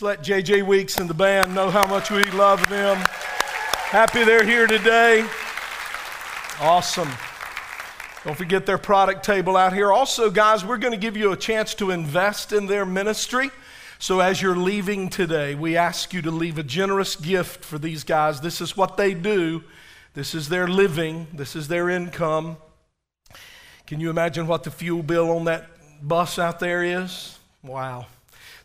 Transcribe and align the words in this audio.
Let's 0.00 0.28
let 0.28 0.44
JJ 0.44 0.62
Weeks 0.62 0.98
and 0.98 1.10
the 1.10 1.14
band 1.14 1.56
know 1.56 1.70
how 1.70 1.84
much 1.84 2.12
we 2.12 2.22
love 2.30 2.60
them. 2.68 2.98
Happy 3.88 4.22
they're 4.22 4.44
here 4.44 4.68
today. 4.68 5.26
Awesome. 6.60 7.08
Don't 8.22 8.36
forget 8.36 8.64
their 8.64 8.78
product 8.78 9.24
table 9.24 9.56
out 9.56 9.72
here. 9.72 9.90
Also, 9.90 10.30
guys, 10.30 10.64
we're 10.64 10.78
going 10.78 10.92
to 10.92 10.98
give 10.98 11.16
you 11.16 11.32
a 11.32 11.36
chance 11.36 11.74
to 11.74 11.90
invest 11.90 12.52
in 12.52 12.66
their 12.66 12.86
ministry. 12.86 13.50
So, 13.98 14.20
as 14.20 14.40
you're 14.40 14.54
leaving 14.54 15.08
today, 15.08 15.56
we 15.56 15.76
ask 15.76 16.12
you 16.12 16.22
to 16.22 16.30
leave 16.30 16.58
a 16.58 16.62
generous 16.62 17.16
gift 17.16 17.64
for 17.64 17.76
these 17.76 18.04
guys. 18.04 18.40
This 18.40 18.60
is 18.60 18.76
what 18.76 18.96
they 18.96 19.14
do, 19.14 19.64
this 20.14 20.32
is 20.32 20.48
their 20.48 20.68
living, 20.68 21.26
this 21.32 21.56
is 21.56 21.66
their 21.66 21.90
income. 21.90 22.56
Can 23.88 23.98
you 23.98 24.10
imagine 24.10 24.46
what 24.46 24.62
the 24.62 24.70
fuel 24.70 25.02
bill 25.02 25.32
on 25.32 25.46
that 25.46 25.66
bus 26.06 26.38
out 26.38 26.60
there 26.60 26.84
is? 26.84 27.36
Wow. 27.64 28.06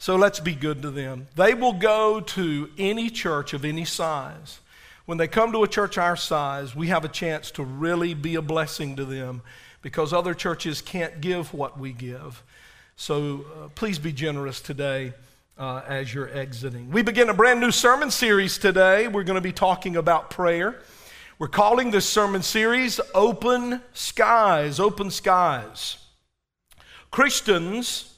So 0.03 0.17
let's 0.17 0.41
be 0.41 0.53
good 0.53 0.81
to 0.81 0.91
them. 0.91 1.27
They 1.37 1.53
will 1.53 1.71
go 1.71 2.19
to 2.19 2.69
any 2.77 3.09
church 3.09 3.53
of 3.53 3.63
any 3.63 3.85
size. 3.85 4.59
When 5.05 5.17
they 5.17 5.29
come 5.29 5.53
to 5.53 5.63
a 5.63 5.67
church 5.69 5.97
our 5.97 6.17
size, 6.17 6.75
we 6.75 6.87
have 6.87 7.05
a 7.05 7.07
chance 7.07 7.51
to 7.51 7.63
really 7.63 8.13
be 8.13 8.35
a 8.35 8.41
blessing 8.41 8.97
to 8.97 9.05
them 9.05 9.43
because 9.81 10.11
other 10.11 10.33
churches 10.33 10.81
can't 10.81 11.21
give 11.21 11.53
what 11.53 11.79
we 11.79 11.93
give. 11.93 12.43
So 12.97 13.45
uh, 13.55 13.67
please 13.75 13.97
be 13.97 14.11
generous 14.11 14.59
today 14.59 15.13
uh, 15.57 15.83
as 15.87 16.13
you're 16.13 16.37
exiting. 16.37 16.91
We 16.91 17.01
begin 17.01 17.29
a 17.29 17.33
brand 17.33 17.61
new 17.61 17.71
sermon 17.71 18.11
series 18.11 18.57
today. 18.57 19.07
We're 19.07 19.23
going 19.23 19.35
to 19.35 19.41
be 19.41 19.53
talking 19.53 19.95
about 19.95 20.29
prayer. 20.29 20.81
We're 21.39 21.47
calling 21.47 21.91
this 21.91 22.09
sermon 22.09 22.43
series 22.43 22.99
Open 23.15 23.79
Skies. 23.93 24.81
Open 24.81 25.11
Skies. 25.11 25.95
Christians 27.09 28.12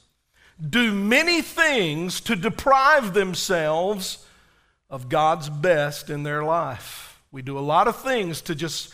do 0.60 0.92
many 0.92 1.42
things 1.42 2.20
to 2.22 2.36
deprive 2.36 3.12
themselves 3.12 4.24
of 4.88 5.08
God's 5.08 5.48
best 5.48 6.10
in 6.10 6.22
their 6.22 6.42
life. 6.42 7.20
We 7.30 7.42
do 7.42 7.58
a 7.58 7.60
lot 7.60 7.88
of 7.88 7.96
things 7.96 8.40
to 8.42 8.54
just 8.54 8.92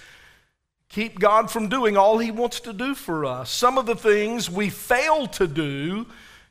keep 0.89 1.19
God 1.19 1.51
from 1.51 1.69
doing 1.69 1.97
all 1.97 2.19
He 2.19 2.31
wants 2.31 2.61
to 2.61 2.73
do 2.73 2.95
for 2.95 3.25
us. 3.25 3.51
Some 3.51 3.79
of 3.79 3.87
the 3.87 3.95
things 3.95 4.51
we 4.51 4.71
fail 4.71 5.27
to 5.29 5.47
do 5.47 6.07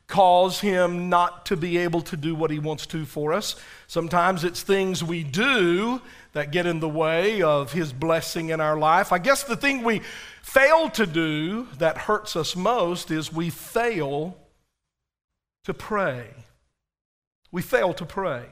cause 0.06 0.60
Him 0.60 1.08
not 1.08 1.46
to 1.46 1.56
be 1.56 1.78
able 1.78 2.02
to 2.02 2.16
do 2.16 2.34
what 2.34 2.50
He 2.50 2.58
wants 2.58 2.86
to 2.86 3.04
for 3.04 3.32
us. 3.32 3.56
Sometimes 3.86 4.44
it's 4.44 4.62
things 4.62 5.04
we 5.04 5.22
do 5.22 6.00
that 6.32 6.50
get 6.50 6.66
in 6.66 6.80
the 6.80 6.88
way 6.88 7.42
of 7.42 7.72
His 7.72 7.92
blessing 7.92 8.50
in 8.50 8.60
our 8.60 8.78
life. 8.78 9.12
I 9.12 9.18
guess 9.18 9.42
the 9.42 9.56
thing 9.56 9.82
we 9.82 10.00
fail 10.42 10.88
to 10.90 11.06
do 11.06 11.68
that 11.78 11.98
hurts 11.98 12.36
us 12.36 12.56
most 12.56 13.10
is 13.10 13.32
we 13.32 13.50
fail 13.50 14.36
to 15.64 15.74
pray. 15.74 16.28
We 17.50 17.62
fail 17.62 17.92
to 17.94 18.04
pray. 18.04 18.44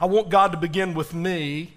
I 0.00 0.06
want 0.06 0.28
God 0.28 0.52
to 0.52 0.58
begin 0.58 0.94
with 0.94 1.14
me 1.14 1.74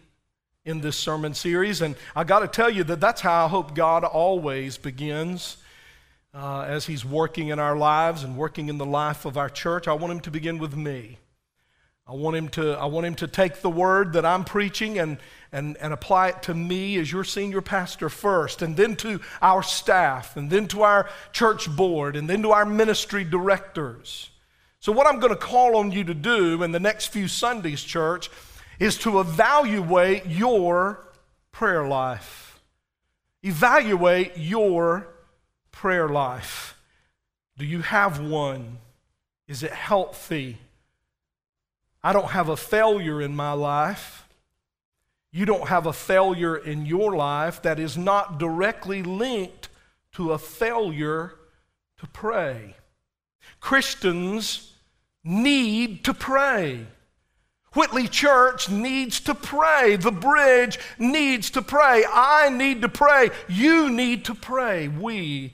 in 0.65 0.81
this 0.81 0.97
sermon 0.97 1.33
series, 1.33 1.81
and 1.81 1.95
I 2.15 2.23
got 2.23 2.39
to 2.39 2.47
tell 2.47 2.69
you 2.69 2.83
that 2.85 2.99
that's 2.99 3.21
how 3.21 3.45
I 3.45 3.47
hope 3.47 3.73
God 3.73 4.03
always 4.03 4.77
begins 4.77 5.57
uh, 6.33 6.61
as 6.61 6.85
He's 6.85 7.05
working 7.05 7.49
in 7.49 7.59
our 7.59 7.77
lives 7.77 8.23
and 8.23 8.35
working 8.35 8.69
in 8.69 8.77
the 8.77 8.85
life 8.85 9.25
of 9.25 9.37
our 9.37 9.49
church. 9.49 9.87
I 9.87 9.93
want 9.93 10.13
Him 10.13 10.19
to 10.21 10.31
begin 10.31 10.57
with 10.57 10.75
me. 10.75 11.17
I 12.09 12.13
want 12.13 12.37
him 12.37 12.47
to, 12.49 12.71
I 12.73 12.85
want 12.85 13.05
him 13.05 13.15
to 13.15 13.27
take 13.27 13.61
the 13.61 13.69
word 13.69 14.13
that 14.13 14.25
I'm 14.25 14.45
preaching 14.45 14.97
and, 14.97 15.17
and, 15.51 15.75
and 15.77 15.91
apply 15.91 16.29
it 16.29 16.43
to 16.43 16.53
me 16.53 16.97
as 16.97 17.11
your 17.11 17.25
senior 17.25 17.61
pastor 17.61 18.07
first, 18.07 18.61
and 18.61 18.77
then 18.77 18.95
to 18.97 19.19
our 19.41 19.61
staff, 19.61 20.37
and 20.37 20.49
then 20.49 20.69
to 20.69 20.83
our 20.83 21.09
church 21.33 21.69
board, 21.75 22.15
and 22.15 22.29
then 22.29 22.41
to 22.43 22.51
our 22.51 22.65
ministry 22.65 23.25
directors. 23.25 24.29
So, 24.79 24.93
what 24.93 25.05
I'm 25.05 25.19
going 25.19 25.33
to 25.33 25.39
call 25.39 25.75
on 25.75 25.91
you 25.91 26.05
to 26.05 26.13
do 26.13 26.63
in 26.63 26.71
the 26.71 26.79
next 26.79 27.07
few 27.07 27.27
Sundays, 27.27 27.83
church, 27.83 28.29
is 28.79 28.97
to 28.99 29.19
evaluate 29.19 30.27
your 30.27 31.03
prayer 31.51 31.85
life. 31.85 32.61
Evaluate 33.43 34.37
your 34.37 35.07
prayer 35.71 36.07
life. 36.07 36.79
Do 37.57 37.65
you 37.65 37.81
have 37.81 38.21
one? 38.21 38.77
Is 39.47 39.63
it 39.63 39.71
healthy? 39.71 40.57
I 42.03 42.13
don't 42.13 42.29
have 42.29 42.49
a 42.49 42.57
failure 42.57 43.21
in 43.21 43.35
my 43.35 43.53
life. 43.53 44.27
You 45.31 45.45
don't 45.45 45.67
have 45.67 45.85
a 45.85 45.93
failure 45.93 46.55
in 46.55 46.85
your 46.85 47.15
life 47.15 47.61
that 47.63 47.79
is 47.79 47.97
not 47.97 48.39
directly 48.39 49.03
linked 49.03 49.69
to 50.13 50.31
a 50.31 50.37
failure 50.37 51.33
to 51.99 52.07
pray. 52.07 52.75
Christians 53.59 54.73
need 55.23 56.03
to 56.05 56.13
pray. 56.13 56.87
Whitley 57.73 58.07
Church 58.07 58.69
needs 58.69 59.19
to 59.21 59.35
pray. 59.35 59.97
The 59.97 60.11
bridge 60.11 60.79
needs 60.97 61.51
to 61.51 61.61
pray. 61.61 62.03
I 62.11 62.49
need 62.49 62.81
to 62.81 62.89
pray. 62.89 63.29
You 63.47 63.89
need 63.89 64.25
to 64.25 64.33
pray. 64.33 64.87
We 64.87 65.53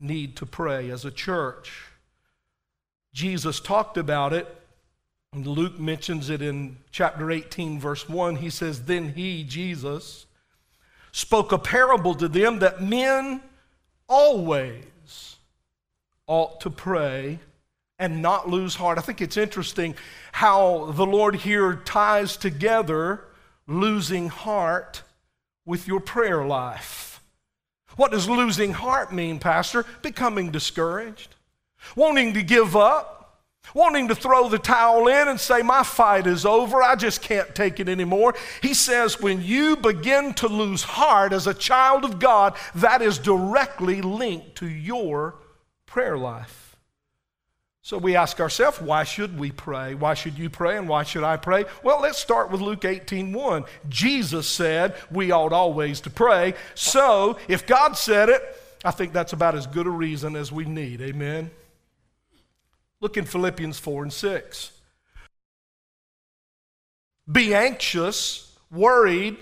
need 0.00 0.36
to 0.36 0.46
pray 0.46 0.90
as 0.90 1.04
a 1.04 1.10
church. 1.10 1.70
Jesus 3.12 3.60
talked 3.60 3.96
about 3.98 4.32
it 4.32 4.59
Luke 5.32 5.78
mentions 5.78 6.28
it 6.28 6.42
in 6.42 6.76
chapter 6.90 7.30
18, 7.30 7.78
verse 7.78 8.08
1. 8.08 8.36
He 8.36 8.50
says, 8.50 8.84
Then 8.84 9.10
he, 9.10 9.44
Jesus, 9.44 10.26
spoke 11.12 11.52
a 11.52 11.58
parable 11.58 12.16
to 12.16 12.26
them 12.26 12.58
that 12.58 12.82
men 12.82 13.40
always 14.08 15.36
ought 16.26 16.60
to 16.62 16.70
pray 16.70 17.38
and 18.00 18.22
not 18.22 18.48
lose 18.48 18.74
heart. 18.74 18.98
I 18.98 19.02
think 19.02 19.20
it's 19.20 19.36
interesting 19.36 19.94
how 20.32 20.90
the 20.92 21.06
Lord 21.06 21.36
here 21.36 21.76
ties 21.76 22.36
together 22.36 23.20
losing 23.68 24.30
heart 24.30 25.02
with 25.64 25.86
your 25.86 26.00
prayer 26.00 26.44
life. 26.44 27.20
What 27.94 28.10
does 28.10 28.28
losing 28.28 28.72
heart 28.72 29.12
mean, 29.12 29.38
Pastor? 29.38 29.84
Becoming 30.02 30.50
discouraged, 30.50 31.36
wanting 31.94 32.34
to 32.34 32.42
give 32.42 32.74
up 32.74 33.19
wanting 33.74 34.08
to 34.08 34.14
throw 34.14 34.48
the 34.48 34.58
towel 34.58 35.08
in 35.08 35.28
and 35.28 35.38
say, 35.38 35.62
My 35.62 35.82
fight 35.82 36.26
is 36.26 36.44
over, 36.44 36.82
I 36.82 36.96
just 36.96 37.22
can't 37.22 37.54
take 37.54 37.80
it 37.80 37.88
anymore. 37.88 38.34
He 38.62 38.74
says, 38.74 39.20
When 39.20 39.42
you 39.42 39.76
begin 39.76 40.34
to 40.34 40.48
lose 40.48 40.82
heart 40.82 41.32
as 41.32 41.46
a 41.46 41.54
child 41.54 42.04
of 42.04 42.18
God, 42.18 42.56
that 42.76 43.02
is 43.02 43.18
directly 43.18 44.02
linked 44.02 44.56
to 44.56 44.68
your 44.68 45.36
prayer 45.86 46.18
life. 46.18 46.70
So 47.82 47.96
we 47.98 48.14
ask 48.14 48.38
ourselves, 48.40 48.80
why 48.80 49.04
should 49.04 49.38
we 49.38 49.50
pray? 49.50 49.94
Why 49.94 50.14
should 50.14 50.38
you 50.38 50.50
pray 50.50 50.76
and 50.76 50.86
why 50.88 51.02
should 51.02 51.24
I 51.24 51.36
pray? 51.36 51.64
Well, 51.82 52.00
let's 52.00 52.18
start 52.18 52.50
with 52.50 52.60
Luke 52.60 52.84
18 52.84 53.32
1. 53.32 53.64
Jesus 53.88 54.46
said 54.46 54.94
we 55.10 55.32
ought 55.32 55.52
always 55.52 56.00
to 56.02 56.10
pray. 56.10 56.54
So 56.74 57.38
if 57.48 57.66
God 57.66 57.94
said 57.96 58.28
it, 58.28 58.42
I 58.84 58.90
think 58.90 59.12
that's 59.12 59.32
about 59.32 59.54
as 59.54 59.66
good 59.66 59.86
a 59.86 59.90
reason 59.90 60.36
as 60.36 60.52
we 60.52 60.66
need. 60.66 61.00
Amen. 61.00 61.50
Look 63.00 63.16
in 63.16 63.24
Philippians 63.24 63.78
4 63.78 64.02
and 64.04 64.12
6. 64.12 64.72
Be 67.30 67.54
anxious, 67.54 68.58
worried, 68.70 69.36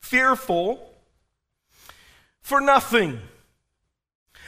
fearful 0.00 0.90
for 2.42 2.60
nothing. 2.60 3.20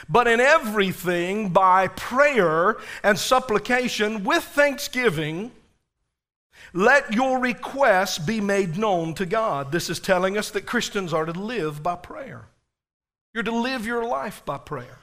But 0.08 0.28
in 0.28 0.40
everything, 0.40 1.50
by 1.50 1.88
prayer 1.88 2.76
and 3.02 3.18
supplication 3.18 4.24
with 4.24 4.44
thanksgiving, 4.44 5.52
let 6.72 7.14
your 7.14 7.38
requests 7.38 8.18
be 8.18 8.40
made 8.40 8.76
known 8.76 9.14
to 9.14 9.26
God. 9.26 9.72
This 9.72 9.88
is 9.88 9.98
telling 9.98 10.36
us 10.36 10.50
that 10.50 10.66
Christians 10.66 11.12
are 11.12 11.24
to 11.24 11.32
live 11.32 11.82
by 11.82 11.96
prayer. 11.96 12.46
You're 13.32 13.44
to 13.44 13.54
live 13.54 13.86
your 13.86 14.04
life 14.04 14.42
by 14.44 14.58
prayer. 14.58 14.98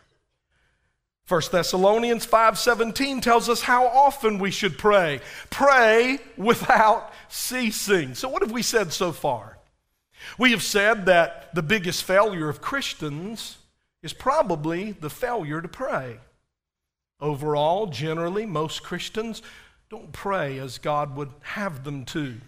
1 1.28 1.42
Thessalonians 1.52 2.26
5:17 2.26 3.22
tells 3.22 3.48
us 3.48 3.62
how 3.62 3.88
often 3.88 4.40
we 4.40 4.52
should 4.52 4.78
pray. 4.78 5.22
Pray 5.50 6.20
without 6.36 7.14
ceasing. 7.30 8.14
So 8.14 8.28
what 8.28 8.42
have 8.42 8.52
we 8.52 8.62
said 8.62 8.92
so 8.92 9.14
far? 9.14 9.58
We 10.38 10.52
have 10.52 10.64
said 10.64 11.06
that 11.06 11.54
the 11.56 11.64
biggest 11.64 12.04
failure 12.04 12.50
of 12.50 12.62
Christians 12.62 13.58
is 14.02 14.14
probably 14.14 14.92
the 14.92 15.10
failure 15.10 15.62
to 15.62 15.68
pray. 15.68 16.20
Overall, 17.22 17.88
generally, 17.88 18.46
most 18.46 18.84
Christians 18.84 19.42
don't 19.90 20.12
pray 20.12 20.60
as 20.60 20.78
God 20.78 21.16
would 21.16 21.32
have 21.42 21.86
them 21.86 22.04
to. 22.06 22.42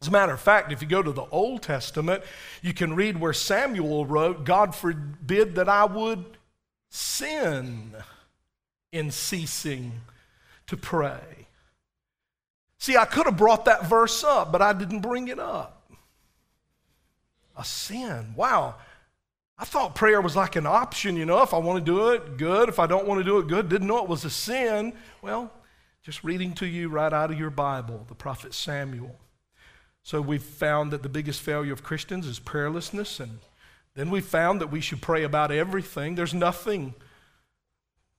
As 0.00 0.08
a 0.08 0.12
matter 0.12 0.32
of 0.32 0.40
fact, 0.40 0.72
if 0.72 0.80
you 0.80 0.88
go 0.88 1.02
to 1.02 1.12
the 1.12 1.26
Old 1.30 1.62
Testament, 1.62 2.22
you 2.62 2.72
can 2.72 2.94
read 2.94 3.20
where 3.20 3.32
Samuel 3.32 4.06
wrote, 4.06 4.44
God 4.44 4.74
forbid 4.74 5.56
that 5.56 5.68
I 5.68 5.84
would 5.84 6.24
sin 6.90 7.94
in 8.92 9.10
ceasing 9.10 9.92
to 10.66 10.76
pray. 10.76 11.46
See, 12.78 12.96
I 12.96 13.04
could 13.04 13.26
have 13.26 13.36
brought 13.36 13.64
that 13.64 13.86
verse 13.86 14.22
up, 14.22 14.52
but 14.52 14.62
I 14.62 14.72
didn't 14.72 15.00
bring 15.00 15.28
it 15.28 15.38
up. 15.38 15.90
A 17.56 17.64
sin. 17.64 18.34
Wow. 18.36 18.76
I 19.58 19.64
thought 19.64 19.96
prayer 19.96 20.20
was 20.20 20.36
like 20.36 20.54
an 20.54 20.66
option, 20.66 21.16
you 21.16 21.26
know. 21.26 21.42
If 21.42 21.52
I 21.52 21.58
want 21.58 21.84
to 21.84 21.84
do 21.84 22.10
it, 22.10 22.36
good. 22.36 22.68
If 22.68 22.78
I 22.78 22.86
don't 22.86 23.06
want 23.06 23.18
to 23.18 23.24
do 23.24 23.38
it, 23.38 23.48
good. 23.48 23.68
Didn't 23.68 23.88
know 23.88 24.02
it 24.02 24.08
was 24.08 24.24
a 24.24 24.30
sin. 24.30 24.92
Well, 25.22 25.50
Just 26.02 26.24
reading 26.24 26.54
to 26.54 26.66
you 26.66 26.88
right 26.88 27.12
out 27.12 27.30
of 27.30 27.38
your 27.38 27.50
Bible, 27.50 28.06
the 28.08 28.14
prophet 28.14 28.54
Samuel. 28.54 29.14
So 30.02 30.22
we've 30.22 30.42
found 30.42 30.90
that 30.92 31.02
the 31.02 31.08
biggest 31.10 31.42
failure 31.42 31.72
of 31.72 31.82
Christians 31.82 32.26
is 32.26 32.40
prayerlessness, 32.40 33.20
and 33.20 33.40
then 33.98 34.10
we 34.10 34.20
found 34.20 34.60
that 34.60 34.70
we 34.70 34.80
should 34.80 35.02
pray 35.02 35.24
about 35.24 35.50
everything. 35.50 36.14
There's 36.14 36.32
nothing 36.32 36.94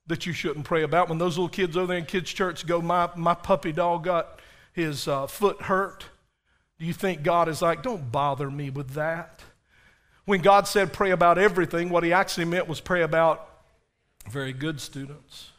that 0.07 0.25
you 0.25 0.33
shouldn't 0.33 0.65
pray 0.65 0.83
about. 0.83 1.07
When 1.07 1.19
those 1.19 1.37
little 1.37 1.47
kids 1.47 1.77
over 1.77 1.87
there 1.87 1.97
in 1.97 2.05
kids' 2.05 2.33
church 2.33 2.67
go, 2.67 2.81
my, 2.81 3.09
my 3.15 3.33
puppy 3.33 3.71
dog 3.71 4.03
got 4.03 4.41
his 4.73 5.07
uh, 5.07 5.25
foot 5.27 5.61
hurt, 5.61 6.03
do 6.79 6.85
you 6.85 6.91
think 6.91 7.23
God 7.23 7.47
is 7.47 7.61
like, 7.61 7.81
don't 7.81 8.11
bother 8.11 8.51
me 8.51 8.69
with 8.69 8.89
that? 8.95 9.41
When 10.25 10.41
God 10.41 10.67
said 10.67 10.91
pray 10.91 11.11
about 11.11 11.37
everything, 11.37 11.89
what 11.89 12.03
he 12.03 12.11
actually 12.11 12.45
meant 12.45 12.67
was 12.67 12.81
pray 12.81 13.01
about 13.01 13.49
very 14.29 14.51
good 14.51 14.81
students. 14.81 15.51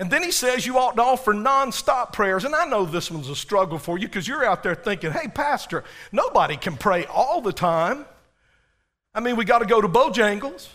And 0.00 0.10
then 0.10 0.24
he 0.24 0.32
says 0.32 0.66
you 0.66 0.78
ought 0.78 0.96
to 0.96 1.02
offer 1.02 1.32
nonstop 1.32 2.12
prayers. 2.12 2.44
And 2.44 2.56
I 2.56 2.64
know 2.64 2.84
this 2.84 3.08
one's 3.08 3.28
a 3.28 3.36
struggle 3.36 3.78
for 3.78 3.98
you 3.98 4.08
because 4.08 4.26
you're 4.26 4.44
out 4.44 4.64
there 4.64 4.74
thinking, 4.74 5.12
hey, 5.12 5.28
Pastor, 5.28 5.84
nobody 6.10 6.56
can 6.56 6.76
pray 6.76 7.06
all 7.06 7.40
the 7.40 7.52
time. 7.52 8.04
I 9.16 9.20
mean, 9.20 9.36
we 9.36 9.46
got 9.46 9.60
to 9.60 9.66
go 9.66 9.80
to 9.80 9.88
Bojangles 9.88 10.68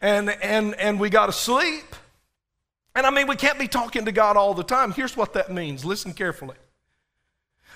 and, 0.00 0.30
and, 0.30 0.74
and 0.76 0.98
we 0.98 1.10
got 1.10 1.26
to 1.26 1.32
sleep. 1.32 1.84
And 2.94 3.06
I 3.06 3.10
mean, 3.10 3.26
we 3.26 3.36
can't 3.36 3.58
be 3.58 3.68
talking 3.68 4.06
to 4.06 4.12
God 4.12 4.38
all 4.38 4.54
the 4.54 4.64
time. 4.64 4.92
Here's 4.92 5.14
what 5.14 5.34
that 5.34 5.52
means 5.52 5.84
listen 5.84 6.14
carefully. 6.14 6.56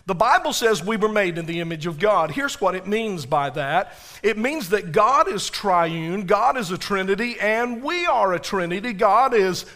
The 0.06 0.14
Bible 0.14 0.54
says 0.54 0.82
we 0.82 0.96
were 0.96 1.10
made 1.10 1.36
in 1.36 1.44
the 1.44 1.60
image 1.60 1.84
of 1.84 1.98
God. 1.98 2.30
Here's 2.30 2.62
what 2.62 2.74
it 2.74 2.86
means 2.86 3.26
by 3.26 3.50
that 3.50 3.92
it 4.22 4.38
means 4.38 4.70
that 4.70 4.92
God 4.92 5.28
is 5.28 5.50
triune, 5.50 6.24
God 6.24 6.56
is 6.56 6.70
a 6.70 6.78
trinity, 6.78 7.38
and 7.38 7.82
we 7.82 8.06
are 8.06 8.32
a 8.32 8.40
trinity. 8.40 8.94
God 8.94 9.34
is. 9.34 9.66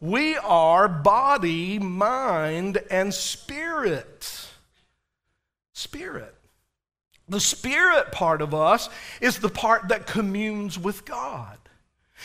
We 0.00 0.36
are 0.36 0.88
body, 0.88 1.78
mind, 1.78 2.78
and 2.90 3.14
spirit. 3.14 4.33
Spirit. 5.74 6.34
The 7.28 7.40
spirit 7.40 8.12
part 8.12 8.40
of 8.42 8.54
us 8.54 8.88
is 9.20 9.38
the 9.38 9.48
part 9.48 9.88
that 9.88 10.06
communes 10.06 10.78
with 10.78 11.04
God. 11.04 11.58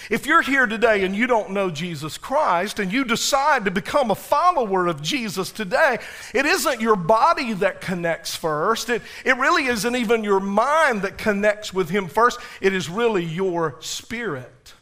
If 0.09 0.25
you're 0.25 0.41
here 0.41 0.65
today 0.65 1.03
and 1.03 1.15
you 1.15 1.27
don't 1.27 1.51
know 1.51 1.69
Jesus 1.69 2.17
Christ 2.17 2.79
and 2.79 2.91
you 2.91 3.03
decide 3.03 3.65
to 3.65 3.71
become 3.71 4.11
a 4.11 4.15
follower 4.15 4.87
of 4.87 5.01
Jesus 5.01 5.51
today, 5.51 5.97
it 6.33 6.45
isn't 6.45 6.79
your 6.79 6.95
body 6.95 7.53
that 7.53 7.81
connects 7.81 8.35
first. 8.35 8.89
It, 8.89 9.01
it 9.25 9.35
really 9.37 9.65
isn't 9.65 9.95
even 9.95 10.23
your 10.23 10.39
mind 10.39 11.01
that 11.01 11.17
connects 11.17 11.73
with 11.73 11.89
Him 11.89 12.07
first. 12.07 12.39
It 12.61 12.73
is 12.73 12.89
really 12.89 13.25
your 13.25 13.77
spirit. 13.81 14.73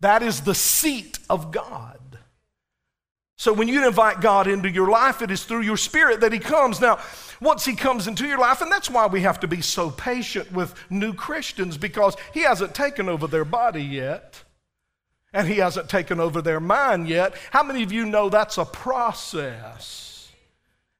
That 0.00 0.22
is 0.22 0.42
the 0.42 0.54
seat 0.54 1.18
of 1.28 1.50
God. 1.50 1.97
So 3.38 3.52
when 3.52 3.68
you 3.68 3.86
invite 3.86 4.20
God 4.20 4.48
into 4.48 4.68
your 4.68 4.90
life, 4.90 5.22
it 5.22 5.30
is 5.30 5.44
through 5.44 5.60
your 5.60 5.76
spirit 5.76 6.20
that 6.20 6.32
He 6.32 6.40
comes. 6.40 6.80
Now, 6.80 6.98
once 7.40 7.64
He 7.64 7.76
comes 7.76 8.08
into 8.08 8.26
your 8.26 8.38
life, 8.38 8.60
and 8.60 8.70
that's 8.70 8.90
why 8.90 9.06
we 9.06 9.20
have 9.22 9.38
to 9.40 9.48
be 9.48 9.62
so 9.62 9.90
patient 9.90 10.50
with 10.50 10.74
new 10.90 11.14
Christians 11.14 11.78
because 11.78 12.16
He 12.34 12.40
hasn't 12.40 12.74
taken 12.74 13.08
over 13.08 13.28
their 13.28 13.44
body 13.44 13.82
yet. 13.82 14.42
And 15.32 15.46
he 15.46 15.56
hasn't 15.56 15.90
taken 15.90 16.20
over 16.20 16.40
their 16.40 16.58
mind 16.58 17.06
yet. 17.06 17.34
How 17.50 17.62
many 17.62 17.82
of 17.82 17.92
you 17.92 18.06
know 18.06 18.30
that's 18.30 18.56
a 18.56 18.64
process? 18.64 20.32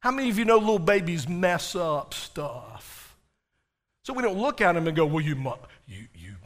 How 0.01 0.11
many 0.11 0.29
of 0.29 0.39
you 0.39 0.45
know 0.45 0.59
little 0.59 0.79
babies 0.79 1.27
mess 1.27 1.75
up 1.75 2.13
stuff? 2.13 3.17
So 4.05 4.13
we 4.13 4.23
don't 4.23 4.39
look 4.39 4.61
at 4.61 4.75
them 4.75 4.87
and 4.87 4.95
go, 4.95 5.07
well, 5.07 5.25
you, 5.25 5.35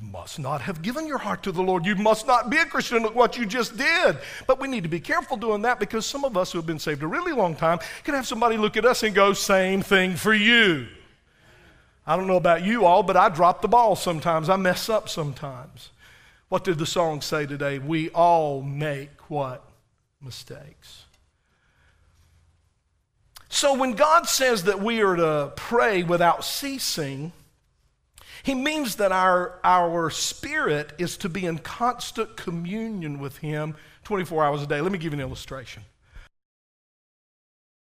must 0.02 0.38
not 0.38 0.60
have 0.62 0.82
given 0.82 1.06
your 1.06 1.19
heart 1.19 1.44
to 1.44 1.52
the 1.52 1.62
Lord. 1.62 1.87
You 1.87 1.94
must 1.94 2.26
not 2.26 2.50
be 2.50 2.58
a 2.58 2.64
Christian. 2.64 3.02
Look 3.02 3.14
what 3.14 3.38
you 3.38 3.46
just 3.46 3.76
did. 3.76 4.19
But 4.46 4.60
we 4.60 4.66
need 4.66 4.82
to 4.82 4.88
be 4.88 5.00
careful 5.00 5.37
doing 5.37 5.62
that 5.62 5.78
because 5.78 6.04
some 6.04 6.25
of 6.25 6.37
us 6.37 6.50
who 6.50 6.58
have 6.58 6.66
been 6.66 6.81
saved 6.81 7.02
a 7.02 7.06
really 7.06 7.32
long 7.32 7.54
time 7.54 7.78
can 8.02 8.14
have 8.14 8.26
somebody 8.26 8.56
look 8.56 8.76
at 8.76 8.84
us 8.84 9.04
and 9.04 9.14
go, 9.14 9.32
same 9.32 9.81
thing 9.81 10.16
for 10.16 10.34
you. 10.34 10.88
I 12.04 12.16
don't 12.16 12.26
know 12.26 12.37
about 12.37 12.64
you 12.64 12.84
all, 12.84 13.04
but 13.04 13.16
I 13.16 13.28
drop 13.28 13.62
the 13.62 13.69
ball 13.69 13.94
sometimes. 13.94 14.49
I 14.49 14.56
mess 14.56 14.88
up 14.88 15.08
sometimes. 15.08 15.90
What 16.48 16.64
did 16.64 16.78
the 16.78 16.87
song 16.87 17.20
say 17.20 17.46
today? 17.46 17.78
We 17.78 18.10
all 18.10 18.60
make 18.60 19.31
what? 19.31 19.64
Mistakes. 20.20 21.05
So 23.48 23.75
when 23.75 23.93
God 23.93 24.28
says 24.28 24.64
that 24.64 24.81
we 24.81 25.00
are 25.02 25.14
to 25.14 25.52
pray 25.55 26.02
without 26.02 26.44
ceasing, 26.44 27.32
he 28.42 28.54
means 28.54 28.96
that 28.96 29.12
our, 29.12 29.60
our 29.62 30.10
spirit 30.10 30.92
is 30.98 31.16
to 31.18 31.28
be 31.28 31.46
in 31.46 31.58
constant 31.58 32.36
communion 32.36 33.20
with 33.20 33.38
Him 33.38 33.76
24 34.04 34.44
hours 34.44 34.62
a 34.62 34.66
day. 34.66 34.80
Let 34.80 34.90
me 34.90 34.98
give 34.98 35.12
you 35.12 35.20
an 35.20 35.24
illustration. 35.24 35.84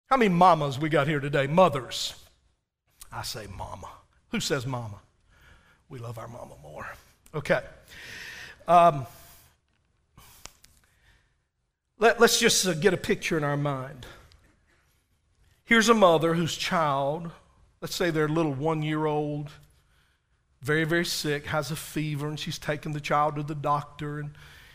How 0.06 0.16
many 0.16 0.30
mamas 0.30 0.78
we 0.78 0.88
got 0.88 1.06
here 1.06 1.20
today? 1.20 1.46
Mothers. 1.46 2.14
I 3.12 3.22
say 3.22 3.46
mama. 3.56 3.88
Who 4.30 4.40
says 4.40 4.66
mama? 4.66 4.98
We 5.88 5.98
love 6.00 6.18
our 6.18 6.28
mama 6.28 6.54
more. 6.62 6.86
Okay. 7.34 7.60
Um, 8.66 9.06
let, 11.98 12.20
us 12.20 12.40
just 12.40 12.66
uh, 12.66 12.74
get 12.74 12.94
a 12.94 12.98
picture 12.98 13.36
in 13.36 13.44
our 13.44 13.56
mind. 13.56 14.06
Here's 15.64 15.88
a 15.88 15.94
mother 15.94 16.34
whose 16.34 16.56
child, 16.56 17.30
let's 17.80 17.94
say 17.94 18.10
they're 18.10 18.24
a 18.24 18.28
little 18.28 18.54
one 18.54 18.82
year 18.82 19.06
old, 19.06 19.50
very, 20.60 20.84
very 20.84 21.04
sick, 21.04 21.46
has 21.46 21.70
a 21.70 21.76
fever, 21.76 22.26
and 22.28 22.38
she's 22.38 22.58
taken 22.58 22.92
the 22.92 23.00
child 23.00 23.36
to 23.36 23.42
the 23.42 23.54
doctor, 23.54 24.18
and 24.18 24.30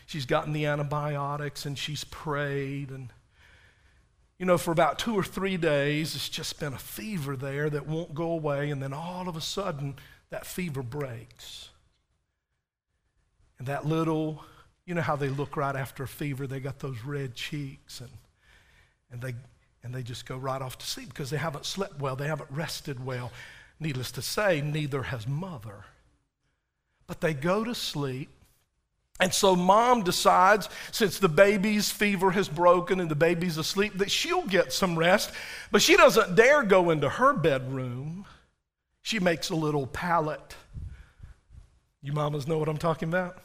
she's 0.06 0.26
gotten 0.26 0.52
the 0.52 0.66
antibiotics, 0.66 1.66
and 1.66 1.78
she's 1.78 2.04
prayed. 2.04 2.90
And, 2.90 3.12
you 4.38 4.46
know, 4.46 4.56
for 4.56 4.72
about 4.72 4.98
two 4.98 5.14
or 5.14 5.22
three 5.22 5.56
days, 5.56 6.14
it's 6.14 6.28
just 6.28 6.58
been 6.58 6.72
a 6.72 6.78
fever 6.78 7.36
there 7.36 7.68
that 7.68 7.86
won't 7.86 8.14
go 8.14 8.30
away, 8.30 8.70
and 8.70 8.82
then 8.82 8.92
all 8.92 9.28
of 9.28 9.36
a 9.36 9.40
sudden, 9.40 9.96
that 10.30 10.46
fever 10.46 10.82
breaks. 10.82 11.68
And 13.58 13.68
that 13.68 13.86
little, 13.86 14.42
you 14.86 14.94
know 14.94 15.02
how 15.02 15.16
they 15.16 15.28
look 15.28 15.56
right 15.56 15.76
after 15.76 16.02
a 16.02 16.08
fever, 16.08 16.46
they 16.46 16.60
got 16.60 16.78
those 16.78 17.04
red 17.04 17.34
cheeks, 17.34 18.00
and, 18.00 18.10
and, 19.10 19.20
they, 19.20 19.34
and 19.82 19.94
they 19.94 20.02
just 20.02 20.24
go 20.26 20.36
right 20.38 20.62
off 20.62 20.78
to 20.78 20.86
sleep 20.86 21.10
because 21.10 21.28
they 21.28 21.36
haven't 21.36 21.66
slept 21.66 22.00
well, 22.00 22.16
they 22.16 22.26
haven't 22.26 22.50
rested 22.50 23.04
well. 23.04 23.30
Needless 23.80 24.12
to 24.12 24.22
say, 24.22 24.60
neither 24.60 25.04
has 25.04 25.26
mother. 25.26 25.84
But 27.06 27.20
they 27.20 27.34
go 27.34 27.64
to 27.64 27.74
sleep. 27.74 28.30
And 29.20 29.32
so 29.32 29.54
mom 29.54 30.02
decides, 30.02 30.68
since 30.90 31.18
the 31.18 31.28
baby's 31.28 31.90
fever 31.90 32.32
has 32.32 32.48
broken 32.48 32.98
and 32.98 33.10
the 33.10 33.14
baby's 33.14 33.58
asleep, 33.58 33.98
that 33.98 34.10
she'll 34.10 34.46
get 34.46 34.72
some 34.72 34.98
rest. 34.98 35.30
But 35.70 35.82
she 35.82 35.96
doesn't 35.96 36.34
dare 36.34 36.64
go 36.64 36.90
into 36.90 37.08
her 37.08 37.32
bedroom. 37.32 38.26
She 39.02 39.20
makes 39.20 39.50
a 39.50 39.56
little 39.56 39.86
pallet. 39.86 40.56
You 42.02 42.12
mamas 42.12 42.48
know 42.48 42.58
what 42.58 42.68
I'm 42.68 42.78
talking 42.78 43.08
about? 43.08 43.38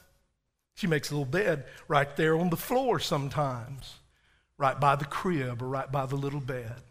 She 0.75 0.88
makes 0.88 1.12
a 1.12 1.13
little 1.13 1.25
bed 1.25 1.65
right 1.88 2.15
there 2.15 2.38
on 2.38 2.50
the 2.50 2.57
floor 2.57 3.00
sometimes, 3.00 3.95
right 4.57 4.79
by 4.79 4.95
the 4.95 5.05
crib 5.05 5.62
or 5.62 5.67
right 5.67 5.91
by 5.91 6.05
the 6.05 6.15
little 6.15 6.39
bed. 6.39 6.81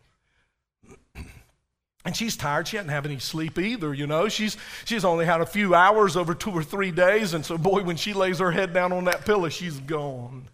And 2.04 2.16
she's 2.16 2.36
tired. 2.36 2.68
She 2.68 2.76
hasn't 2.76 2.92
had 2.92 3.04
any 3.06 3.18
sleep 3.18 3.58
either, 3.58 3.92
you 3.92 4.06
know. 4.06 4.28
She's, 4.28 4.56
she's 4.84 5.04
only 5.04 5.26
had 5.26 5.40
a 5.40 5.46
few 5.46 5.74
hours 5.74 6.16
over 6.16 6.34
two 6.34 6.52
or 6.52 6.62
three 6.62 6.90
days. 6.90 7.34
And 7.34 7.44
so, 7.44 7.58
boy, 7.58 7.82
when 7.82 7.96
she 7.96 8.12
lays 8.12 8.38
her 8.38 8.52
head 8.52 8.72
down 8.72 8.92
on 8.92 9.04
that 9.04 9.24
pillow, 9.24 9.48
she's 9.48 9.78
gone. 9.80 10.48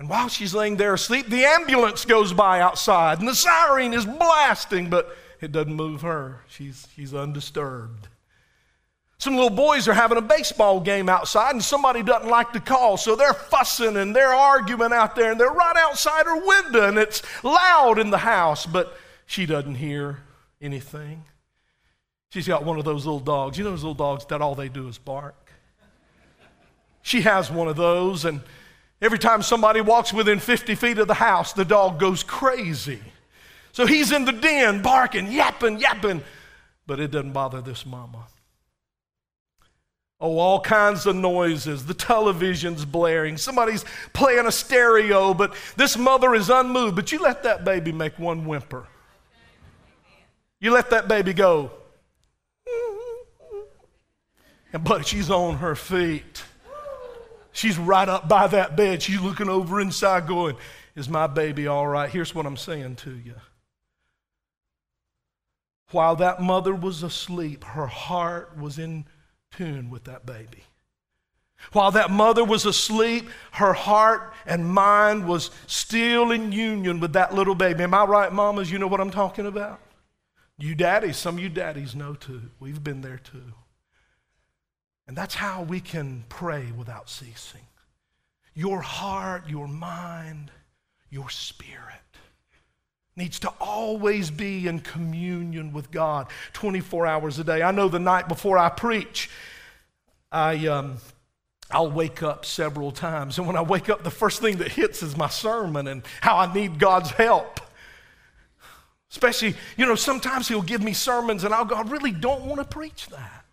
And 0.00 0.08
while 0.08 0.28
she's 0.28 0.54
laying 0.54 0.76
there 0.76 0.94
asleep, 0.94 1.28
the 1.28 1.44
ambulance 1.44 2.06
goes 2.06 2.32
by 2.32 2.60
outside 2.60 3.18
and 3.18 3.28
the 3.28 3.34
siren 3.34 3.92
is 3.92 4.06
blasting, 4.06 4.88
but 4.88 5.14
it 5.42 5.52
doesn't 5.52 5.74
move 5.74 6.00
her. 6.00 6.40
She's, 6.48 6.88
she's 6.94 7.12
undisturbed. 7.12 8.08
Some 9.18 9.34
little 9.34 9.50
boys 9.50 9.86
are 9.88 9.92
having 9.92 10.16
a 10.16 10.22
baseball 10.22 10.80
game 10.80 11.10
outside 11.10 11.50
and 11.50 11.62
somebody 11.62 12.02
doesn't 12.02 12.30
like 12.30 12.54
the 12.54 12.60
call, 12.60 12.96
so 12.96 13.14
they're 13.14 13.34
fussing 13.34 13.98
and 13.98 14.16
they're 14.16 14.32
arguing 14.32 14.94
out 14.94 15.14
there 15.14 15.32
and 15.32 15.38
they're 15.38 15.50
right 15.50 15.76
outside 15.76 16.24
her 16.24 16.46
window 16.46 16.88
and 16.88 16.96
it's 16.96 17.22
loud 17.44 17.98
in 17.98 18.08
the 18.08 18.16
house, 18.16 18.64
but 18.64 18.96
she 19.30 19.46
doesn't 19.46 19.76
hear 19.76 20.18
anything. 20.60 21.22
She's 22.30 22.48
got 22.48 22.64
one 22.64 22.80
of 22.80 22.84
those 22.84 23.06
little 23.06 23.20
dogs. 23.20 23.56
You 23.56 23.62
know 23.62 23.70
those 23.70 23.84
little 23.84 23.94
dogs 23.94 24.24
that 24.24 24.42
all 24.42 24.56
they 24.56 24.68
do 24.68 24.88
is 24.88 24.98
bark? 24.98 25.52
She 27.02 27.20
has 27.20 27.48
one 27.48 27.68
of 27.68 27.76
those, 27.76 28.24
and 28.24 28.40
every 29.00 29.20
time 29.20 29.42
somebody 29.42 29.82
walks 29.82 30.12
within 30.12 30.40
50 30.40 30.74
feet 30.74 30.98
of 30.98 31.06
the 31.06 31.14
house, 31.14 31.52
the 31.52 31.64
dog 31.64 32.00
goes 32.00 32.24
crazy. 32.24 32.98
So 33.70 33.86
he's 33.86 34.10
in 34.10 34.24
the 34.24 34.32
den 34.32 34.82
barking, 34.82 35.30
yapping, 35.30 35.78
yapping, 35.78 36.24
but 36.88 36.98
it 36.98 37.12
doesn't 37.12 37.30
bother 37.30 37.60
this 37.60 37.86
mama. 37.86 38.26
Oh, 40.20 40.38
all 40.38 40.60
kinds 40.60 41.06
of 41.06 41.14
noises. 41.14 41.86
The 41.86 41.94
television's 41.94 42.84
blaring. 42.84 43.36
Somebody's 43.36 43.84
playing 44.12 44.46
a 44.46 44.52
stereo, 44.52 45.34
but 45.34 45.54
this 45.76 45.96
mother 45.96 46.34
is 46.34 46.50
unmoved. 46.50 46.96
But 46.96 47.12
you 47.12 47.20
let 47.20 47.44
that 47.44 47.64
baby 47.64 47.92
make 47.92 48.18
one 48.18 48.44
whimper. 48.44 48.88
You 50.60 50.72
let 50.72 50.90
that 50.90 51.08
baby 51.08 51.32
go. 51.32 51.70
And 54.72 54.84
but 54.84 55.06
she's 55.06 55.30
on 55.30 55.56
her 55.56 55.74
feet. 55.74 56.44
She's 57.52 57.78
right 57.78 58.08
up 58.08 58.28
by 58.28 58.46
that 58.48 58.76
bed. 58.76 59.02
She's 59.02 59.20
looking 59.20 59.48
over 59.48 59.80
inside, 59.80 60.26
going, 60.26 60.56
Is 60.94 61.08
my 61.08 61.26
baby 61.26 61.66
all 61.66 61.86
right? 61.86 62.08
Here's 62.08 62.34
what 62.34 62.46
I'm 62.46 62.56
saying 62.56 62.96
to 62.96 63.10
you. 63.10 63.34
While 65.90 66.14
that 66.16 66.40
mother 66.40 66.74
was 66.74 67.02
asleep, 67.02 67.64
her 67.64 67.86
heart 67.86 68.56
was 68.56 68.78
in 68.78 69.06
tune 69.50 69.90
with 69.90 70.04
that 70.04 70.24
baby. 70.24 70.62
While 71.72 71.90
that 71.90 72.10
mother 72.10 72.44
was 72.44 72.64
asleep, 72.64 73.28
her 73.52 73.72
heart 73.72 74.32
and 74.46 74.72
mind 74.72 75.26
was 75.26 75.50
still 75.66 76.30
in 76.30 76.52
union 76.52 77.00
with 77.00 77.12
that 77.14 77.34
little 77.34 77.56
baby. 77.56 77.82
Am 77.82 77.92
I 77.92 78.04
right, 78.04 78.32
mamas? 78.32 78.70
You 78.70 78.78
know 78.78 78.86
what 78.86 79.00
I'm 79.00 79.10
talking 79.10 79.46
about? 79.46 79.80
You 80.60 80.74
daddies, 80.74 81.16
some 81.16 81.36
of 81.36 81.42
you 81.42 81.48
daddies 81.48 81.96
know 81.96 82.14
too. 82.14 82.42
We've 82.60 82.82
been 82.82 83.00
there 83.00 83.18
too. 83.18 83.54
And 85.08 85.16
that's 85.16 85.34
how 85.34 85.62
we 85.62 85.80
can 85.80 86.24
pray 86.28 86.70
without 86.76 87.08
ceasing. 87.08 87.62
Your 88.54 88.80
heart, 88.80 89.48
your 89.48 89.66
mind, 89.66 90.50
your 91.08 91.30
spirit 91.30 91.94
needs 93.16 93.40
to 93.40 93.52
always 93.60 94.30
be 94.30 94.68
in 94.68 94.80
communion 94.80 95.72
with 95.72 95.90
God 95.90 96.28
24 96.52 97.06
hours 97.06 97.38
a 97.38 97.44
day. 97.44 97.62
I 97.62 97.70
know 97.70 97.88
the 97.88 97.98
night 97.98 98.28
before 98.28 98.58
I 98.58 98.68
preach, 98.68 99.30
I. 100.30 100.66
Um, 100.66 100.98
I'll 101.72 101.90
wake 101.90 102.24
up 102.24 102.44
several 102.44 102.90
times. 102.90 103.38
And 103.38 103.46
when 103.46 103.54
I 103.54 103.62
wake 103.62 103.88
up, 103.88 104.02
the 104.02 104.10
first 104.10 104.40
thing 104.40 104.56
that 104.56 104.72
hits 104.72 105.04
is 105.04 105.16
my 105.16 105.28
sermon 105.28 105.86
and 105.86 106.02
how 106.20 106.36
I 106.36 106.52
need 106.52 106.80
God's 106.80 107.12
help. 107.12 107.60
Especially, 109.10 109.56
you 109.76 109.86
know, 109.86 109.96
sometimes 109.96 110.48
He'll 110.48 110.62
give 110.62 110.82
me 110.82 110.92
sermons 110.92 111.44
and 111.44 111.52
I'll 111.52 111.64
go, 111.64 111.74
I 111.74 111.82
really 111.82 112.12
don't 112.12 112.44
want 112.44 112.60
to 112.60 112.64
preach 112.64 113.08
that. 113.08 113.44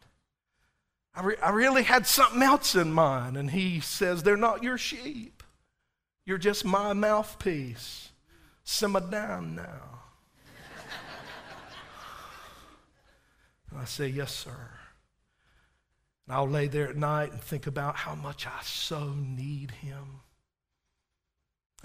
I, 1.16 1.24
re- 1.24 1.38
I 1.42 1.50
really 1.50 1.84
had 1.84 2.06
something 2.06 2.44
else 2.44 2.76
in 2.76 2.94
mind. 2.94 3.38
And 3.38 3.50
He 3.50 3.80
says, 3.80 4.22
They're 4.22 4.38
not 4.38 4.64
your 4.64 4.78
sheep, 4.78 5.44
you're 6.26 6.38
just 6.38 6.64
my 6.64 6.94
mouthpiece. 6.94 8.10
Simmer 8.64 9.00
down 9.00 9.56
now. 9.56 10.02
and 13.72 13.80
I 13.82 13.86
say, 13.86 14.10
Yes, 14.10 14.34
sir. 14.34 14.70
And 16.28 16.36
I'll 16.36 16.50
lay 16.50 16.68
there 16.68 16.90
at 16.90 16.98
night 16.98 17.32
and 17.32 17.42
think 17.42 17.66
about 17.66 17.96
how 17.96 18.14
much 18.14 18.46
I 18.46 18.62
so 18.62 19.14
need 19.16 19.72
him. 19.72 20.20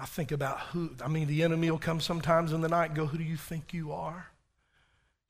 I 0.03 0.05
think 0.05 0.33
about 0.33 0.59
who, 0.59 0.91
I 1.01 1.07
mean, 1.07 1.29
the 1.29 1.45
enemy 1.45 1.71
will 1.71 1.79
come 1.79 2.01
sometimes 2.01 2.53
in 2.53 2.61
the 2.61 2.69
night 2.69 2.87
and 2.87 2.97
go, 2.97 3.07
Who 3.07 3.19
do 3.19 3.23
you 3.23 3.37
think 3.37 3.73
you 3.73 3.93
are? 3.93 4.27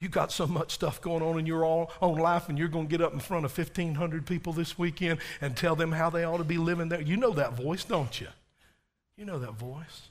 You 0.01 0.09
got 0.09 0.33
so 0.33 0.47
much 0.47 0.73
stuff 0.73 0.99
going 1.03 1.23
on 1.23 1.39
in 1.39 1.45
your 1.45 1.63
own 1.63 2.17
life, 2.17 2.49
and 2.49 2.59
you're 2.59 2.69
going 2.69 2.87
to 2.87 2.91
get 2.91 3.03
up 3.05 3.13
in 3.13 3.21
front 3.21 3.45
of 3.45 3.57
1,500 3.57 4.27
people 4.27 4.55
this 4.55 4.79
weekend 4.79 5.21
and 5.43 5.55
tell 5.55 5.77
them 5.77 5.93
how 5.93 6.09
they 6.09 6.25
ought 6.25 6.39
to 6.39 6.45
be 6.45 6.57
living 6.57 6.89
there. 6.89 7.03
You 7.03 7.19
know 7.19 7.33
that 7.33 7.53
voice, 7.53 7.85
don't 7.85 8.19
you? 8.19 8.29
You 9.15 9.27
know 9.27 9.39
that 9.41 9.53
voice. 9.53 10.09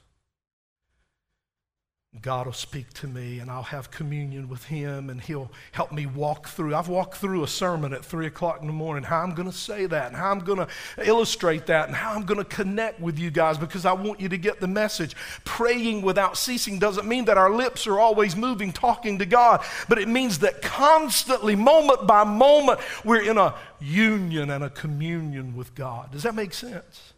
God 2.20 2.44
will 2.44 2.52
speak 2.52 2.92
to 2.92 3.06
me 3.06 3.38
and 3.38 3.50
I'll 3.50 3.62
have 3.62 3.90
communion 3.90 4.50
with 4.50 4.64
Him 4.64 5.08
and 5.08 5.18
He'll 5.18 5.50
help 5.72 5.92
me 5.92 6.04
walk 6.04 6.46
through. 6.46 6.74
I've 6.74 6.88
walked 6.88 7.16
through 7.16 7.42
a 7.42 7.48
sermon 7.48 7.94
at 7.94 8.04
3 8.04 8.26
o'clock 8.26 8.60
in 8.60 8.66
the 8.66 8.72
morning, 8.72 9.02
how 9.02 9.20
I'm 9.20 9.34
going 9.34 9.50
to 9.50 9.56
say 9.56 9.86
that 9.86 10.08
and 10.08 10.16
how 10.16 10.30
I'm 10.30 10.40
going 10.40 10.58
to 10.58 10.68
illustrate 11.02 11.64
that 11.66 11.88
and 11.88 11.96
how 11.96 12.12
I'm 12.12 12.24
going 12.26 12.38
to 12.38 12.44
connect 12.44 13.00
with 13.00 13.18
you 13.18 13.30
guys 13.30 13.56
because 13.56 13.86
I 13.86 13.94
want 13.94 14.20
you 14.20 14.28
to 14.28 14.36
get 14.36 14.60
the 14.60 14.68
message. 14.68 15.16
Praying 15.44 16.02
without 16.02 16.36
ceasing 16.36 16.78
doesn't 16.78 17.08
mean 17.08 17.24
that 17.24 17.38
our 17.38 17.50
lips 17.50 17.86
are 17.86 17.98
always 17.98 18.36
moving, 18.36 18.72
talking 18.72 19.18
to 19.18 19.24
God, 19.24 19.64
but 19.88 19.96
it 19.96 20.06
means 20.06 20.40
that 20.40 20.60
constantly, 20.60 21.56
moment 21.56 22.06
by 22.06 22.24
moment, 22.24 22.80
we're 23.06 23.22
in 23.22 23.38
a 23.38 23.54
union 23.80 24.50
and 24.50 24.62
a 24.62 24.70
communion 24.70 25.56
with 25.56 25.74
God. 25.74 26.12
Does 26.12 26.24
that 26.24 26.34
make 26.34 26.52
sense? 26.52 27.11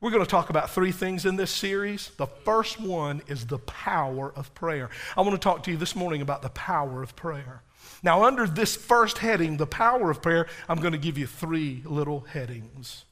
We're 0.00 0.10
going 0.10 0.24
to 0.24 0.30
talk 0.30 0.48
about 0.48 0.70
three 0.70 0.92
things 0.92 1.26
in 1.26 1.36
this 1.36 1.50
series. 1.50 2.10
The 2.16 2.26
first 2.26 2.80
one 2.80 3.20
is 3.26 3.46
the 3.46 3.58
power 3.58 4.32
of 4.34 4.54
prayer. 4.54 4.88
I 5.14 5.20
want 5.20 5.32
to 5.32 5.38
talk 5.38 5.62
to 5.64 5.70
you 5.70 5.76
this 5.76 5.94
morning 5.94 6.22
about 6.22 6.40
the 6.40 6.48
power 6.50 7.02
of 7.02 7.14
prayer. 7.16 7.62
Now, 8.02 8.24
under 8.24 8.46
this 8.46 8.74
first 8.74 9.18
heading, 9.18 9.58
the 9.58 9.66
power 9.66 10.10
of 10.10 10.22
prayer, 10.22 10.46
I'm 10.70 10.80
going 10.80 10.92
to 10.92 10.98
give 10.98 11.18
you 11.18 11.26
three 11.26 11.82
little 11.84 12.20
headings. 12.20 13.04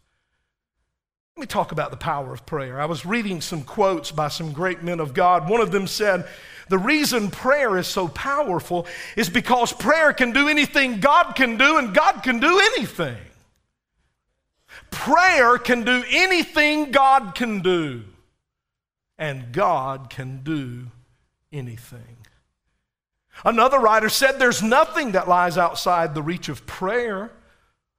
Let 1.36 1.42
me 1.42 1.46
talk 1.46 1.72
about 1.72 1.90
the 1.90 1.98
power 1.98 2.32
of 2.32 2.46
prayer. 2.46 2.80
I 2.80 2.86
was 2.86 3.04
reading 3.04 3.42
some 3.42 3.64
quotes 3.64 4.10
by 4.10 4.28
some 4.28 4.52
great 4.52 4.82
men 4.82 4.98
of 4.98 5.12
God. 5.12 5.46
One 5.46 5.60
of 5.60 5.70
them 5.70 5.86
said, 5.86 6.26
The 6.70 6.78
reason 6.78 7.30
prayer 7.30 7.76
is 7.76 7.86
so 7.86 8.08
powerful 8.08 8.86
is 9.14 9.28
because 9.28 9.74
prayer 9.74 10.14
can 10.14 10.32
do 10.32 10.48
anything 10.48 11.00
God 11.00 11.34
can 11.34 11.58
do, 11.58 11.76
and 11.76 11.94
God 11.94 12.22
can 12.22 12.40
do 12.40 12.58
anything. 12.76 13.18
Prayer 14.90 15.58
can 15.58 15.84
do 15.84 16.04
anything 16.10 16.90
God 16.90 17.34
can 17.34 17.60
do, 17.60 18.04
and 19.16 19.52
God 19.52 20.10
can 20.10 20.42
do 20.42 20.86
anything. 21.52 22.18
Another 23.44 23.78
writer 23.78 24.08
said 24.08 24.32
there's 24.32 24.62
nothing 24.62 25.12
that 25.12 25.28
lies 25.28 25.56
outside 25.56 26.14
the 26.14 26.22
reach 26.22 26.48
of 26.48 26.66
prayer 26.66 27.30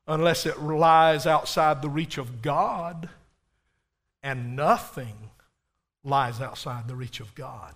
unless 0.08 0.46
it 0.46 0.60
lies 0.60 1.25
outside 1.25 1.81
the 1.81 1.89
reach 1.89 2.17
of 2.17 2.41
God, 2.41 3.10
and 4.24 4.55
nothing 4.55 5.29
lies 6.03 6.41
outside 6.41 6.88
the 6.88 6.96
reach 6.96 7.19
of 7.19 7.36
God. 7.36 7.75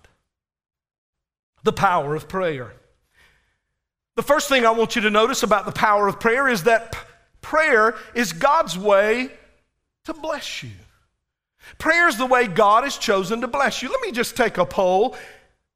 The 1.62 1.72
power 1.72 2.14
of 2.14 2.28
prayer. 2.28 2.74
The 4.16 4.22
first 4.22 4.48
thing 4.48 4.66
I 4.66 4.70
want 4.70 4.96
you 4.96 5.02
to 5.02 5.10
notice 5.10 5.42
about 5.42 5.64
the 5.64 5.72
power 5.72 6.08
of 6.08 6.20
prayer 6.20 6.48
is 6.48 6.64
that 6.64 6.96
Prayer 7.44 7.94
is 8.14 8.32
God's 8.32 8.78
way 8.78 9.30
to 10.06 10.14
bless 10.14 10.62
you. 10.62 10.70
Prayer 11.76 12.08
is 12.08 12.16
the 12.16 12.24
way 12.24 12.46
God 12.46 12.84
has 12.84 12.96
chosen 12.96 13.42
to 13.42 13.46
bless 13.46 13.82
you. 13.82 13.90
Let 13.90 14.00
me 14.00 14.12
just 14.12 14.34
take 14.34 14.56
a 14.56 14.64
poll. 14.64 15.14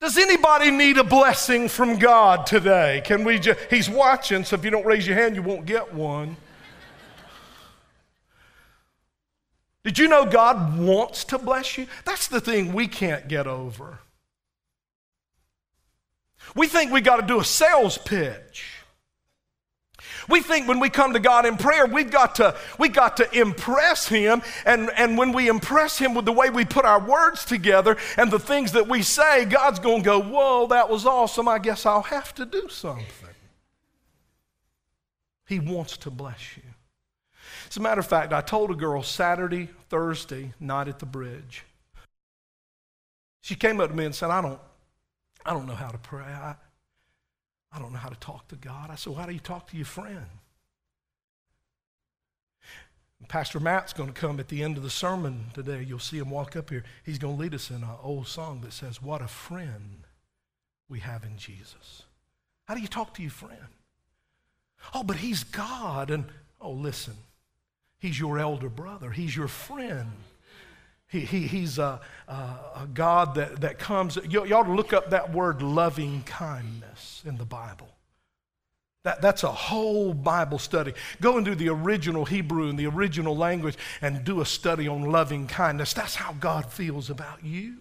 Does 0.01 0.17
anybody 0.17 0.71
need 0.71 0.97
a 0.97 1.05
blessing 1.05 1.69
from 1.69 1.99
God 1.99 2.47
today? 2.47 3.03
Can 3.05 3.23
we 3.23 3.39
just, 3.39 3.61
he's 3.69 3.91
watching, 3.91 4.45
so 4.45 4.57
if 4.57 4.65
you 4.65 4.71
don't 4.71 4.87
raise 4.87 5.07
your 5.07 5.17
hand, 5.17 5.37
you 5.37 5.43
won't 5.43 5.67
get 5.67 5.93
one. 5.93 6.39
Did 9.85 9.99
you 9.99 10.09
know 10.09 10.25
God 10.25 10.79
wants 10.79 11.25
to 11.25 11.39
bless 11.39 11.77
you? 11.77 11.87
That's 12.07 12.29
the 12.29 12.41
thing 12.41 12.73
we 12.73 12.89
can't 12.89 13.29
get 13.29 13.47
over. 13.47 13.99
We 16.57 16.67
think 16.67 16.93
we 16.93 17.03
got 17.03 17.17
to 17.17 17.27
do 17.27 17.41
a 17.41 17.45
sales 17.45 17.99
pitch. 17.99 18.78
We 20.29 20.43
think 20.43 20.69
when 20.69 20.79
we 20.79 20.91
come 20.91 21.15
to 21.15 21.19
God 21.19 21.47
in 21.47 21.57
prayer, 21.57 21.87
we've 21.87 22.11
got 22.11 22.35
to, 22.37 22.55
we 22.79 22.89
got 22.89 23.17
to 23.17 23.39
impress 23.39 24.07
Him. 24.07 24.43
And, 24.67 24.91
and 24.97 25.17
when 25.17 25.33
we 25.33 25.49
impress 25.49 25.99
Him 25.99 26.15
with 26.15 26.27
the 26.27 26.33
way 26.33 26.51
we 26.51 26.65
put 26.65 26.85
our 26.85 27.01
words 27.01 27.45
together 27.45 27.97
and 28.17 28.31
the 28.31 28.39
things 28.39 28.73
that 28.73 28.89
we 28.89 29.03
say, 29.03 29.47
God's 29.47 29.79
going 29.79 30.03
to 30.03 30.05
go, 30.05 30.21
Whoa, 30.21 30.67
that 30.69 30.91
was 30.91 31.07
awesome. 31.07 31.49
I 31.49 31.59
guess 31.59 31.87
I'll 31.87 32.03
have 32.03 32.35
to 32.35 32.45
do 32.45 32.69
something. 32.69 33.05
He 35.47 35.59
wants 35.59 35.97
to 35.99 36.11
bless 36.11 36.57
you. 36.59 36.63
As 37.71 37.77
a 37.79 37.81
matter 37.81 38.01
of 38.01 38.07
fact, 38.07 38.33
I 38.35 38.43
told 38.43 38.71
a 38.71 38.75
girl 38.75 39.03
Saturday, 39.03 39.71
Thursday 39.89 40.53
night 40.61 40.89
at 40.89 40.99
the 40.99 41.07
bridge. 41.07 41.65
She 43.41 43.55
came 43.55 43.81
up 43.81 43.91
to 43.91 43.97
me 43.97 44.05
and 44.05 44.15
said, 44.15 44.31
I 44.31 44.43
don't, 44.43 44.61
I 45.47 45.55
don't 45.55 45.67
know 45.67 45.75
how 45.75 45.89
to 45.89 45.99
pray. 45.99 46.25
I, 46.25 46.55
I 47.73 47.79
don't 47.79 47.93
know 47.93 47.99
how 47.99 48.09
to 48.09 48.19
talk 48.19 48.49
to 48.49 48.57
God. 48.57 48.91
I 48.91 48.95
said, 48.95 49.13
well, 49.13 49.21
How 49.21 49.27
do 49.27 49.33
you 49.33 49.41
talk 49.41 49.71
to 49.71 49.77
your 49.77 49.87
friend? 49.87 50.27
Pastor 53.27 53.59
Matt's 53.59 53.93
going 53.93 54.13
to 54.13 54.19
come 54.19 54.39
at 54.39 54.49
the 54.49 54.63
end 54.63 54.77
of 54.77 54.83
the 54.83 54.91
sermon 54.91 55.47
today. 55.53 55.85
You'll 55.87 55.99
see 55.99 56.19
him 56.19 56.31
walk 56.31 56.55
up 56.55 56.71
here. 56.71 56.85
He's 57.05 57.19
going 57.19 57.37
to 57.37 57.43
lead 57.43 57.55
us 57.55 57.69
in 57.69 57.77
an 57.77 57.89
old 58.03 58.29
song 58.29 58.61
that 58.63 58.73
says, 58.73 59.03
What 59.03 59.21
a 59.21 59.29
friend 59.29 60.05
we 60.89 61.01
have 61.01 61.25
in 61.25 61.37
Jesus. 61.37 62.05
How 62.67 62.75
do 62.75 62.81
you 62.81 62.89
talk 62.89 63.15
to 63.15 63.23
your 63.23 63.31
friend? 63.31 63.59
Oh, 64.95 65.03
but 65.03 65.17
he's 65.17 65.43
God. 65.43 66.11
And, 66.11 66.27
oh, 66.61 66.71
listen, 66.71 67.15
he's 67.99 68.19
your 68.19 68.39
elder 68.39 68.69
brother, 68.69 69.11
he's 69.11 69.37
your 69.37 69.49
friend. 69.49 70.13
He, 71.09 71.21
he, 71.21 71.47
he's 71.47 71.79
a, 71.79 72.01
a, 72.29 72.87
God 72.93 73.35
that, 73.37 73.63
that 73.63 73.79
comes. 73.79 74.19
You, 74.29 74.45
you 74.45 74.55
ought 74.55 74.65
to 74.65 74.75
look 74.75 74.93
up 74.93 75.11
that 75.11 75.33
word 75.33 75.63
loving 75.63 76.23
kindness 76.25 77.23
in 77.27 77.39
the 77.39 77.47
Bible. 77.47 77.89
That, 79.05 79.23
that's 79.23 79.43
a 79.43 79.51
whole 79.51 80.13
Bible 80.13 80.59
study. 80.59 80.93
Go 81.23 81.39
and 81.39 81.47
do 81.47 81.55
the 81.55 81.71
original 81.71 82.27
Hebrew 82.27 82.69
and 82.69 82.79
the 82.79 82.87
original 82.87 83.35
language 83.35 83.79
and 84.03 84.23
do 84.23 84.43
a 84.43 84.47
study 84.47 84.87
on 84.87 85.03
loving 85.03 85.47
kindness. 85.47 85.95
That's 85.95 86.15
how 86.15 86.35
God 86.35 86.71
feels 86.71 87.09
about 87.09 87.43
you. 87.43 87.79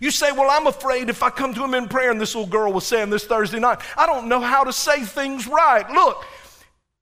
You 0.00 0.10
say, 0.10 0.32
Well, 0.32 0.48
I'm 0.50 0.66
afraid 0.66 1.10
if 1.10 1.22
I 1.22 1.28
come 1.28 1.52
to 1.52 1.62
him 1.62 1.74
in 1.74 1.86
prayer, 1.86 2.10
and 2.10 2.20
this 2.20 2.34
little 2.34 2.48
girl 2.48 2.72
was 2.72 2.86
saying 2.86 3.10
this 3.10 3.24
Thursday 3.24 3.58
night, 3.58 3.80
I 3.94 4.06
don't 4.06 4.28
know 4.28 4.40
how 4.40 4.64
to 4.64 4.72
say 4.72 5.04
things 5.04 5.46
right. 5.46 5.90
Look, 5.90 6.24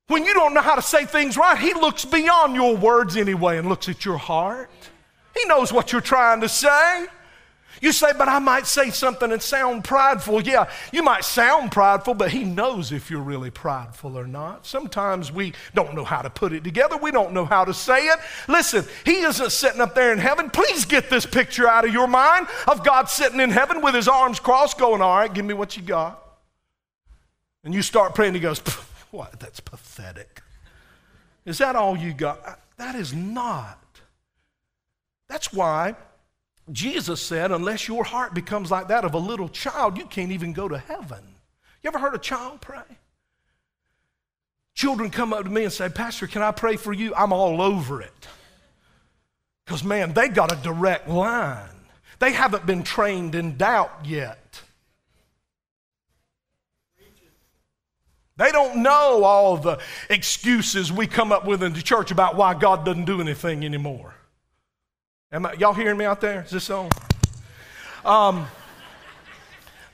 when 0.09 0.25
you 0.25 0.35
don't 0.35 0.55
know 0.55 0.61
how 0.61 0.75
to 0.75 0.83
say 0.83 1.05
things 1.05 1.37
right, 1.37 1.57
he 1.57 1.73
looks 1.75 2.05
beyond 2.05 2.57
your 2.57 2.77
words 2.77 3.17
anyway 3.17 3.59
and 3.59 3.69
looks 3.69 3.89
at 3.89 4.05
your 4.05 4.19
heart. 4.19 4.71
He 5.35 5.45
knows 5.47 5.73
what 5.73 5.93
you're 5.93 6.01
trying 6.01 6.41
to 6.41 6.49
say. 6.49 7.07
You 7.81 7.93
say, 7.93 8.13
but 8.17 8.29
I 8.29 8.39
might 8.41 8.67
say 8.67 8.91
something 8.91 9.33
and 9.33 9.41
sound 9.41 9.85
prideful. 9.85 10.43
Yeah, 10.43 10.69
you 10.93 11.03
might 11.03 11.25
sound 11.25 11.73
prideful, 11.73 12.13
but 12.13 12.31
He 12.31 12.45
knows 12.45 12.93
if 12.93 13.11
you're 13.11 13.23
really 13.23 13.51
prideful 13.51 14.19
or 14.19 14.27
not. 14.27 14.67
Sometimes 14.67 15.33
we 15.33 15.55
don't 15.75 15.95
know 15.95 16.05
how 16.05 16.21
to 16.21 16.29
put 16.29 16.53
it 16.53 16.63
together, 16.63 16.99
we 16.99 17.11
don't 17.11 17.33
know 17.33 17.47
how 17.47 17.65
to 17.65 17.73
say 17.73 18.07
it. 18.07 18.19
Listen, 18.49 18.85
He 19.07 19.21
isn't 19.23 19.51
sitting 19.51 19.81
up 19.81 19.95
there 19.95 20.13
in 20.13 20.19
heaven. 20.19 20.51
Please 20.51 20.85
get 20.85 21.09
this 21.09 21.25
picture 21.25 21.67
out 21.67 21.87
of 21.87 21.93
your 21.93 22.07
mind 22.07 22.49
of 22.69 22.85
God 22.85 23.09
sitting 23.09 23.41
in 23.41 23.51
heaven 23.51 23.81
with 23.81 23.95
His 23.95 24.09
arms 24.09 24.41
crossed, 24.41 24.77
going, 24.77 25.01
All 25.01 25.17
right, 25.17 25.33
give 25.33 25.47
me 25.47 25.55
what 25.55 25.77
you 25.77 25.83
got. 25.83 26.23
And 27.65 27.73
you 27.73 27.81
start 27.81 28.15
praying, 28.15 28.35
He 28.35 28.41
goes, 28.41 28.59
What? 29.11 29.41
That's 29.41 29.61
pathetic. 29.61 30.43
Is 31.47 31.59
that 31.59 31.77
all 31.77 31.97
you 31.97 32.13
got? 32.13 32.61
That 32.77 32.95
is 32.95 33.15
not. 33.15 33.79
That's 35.31 35.53
why 35.53 35.95
Jesus 36.73 37.23
said, 37.23 37.53
unless 37.53 37.87
your 37.87 38.03
heart 38.03 38.35
becomes 38.35 38.69
like 38.69 38.89
that 38.89 39.05
of 39.05 39.15
a 39.15 39.19
little 39.19 39.49
child, 39.49 39.97
you 39.97 40.05
can't 40.07 40.33
even 40.33 40.53
go 40.53 40.67
to 40.67 40.77
heaven. 40.77 41.23
You 41.83 41.89
ever 41.89 42.01
heard 42.01 42.17
a 42.17 42.19
child 42.19 42.61
pray? 42.61 42.83
Children 44.75 45.11
come 45.11 45.33
up 45.33 45.45
to 45.45 45.51
me 45.51 45.63
and 45.63 45.73
say, 45.73 45.89
Pastor, 45.89 46.27
can 46.27 46.43
I 46.43 46.51
pray 46.51 46.75
for 46.75 46.93
you? 46.93 47.15
I'm 47.15 47.33
all 47.33 47.63
over 47.63 48.03
it. 48.03 48.27
Because, 49.65 49.85
man, 49.85 50.15
they 50.15 50.29
got 50.29 50.53
a 50.53 50.57
direct 50.57 51.09
line. 51.09 51.69
They 52.19 52.33
haven't 52.33 52.67
been 52.67 52.83
trained 52.83 53.37
in 53.37 53.57
doubt 53.57 54.05
yet. 54.05 54.61
They 58.37 58.51
don't 58.51 58.83
know 58.83 59.23
all 59.23 59.59
the 59.59 59.79
excuses 60.09 60.91
we 60.91 61.07
come 61.07 61.31
up 61.31 61.45
with 61.45 61.63
in 61.63 61.73
the 61.73 61.83
church 61.83 62.11
about 62.11 62.35
why 62.35 62.55
God 62.55 62.85
doesn't 62.85 63.05
do 63.05 63.21
anything 63.21 63.65
anymore. 63.65 64.15
Am 65.33 65.47
I, 65.47 65.53
y'all 65.55 65.75
hearing 65.75 65.97
me 65.97 66.05
out 66.05 66.21
there? 66.21 66.43
Is 66.43 66.51
this 66.51 66.71
on? 66.71 66.89
Um, 68.05 68.47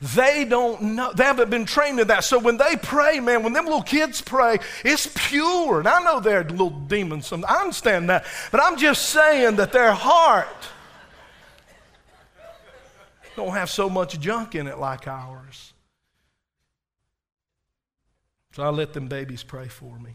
they 0.01 0.45
don't 0.45 0.81
know. 0.81 1.11
They 1.13 1.23
haven't 1.23 1.49
been 1.49 1.65
trained 1.65 1.99
in 1.99 2.07
that. 2.07 2.23
So 2.23 2.39
when 2.39 2.57
they 2.57 2.75
pray, 2.75 3.19
man, 3.19 3.43
when 3.43 3.53
them 3.53 3.65
little 3.65 3.83
kids 3.83 4.21
pray, 4.21 4.57
it's 4.83 5.11
pure. 5.29 5.79
And 5.79 5.87
I 5.87 6.03
know 6.03 6.19
they're 6.19 6.43
little 6.43 6.69
demons. 6.69 7.31
I 7.31 7.61
understand 7.61 8.09
that. 8.09 8.25
But 8.51 8.61
I'm 8.61 8.77
just 8.77 9.09
saying 9.09 9.57
that 9.57 9.71
their 9.71 9.91
heart 9.91 10.47
don't 13.35 13.53
have 13.53 13.69
so 13.69 13.89
much 13.89 14.19
junk 14.19 14.55
in 14.55 14.67
it 14.67 14.79
like 14.79 15.07
ours. 15.07 15.73
So 18.53 18.63
I 18.63 18.69
let 18.69 18.93
them 18.93 19.07
babies 19.07 19.43
pray 19.43 19.67
for 19.67 19.99
me. 19.99 20.13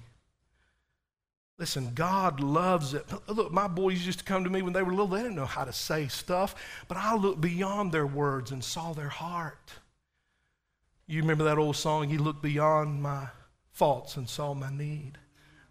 Listen, 1.59 1.93
God 1.95 2.41
loves 2.41 2.95
it. 2.95 3.07
Look, 3.29 3.53
my 3.53 3.69
boys 3.69 4.05
used 4.05 4.19
to 4.21 4.25
come 4.25 4.43
to 4.45 4.51
me 4.51 4.63
when 4.63 4.73
they 4.73 4.83
were 4.83 4.91
little. 4.91 5.07
They 5.07 5.23
didn't 5.23 5.37
know 5.37 5.47
how 5.47 5.65
to 5.65 5.73
say 5.73 6.09
stuff, 6.09 6.55
but 6.89 6.97
I 6.97 7.15
looked 7.15 7.41
beyond 7.41 7.93
their 7.93 8.07
words 8.07 8.51
and 8.51 8.65
saw 8.65 8.93
their 8.93 9.09
heart. 9.09 9.73
You 11.07 11.21
remember 11.21 11.45
that 11.45 11.59
old 11.59 11.77
song, 11.77 12.09
He 12.09 12.19
looked 12.19 12.43
beyond 12.43 13.03
my 13.03 13.29
faults 13.73 14.17
and 14.17 14.29
saw 14.29 14.55
my 14.55 14.71
need? 14.71 15.19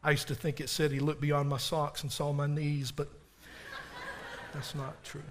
I 0.04 0.12
used 0.12 0.28
to 0.30 0.36
think 0.36 0.60
it 0.60 0.70
said 0.70 0.92
He 0.92 1.00
looked 1.00 1.22
beyond 1.22 1.50
my 1.50 1.58
socks 1.58 2.04
and 2.04 2.12
saw 2.12 2.32
my 2.32 2.48
knees, 2.48 2.92
but 2.92 3.10
that's 4.54 4.76
not 4.76 5.04
true. 5.04 5.22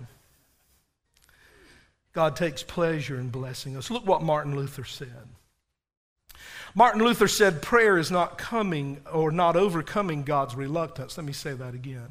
God 2.13 2.35
takes 2.35 2.63
pleasure 2.63 3.21
in 3.21 3.29
blessing 3.29 3.77
us. 3.77 3.91
Look 3.91 4.07
what 4.07 4.23
Martin 4.23 4.57
Luther 4.57 4.85
said. 4.85 5.29
Martin 6.75 7.03
Luther 7.03 7.29
said 7.29 7.63
prayer 7.63 7.99
is 7.99 8.11
not 8.11 8.39
coming 8.39 9.01
or 9.13 9.31
not 9.31 9.57
overcoming 9.57 10.23
God's 10.23 10.55
reluctance. 10.55 11.17
Let 11.17 11.27
me 11.27 11.33
say 11.33 11.53
that 11.55 11.75
again. 11.75 12.11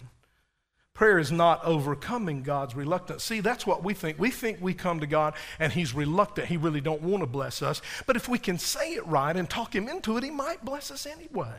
Prayer 0.94 1.18
is 1.18 1.32
not 1.32 1.64
overcoming 1.64 2.44
God's 2.44 2.76
reluctance. 2.76 3.24
See, 3.24 3.40
that's 3.40 3.66
what 3.66 3.86
we 3.86 3.94
think. 3.94 4.20
We 4.20 4.32
think 4.32 4.58
we 4.60 4.74
come 4.74 5.00
to 5.00 5.08
God 5.08 5.34
and 5.58 5.72
He's 5.72 5.94
reluctant. 5.94 6.48
He 6.48 6.58
really 6.58 6.82
don't 6.82 7.02
want 7.02 7.24
to 7.24 7.28
bless 7.28 7.62
us. 7.62 7.82
But 8.06 8.18
if 8.18 8.28
we 8.28 8.38
can 8.38 8.58
say 8.58 8.96
it 8.96 9.08
right 9.08 9.34
and 9.34 9.50
talk 9.50 9.74
Him 9.74 9.88
into 9.88 10.18
it, 10.18 10.26
He 10.26 10.30
might 10.30 10.66
bless 10.66 10.92
us 10.92 11.06
anyway. 11.06 11.56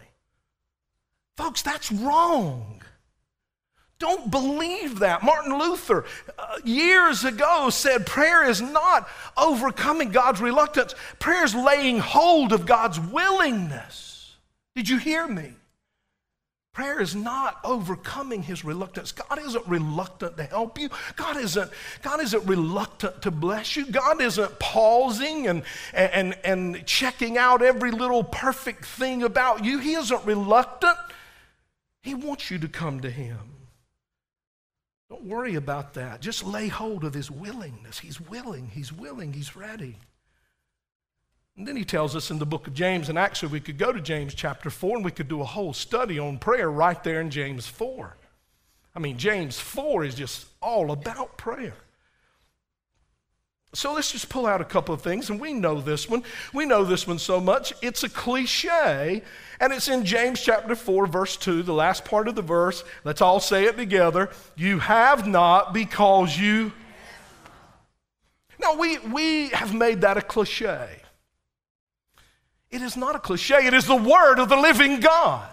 Folks, 1.38 1.62
that's 1.62 1.90
wrong. 1.90 2.83
Don't 4.00 4.30
believe 4.30 5.00
that. 5.00 5.23
Martin 5.23 5.57
Luther, 5.59 6.07
uh, 6.38 6.57
years 6.64 7.25
ago, 7.25 7.69
said 7.69 8.07
prayer 8.07 8.49
is 8.49 8.63
not 8.63 9.06
overcoming 9.36 10.08
God's 10.10 10.41
reluctance, 10.41 10.95
prayer 11.21 11.45
is 11.45 11.54
laying 11.54 11.99
hold 11.99 12.52
of 12.52 12.67
God's 12.67 12.99
willingness. 12.99 14.36
Did 14.75 14.89
you 14.89 14.97
hear 14.97 15.28
me? 15.28 15.52
Prayer 16.73 17.00
is 17.00 17.15
not 17.15 17.58
overcoming 17.63 18.43
his 18.43 18.65
reluctance. 18.65 19.13
God 19.13 19.39
isn't 19.39 19.67
reluctant 19.67 20.36
to 20.39 20.45
help 20.45 20.78
you. 20.78 20.89
God 21.17 21.36
isn't, 21.36 21.71
God 22.00 22.21
isn't 22.21 22.47
reluctant 22.47 23.21
to 23.23 23.30
bless 23.30 23.76
you. 23.76 23.84
God 23.86 24.23
isn't 24.23 24.58
pausing 24.58 25.47
and, 25.47 25.63
and, 25.93 26.39
and 26.43 26.86
checking 26.86 27.36
out 27.36 27.60
every 27.60 27.91
little 27.91 28.25
perfect 28.25 28.86
thing 28.86 29.25
about 29.25 29.65
you. 29.65 29.78
He 29.78 29.95
isn't 29.95 30.25
reluctant. 30.25 30.97
He 32.02 32.15
wants 32.15 32.50
you 32.50 32.58
to 32.60 32.69
come 32.69 33.00
to 33.00 33.10
him. 33.10 33.59
Don't 35.10 35.25
worry 35.25 35.56
about 35.56 35.94
that. 35.94 36.20
Just 36.20 36.44
lay 36.44 36.68
hold 36.68 37.02
of 37.02 37.12
his 37.12 37.30
willingness. 37.30 37.99
He's 37.99 38.20
willing, 38.20 38.68
he's 38.73 38.92
willing, 38.92 39.32
he's 39.32 39.56
ready. 39.56 39.96
And 41.56 41.66
then 41.66 41.76
he 41.76 41.84
tells 41.84 42.14
us 42.14 42.30
in 42.30 42.38
the 42.38 42.46
book 42.46 42.68
of 42.68 42.75
James, 42.75 43.08
and 43.08 43.18
actually 43.18 43.52
we 43.52 43.60
could 43.60 43.76
go 43.76 43.92
to 43.92 44.00
James 44.00 44.34
chapter 44.34 44.70
4 44.70 44.96
and 44.96 45.04
we 45.04 45.10
could 45.10 45.28
do 45.28 45.40
a 45.40 45.44
whole 45.44 45.73
study 45.73 46.20
on 46.20 46.38
prayer 46.38 46.70
right 46.70 47.02
there 47.02 47.20
in 47.20 47.28
James 47.28 47.66
4. 47.66 48.16
I 48.94 48.99
mean, 49.00 49.18
James 49.18 49.58
4 49.58 50.04
is 50.04 50.14
just 50.14 50.46
all 50.62 50.92
about 50.92 51.36
prayer. 51.36 51.75
So 53.73 53.93
let's 53.93 54.11
just 54.11 54.28
pull 54.28 54.47
out 54.47 54.61
a 54.61 54.65
couple 54.65 54.93
of 54.93 55.00
things, 55.00 55.30
and 55.30 55.41
we 55.41 55.52
know 55.52 55.80
this 55.80 56.09
one. 56.09 56.25
We 56.52 56.67
know 56.67 56.83
this 56.83 57.06
one 57.06 57.21
so 57.21 57.41
much. 57.41 57.73
It's 57.83 58.02
a 58.02 58.09
cliche, 58.09 59.23
and 59.61 59.73
it's 59.73 59.87
in 59.87 60.04
James 60.04 60.43
chapter 60.43 60.75
4, 60.75 61.06
verse 61.06 61.37
2, 61.37 61.63
the 61.63 61.73
last 61.73 62.04
part 62.04 62.26
of 62.26 62.35
the 62.35 62.43
verse. 62.43 62.83
Let's 63.04 63.21
all 63.21 63.39
say 63.39 63.67
it 63.67 63.76
together. 63.76 64.30
You 64.56 64.80
have 64.80 65.28
not 65.28 65.73
because 65.73 66.37
you. 66.37 66.73
Now, 68.61 68.75
we, 68.76 68.99
we 68.99 69.50
have 69.50 69.73
made 69.73 70.00
that 70.00 70.17
a 70.17 70.23
cliche. 70.23 71.00
It 72.73 72.83
is 72.83 72.97
not 72.97 73.15
a 73.15 73.21
cliche, 73.21 73.67
it 73.67 73.75
is 73.75 73.87
the 73.87 73.97
word 73.97 74.41
of 74.41 74.49
the 74.49 74.56
living 74.56 74.99
God. 74.99 75.49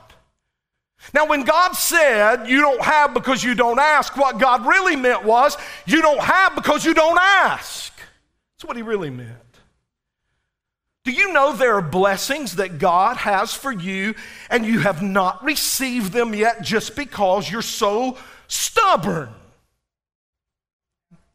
Now, 1.14 1.28
when 1.28 1.44
God 1.44 1.74
said 1.74 2.48
you 2.48 2.62
don't 2.62 2.82
have 2.82 3.14
because 3.14 3.44
you 3.44 3.54
don't 3.54 3.80
ask, 3.80 4.18
what 4.18 4.40
God 4.40 4.66
really 4.66 4.96
meant 4.96 5.24
was 5.24 5.56
you 5.86 6.02
don't 6.02 6.20
have 6.20 6.56
because 6.56 6.84
you 6.84 6.96
don't 6.96 7.20
ask. 7.20 7.94
That's 8.58 8.68
what 8.68 8.78
he 8.78 8.84
really 8.84 9.12
meant. 9.12 9.38
Do 11.04 11.12
you 11.12 11.32
know 11.32 11.54
there 11.54 11.76
are 11.76 11.82
blessings 11.82 12.56
that 12.56 12.80
God 12.80 13.18
has 13.18 13.54
for 13.54 13.72
you 13.72 14.16
and 14.50 14.66
you 14.66 14.80
have 14.80 15.02
not 15.02 15.44
received 15.44 16.12
them 16.12 16.34
yet 16.34 16.64
just 16.64 16.96
because 16.96 17.50
you're 17.50 17.62
so 17.62 18.18
stubborn? 18.48 19.30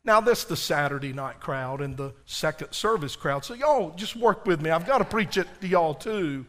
Now, 0.04 0.20
this 0.20 0.44
the 0.44 0.56
Saturday 0.56 1.12
night 1.12 1.38
crowd 1.38 1.80
and 1.80 1.96
the 1.96 2.12
second 2.26 2.72
service 2.72 3.14
crowd. 3.14 3.44
So, 3.44 3.54
y'all 3.54 3.94
just 3.94 4.16
work 4.16 4.44
with 4.46 4.60
me. 4.60 4.68
I've 4.68 4.86
got 4.86 4.98
to 4.98 5.04
preach 5.04 5.36
it 5.36 5.46
to 5.60 5.68
y'all 5.68 5.94
too. 5.94 6.44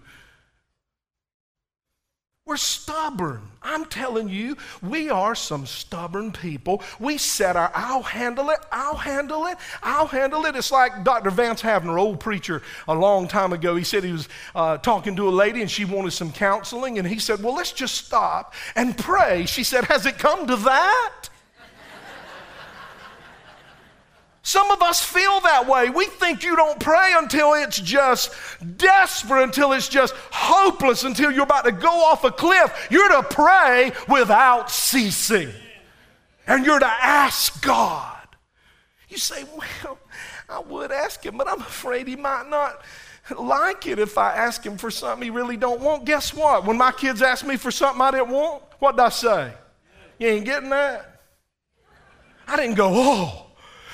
We're 2.45 2.58
stubborn. 2.58 3.41
I'm 3.62 3.86
telling 3.86 4.27
you, 4.27 4.58
we 4.82 5.10
are 5.10 5.34
some 5.34 5.65
stubborn 5.65 6.34
people. 6.34 6.84
We 6.99 7.17
set 7.17 7.56
our, 7.56 7.71
I'll 7.73 8.03
handle 8.03 8.49
it, 8.49 8.60
I'll 8.69 8.97
handle 8.97 9.45
it, 9.45 9.58
I'll 9.82 10.08
handle 10.08 10.45
it. 10.45 10.58
It's 10.58 10.69
like 10.69 11.06
Dr. 11.06 11.32
Vance 11.32 11.62
Havner, 11.62 11.97
old 11.97 12.19
preacher, 12.19 12.62
a 12.89 12.93
long 12.93 13.29
time 13.29 13.53
ago. 13.53 13.77
He 13.77 13.86
said 13.86 14.03
he 14.03 14.12
was 14.12 14.27
uh, 14.56 14.77
talking 14.79 15.15
to 15.15 15.29
a 15.29 15.32
lady 15.32 15.62
and 15.62 15.71
she 15.71 15.86
wanted 15.86 16.12
some 16.12 16.34
counseling, 16.34 16.99
and 16.99 17.08
he 17.08 17.17
said, 17.17 17.41
Well, 17.41 17.56
let's 17.56 17.71
just 17.71 17.95
stop 17.95 18.53
and 18.75 18.97
pray. 18.97 19.45
She 19.45 19.63
said, 19.63 19.86
Has 19.86 20.06
it 20.06 20.17
come 20.19 20.45
to 20.47 20.58
that? 20.58 21.22
Some 24.45 24.69
of 24.71 24.82
us 24.82 25.01
feel 25.01 25.39
that 25.39 25.69
way. 25.69 25.89
We 25.89 26.06
think 26.06 26.43
you 26.43 26.58
don't 26.58 26.77
pray 26.77 27.13
until 27.15 27.53
it's 27.53 27.79
just 27.79 28.36
desperate, 28.75 29.41
until 29.41 29.71
it's 29.71 29.88
just 29.88 30.13
hopeless, 30.32 31.06
until 31.06 31.32
you're 31.32 31.43
about 31.45 31.63
to 31.63 31.71
go 31.71 31.88
off 31.88 32.25
a 32.25 32.32
cliff. 32.32 32.88
You're 32.91 33.08
to 33.08 33.23
pray 33.23 33.93
without 34.10 34.69
ceasing. 34.69 35.49
And 36.45 36.65
you're 36.65 36.79
to 36.79 36.86
ask 36.86 37.63
God. 37.63 38.27
You 39.08 39.17
say, 39.17 39.45
Well, 39.56 39.97
I 40.49 40.60
would 40.60 40.91
ask 40.91 41.25
him, 41.25 41.38
but 41.38 41.47
I'm 41.47 41.62
afraid 41.62 42.10
he 42.10 42.17
might 42.17 42.49
not 42.49 42.82
like 43.39 43.88
it 43.88 43.97
if 43.97 44.17
I 44.17 44.34
ask 44.36 44.62
him 44.65 44.77
for 44.77 44.91
something 44.91 45.23
he 45.23 45.29
really 45.29 45.56
don't 45.56 45.79
want. 45.79 46.03
Guess 46.03 46.34
what? 46.34 46.65
When 46.65 46.77
my 46.77 46.91
kids 46.91 47.21
ask 47.21 47.45
me 47.45 47.56
for 47.56 47.71
something 47.71 48.01
I 48.01 48.12
didn't 48.12 48.29
want, 48.29 48.62
what 48.79 48.97
did 48.97 49.03
I 49.03 49.10
say? 49.10 49.53
You 50.19 50.27
ain't 50.27 50.45
getting 50.45 50.69
that? 50.71 51.21
I 52.45 52.58
didn't 52.58 52.75
go, 52.75 52.91
oh, 52.93 53.42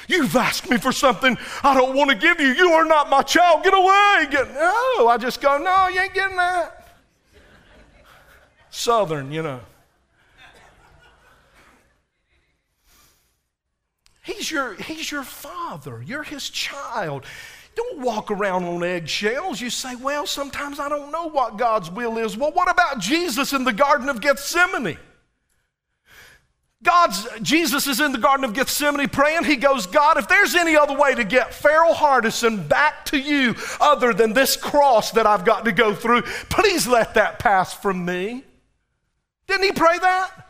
You've 0.10 0.36
asked 0.36 0.68
me 0.68 0.78
for 0.80 0.92
something 0.92 1.38
I 1.64 1.76
don't 1.76 1.96
want 1.96 2.10
to 2.10 2.16
give 2.16 2.40
you. 2.40 2.48
You 2.48 2.72
are 2.72 2.84
not 2.84 3.12
my 3.12 3.22
child. 3.22 3.64
Get 3.64 3.76
away. 3.76 4.28
Get, 4.32 4.52
no, 4.56 5.08
I 5.08 5.18
just 5.20 5.40
go, 5.40 5.60
no, 5.60 5.88
you 5.88 6.02
ain't 6.02 6.16
getting 6.16 6.36
that. 6.36 6.88
Southern, 8.72 9.32
you 9.32 9.44
know. 9.44 9.60
He's 14.24 14.50
your, 14.50 14.74
he's 14.76 15.12
your 15.12 15.24
father. 15.24 16.04
You're 16.04 16.24
his 16.24 16.50
child. 16.50 17.24
Don't 17.76 18.00
walk 18.00 18.32
around 18.32 18.64
on 18.64 18.84
eggshells. 18.84 19.62
You 19.62 19.70
say, 19.70 19.96
well, 19.96 20.26
sometimes 20.26 20.80
I 20.80 20.90
don't 20.90 21.12
know 21.12 21.30
what 21.30 21.58
God's 21.58 21.92
will 21.92 22.18
is. 22.18 22.36
Well, 22.36 22.52
what 22.52 22.70
about 22.70 22.98
Jesus 22.98 23.54
in 23.54 23.64
the 23.64 23.74
Garden 23.74 24.10
of 24.10 24.22
Gethsemane? 24.22 24.98
God's 26.82 27.28
Jesus 27.42 27.88
is 27.88 28.00
in 28.00 28.14
the 28.14 28.18
Garden 28.18 28.46
of 28.46 28.54
Gethsemane 28.54 29.10
praying. 29.10 29.44
He 29.44 29.58
goes, 29.58 29.86
God, 29.86 30.18
if 30.18 30.30
there's 30.30 30.56
any 30.56 30.78
other 30.78 30.96
way 30.96 31.14
to 31.14 31.26
get 31.26 31.54
Farrell 31.54 31.94
Hardison 31.94 32.70
back 32.70 33.04
to 33.06 33.20
you 33.20 33.56
other 33.82 34.14
than 34.14 34.32
this 34.32 34.56
cross 34.56 35.12
that 35.12 35.28
I've 35.28 35.44
got 35.44 35.66
to 35.66 35.74
go 35.74 35.94
through, 35.94 36.22
please 36.50 36.88
let 36.88 37.16
that 37.16 37.38
pass 37.38 37.74
from 37.74 38.06
me. 38.06 38.46
Didn't 39.48 39.64
he 39.66 39.72
pray 39.74 40.00
that? 40.00 40.48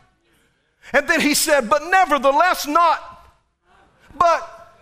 And 0.93 1.07
then 1.07 1.21
he 1.21 1.33
said, 1.33 1.69
but 1.69 1.85
nevertheless 1.85 2.67
not. 2.67 3.27
But 4.15 4.77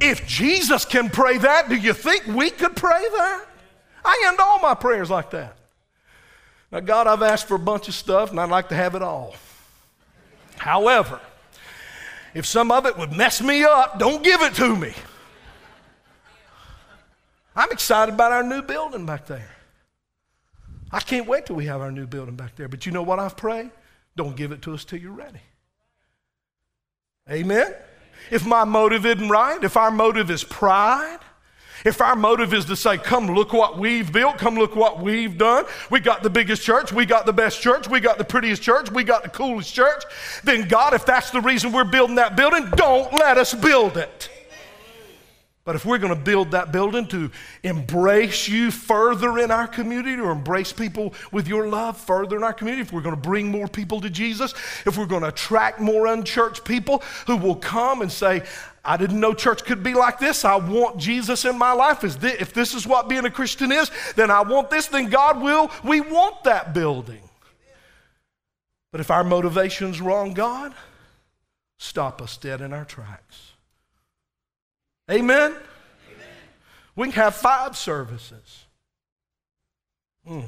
if 0.00 0.26
Jesus 0.26 0.84
can 0.84 1.08
pray 1.08 1.38
that, 1.38 1.70
do 1.70 1.76
you 1.76 1.94
think 1.94 2.26
we 2.26 2.50
could 2.50 2.76
pray 2.76 3.02
that? 3.16 3.46
I 4.04 4.24
end 4.26 4.38
all 4.40 4.58
my 4.58 4.74
prayers 4.74 5.08
like 5.08 5.30
that. 5.30 5.56
Now, 6.70 6.80
God, 6.80 7.06
I've 7.06 7.22
asked 7.22 7.48
for 7.48 7.54
a 7.54 7.58
bunch 7.58 7.88
of 7.88 7.94
stuff 7.94 8.30
and 8.30 8.40
I'd 8.40 8.50
like 8.50 8.68
to 8.70 8.74
have 8.74 8.94
it 8.94 9.02
all. 9.02 9.34
However, 10.62 11.18
if 12.34 12.46
some 12.46 12.70
of 12.70 12.86
it 12.86 12.96
would 12.96 13.10
mess 13.10 13.42
me 13.42 13.64
up, 13.64 13.98
don't 13.98 14.22
give 14.22 14.42
it 14.42 14.54
to 14.54 14.76
me. 14.76 14.94
I'm 17.56 17.72
excited 17.72 18.14
about 18.14 18.30
our 18.30 18.44
new 18.44 18.62
building 18.62 19.04
back 19.04 19.26
there. 19.26 19.50
I 20.92 21.00
can't 21.00 21.26
wait 21.26 21.46
till 21.46 21.56
we 21.56 21.66
have 21.66 21.80
our 21.80 21.90
new 21.90 22.06
building 22.06 22.36
back 22.36 22.54
there. 22.54 22.68
But 22.68 22.86
you 22.86 22.92
know 22.92 23.02
what 23.02 23.18
I've 23.18 23.36
prayed? 23.36 23.72
Don't 24.14 24.36
give 24.36 24.52
it 24.52 24.62
to 24.62 24.74
us 24.74 24.84
till 24.84 25.00
you're 25.00 25.10
ready. 25.10 25.40
Amen? 27.28 27.74
If 28.30 28.46
my 28.46 28.62
motive 28.62 29.04
isn't 29.04 29.28
right, 29.28 29.64
if 29.64 29.76
our 29.76 29.90
motive 29.90 30.30
is 30.30 30.44
pride, 30.44 31.18
if 31.84 32.00
our 32.00 32.16
motive 32.16 32.54
is 32.54 32.64
to 32.66 32.76
say, 32.76 32.98
come 32.98 33.26
look 33.26 33.52
what 33.52 33.78
we've 33.78 34.12
built, 34.12 34.38
come 34.38 34.56
look 34.56 34.76
what 34.76 35.00
we've 35.00 35.36
done, 35.36 35.64
we 35.90 36.00
got 36.00 36.22
the 36.22 36.30
biggest 36.30 36.62
church, 36.62 36.92
we 36.92 37.06
got 37.06 37.26
the 37.26 37.32
best 37.32 37.60
church, 37.60 37.88
we 37.88 38.00
got 38.00 38.18
the 38.18 38.24
prettiest 38.24 38.62
church, 38.62 38.90
we 38.90 39.04
got 39.04 39.22
the 39.22 39.28
coolest 39.28 39.74
church, 39.74 40.02
then 40.44 40.68
God, 40.68 40.94
if 40.94 41.06
that's 41.06 41.30
the 41.30 41.40
reason 41.40 41.72
we're 41.72 41.84
building 41.84 42.16
that 42.16 42.36
building, 42.36 42.68
don't 42.76 43.12
let 43.12 43.38
us 43.38 43.54
build 43.54 43.96
it. 43.96 44.31
But 45.64 45.76
if 45.76 45.84
we're 45.84 45.98
going 45.98 46.14
to 46.14 46.20
build 46.20 46.50
that 46.50 46.72
building 46.72 47.06
to 47.08 47.30
embrace 47.62 48.48
you 48.48 48.72
further 48.72 49.38
in 49.38 49.52
our 49.52 49.68
community, 49.68 50.20
or 50.20 50.32
embrace 50.32 50.72
people 50.72 51.14
with 51.30 51.46
your 51.46 51.68
love 51.68 51.96
further 51.96 52.36
in 52.36 52.42
our 52.42 52.52
community, 52.52 52.82
if 52.82 52.92
we're 52.92 53.00
going 53.00 53.14
to 53.14 53.20
bring 53.20 53.48
more 53.48 53.68
people 53.68 54.00
to 54.00 54.10
Jesus, 54.10 54.54
if 54.84 54.98
we're 54.98 55.06
going 55.06 55.22
to 55.22 55.28
attract 55.28 55.78
more 55.78 56.08
unchurched 56.08 56.64
people 56.64 57.00
who 57.28 57.36
will 57.36 57.54
come 57.54 58.02
and 58.02 58.10
say, 58.10 58.42
I 58.84 58.96
didn't 58.96 59.20
know 59.20 59.34
church 59.34 59.62
could 59.64 59.84
be 59.84 59.94
like 59.94 60.18
this. 60.18 60.44
I 60.44 60.56
want 60.56 60.96
Jesus 60.98 61.44
in 61.44 61.56
my 61.56 61.72
life. 61.72 62.02
If 62.02 62.52
this 62.52 62.74
is 62.74 62.84
what 62.84 63.08
being 63.08 63.24
a 63.24 63.30
Christian 63.30 63.70
is, 63.70 63.88
then 64.16 64.32
I 64.32 64.40
want 64.42 64.68
this, 64.68 64.88
then 64.88 65.10
God 65.10 65.40
will. 65.40 65.70
We 65.84 66.00
want 66.00 66.42
that 66.42 66.74
building. 66.74 67.22
But 68.90 69.00
if 69.00 69.12
our 69.12 69.22
motivation's 69.22 70.00
wrong, 70.00 70.34
God, 70.34 70.74
stop 71.78 72.20
us 72.20 72.36
dead 72.36 72.60
in 72.60 72.72
our 72.72 72.84
tracks. 72.84 73.51
Amen? 75.10 75.50
Amen. 75.50 75.60
We 76.94 77.06
can 77.06 77.14
have 77.14 77.34
five 77.34 77.76
services. 77.76 78.64
Mm. 80.28 80.44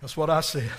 That's 0.00 0.16
what 0.16 0.30
I 0.30 0.40
said. 0.40 0.70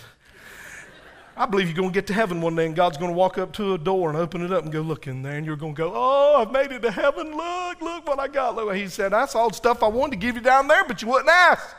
I 1.36 1.46
believe 1.46 1.68
you're 1.68 1.76
going 1.76 1.90
to 1.90 1.94
get 1.94 2.08
to 2.08 2.14
heaven 2.14 2.42
one 2.42 2.56
day 2.56 2.66
and 2.66 2.76
God's 2.76 2.98
going 2.98 3.12
to 3.12 3.16
walk 3.16 3.38
up 3.38 3.54
to 3.54 3.74
a 3.74 3.78
door 3.78 4.10
and 4.10 4.18
open 4.18 4.44
it 4.44 4.52
up 4.52 4.64
and 4.64 4.74
go, 4.74 4.82
Look 4.82 5.08
in 5.08 5.22
there. 5.22 5.38
And 5.38 5.46
you're 5.46 5.56
going 5.56 5.74
to 5.74 5.78
go, 5.78 5.92
Oh, 5.96 6.42
I've 6.42 6.52
made 6.52 6.72
it 6.72 6.82
to 6.82 6.92
heaven. 6.92 7.36
Look, 7.36 7.82
look 7.82 8.08
what 8.08 8.20
I 8.20 8.28
got. 8.28 8.56
Look, 8.56 8.76
he 8.76 8.88
said, 8.88 9.14
all 9.14 9.50
the 9.50 9.56
stuff 9.56 9.82
I 9.82 9.88
wanted 9.88 10.12
to 10.12 10.18
give 10.18 10.36
you 10.36 10.42
down 10.42 10.68
there, 10.68 10.84
but 10.86 11.02
you 11.02 11.08
wouldn't 11.08 11.30
ask. 11.30 11.76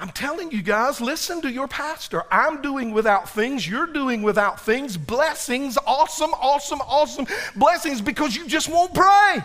I'm 0.00 0.08
telling 0.08 0.50
you 0.50 0.62
guys, 0.62 0.98
listen 0.98 1.42
to 1.42 1.52
your 1.52 1.68
pastor. 1.68 2.22
I'm 2.32 2.62
doing 2.62 2.92
without 2.92 3.28
things. 3.28 3.68
You're 3.68 3.86
doing 3.86 4.22
without 4.22 4.58
things. 4.58 4.96
Blessings, 4.96 5.76
awesome, 5.86 6.30
awesome, 6.30 6.80
awesome 6.80 7.26
blessings 7.54 8.00
because 8.00 8.34
you 8.34 8.48
just 8.48 8.70
won't 8.70 8.94
pray. 8.94 9.40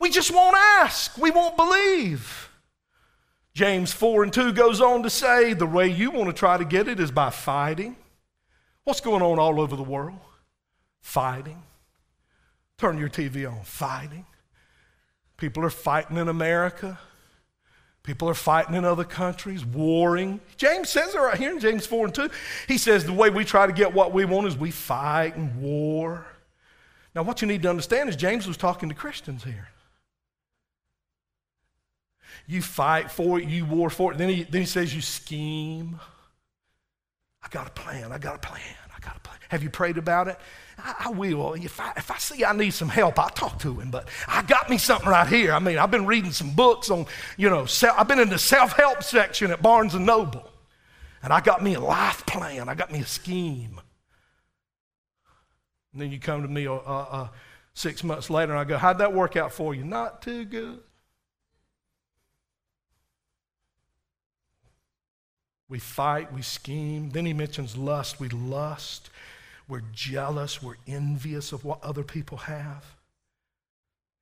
We 0.00 0.10
just 0.10 0.32
won't 0.34 0.56
ask. 0.56 1.16
We 1.16 1.30
won't 1.30 1.56
believe. 1.56 2.50
James 3.54 3.92
4 3.92 4.24
and 4.24 4.32
2 4.32 4.54
goes 4.54 4.80
on 4.80 5.04
to 5.04 5.10
say 5.10 5.52
the 5.52 5.66
way 5.66 5.86
you 5.86 6.10
want 6.10 6.26
to 6.26 6.32
try 6.32 6.56
to 6.56 6.64
get 6.64 6.88
it 6.88 6.98
is 6.98 7.12
by 7.12 7.30
fighting. 7.30 7.94
What's 8.82 9.00
going 9.00 9.22
on 9.22 9.38
all 9.38 9.60
over 9.60 9.76
the 9.76 9.84
world? 9.84 10.18
Fighting. 11.00 11.62
Turn 12.76 12.98
your 12.98 13.08
TV 13.08 13.48
on. 13.48 13.62
Fighting. 13.62 14.26
People 15.36 15.64
are 15.64 15.70
fighting 15.70 16.16
in 16.16 16.28
America. 16.28 16.98
People 18.02 18.28
are 18.28 18.34
fighting 18.34 18.74
in 18.74 18.84
other 18.84 19.04
countries, 19.04 19.64
warring. 19.64 20.40
James 20.56 20.88
says 20.88 21.14
it 21.14 21.18
right 21.18 21.38
here 21.38 21.52
in 21.52 21.60
James 21.60 21.86
4 21.86 22.06
and 22.06 22.14
2. 22.14 22.30
He 22.66 22.76
says 22.76 23.04
the 23.04 23.12
way 23.12 23.30
we 23.30 23.44
try 23.44 23.66
to 23.66 23.72
get 23.72 23.94
what 23.94 24.12
we 24.12 24.24
want 24.24 24.48
is 24.48 24.56
we 24.56 24.72
fight 24.72 25.36
and 25.36 25.62
war. 25.62 26.26
Now, 27.14 27.22
what 27.22 27.42
you 27.42 27.48
need 27.48 27.62
to 27.62 27.70
understand 27.70 28.08
is 28.08 28.16
James 28.16 28.46
was 28.46 28.56
talking 28.56 28.88
to 28.88 28.94
Christians 28.94 29.44
here. 29.44 29.68
You 32.46 32.60
fight 32.60 33.10
for 33.10 33.38
it, 33.38 33.48
you 33.48 33.64
war 33.64 33.88
for 33.88 34.12
it. 34.12 34.18
Then 34.18 34.28
he, 34.28 34.42
then 34.42 34.62
he 34.62 34.66
says 34.66 34.92
you 34.94 35.00
scheme. 35.00 36.00
I 37.42 37.48
got 37.48 37.68
a 37.68 37.70
plan, 37.70 38.10
I 38.10 38.18
got 38.18 38.36
a 38.36 38.38
plan, 38.38 38.60
I 38.96 39.00
got 39.00 39.16
a 39.16 39.20
plan. 39.20 39.38
Have 39.52 39.62
you 39.62 39.68
prayed 39.68 39.98
about 39.98 40.28
it? 40.28 40.38
I, 40.78 40.94
I 41.04 41.10
will. 41.10 41.52
If 41.52 41.78
I, 41.78 41.92
if 41.98 42.10
I 42.10 42.16
see 42.16 42.42
I 42.42 42.54
need 42.54 42.70
some 42.70 42.88
help, 42.88 43.18
I'll 43.18 43.28
talk 43.28 43.58
to 43.58 43.78
him. 43.78 43.90
But 43.90 44.08
I 44.26 44.40
got 44.40 44.70
me 44.70 44.78
something 44.78 45.10
right 45.10 45.28
here. 45.28 45.52
I 45.52 45.58
mean, 45.58 45.76
I've 45.76 45.90
been 45.90 46.06
reading 46.06 46.32
some 46.32 46.54
books 46.54 46.88
on, 46.88 47.04
you 47.36 47.50
know, 47.50 47.66
self, 47.66 47.94
I've 47.98 48.08
been 48.08 48.18
in 48.18 48.30
the 48.30 48.38
self 48.38 48.72
help 48.72 49.02
section 49.02 49.50
at 49.50 49.60
Barnes 49.60 49.94
and 49.94 50.06
Noble. 50.06 50.48
And 51.22 51.34
I 51.34 51.42
got 51.42 51.62
me 51.62 51.74
a 51.74 51.80
life 51.80 52.24
plan, 52.24 52.70
I 52.70 52.74
got 52.74 52.90
me 52.90 53.00
a 53.00 53.04
scheme. 53.06 53.78
And 55.92 56.00
then 56.00 56.10
you 56.10 56.18
come 56.18 56.40
to 56.40 56.48
me 56.48 56.66
uh, 56.66 56.72
uh, 56.76 57.28
six 57.74 58.02
months 58.02 58.30
later 58.30 58.52
and 58.52 58.58
I 58.58 58.64
go, 58.64 58.78
How'd 58.78 58.98
that 58.98 59.12
work 59.12 59.36
out 59.36 59.52
for 59.52 59.74
you? 59.74 59.84
Not 59.84 60.22
too 60.22 60.46
good. 60.46 60.80
We 65.68 65.78
fight, 65.78 66.32
we 66.32 66.40
scheme. 66.40 67.10
Then 67.10 67.26
he 67.26 67.34
mentions 67.34 67.76
lust. 67.76 68.18
We 68.18 68.30
lust. 68.30 69.10
We're 69.72 69.80
jealous. 69.90 70.62
We're 70.62 70.76
envious 70.86 71.50
of 71.52 71.64
what 71.64 71.82
other 71.82 72.02
people 72.02 72.36
have. 72.36 72.84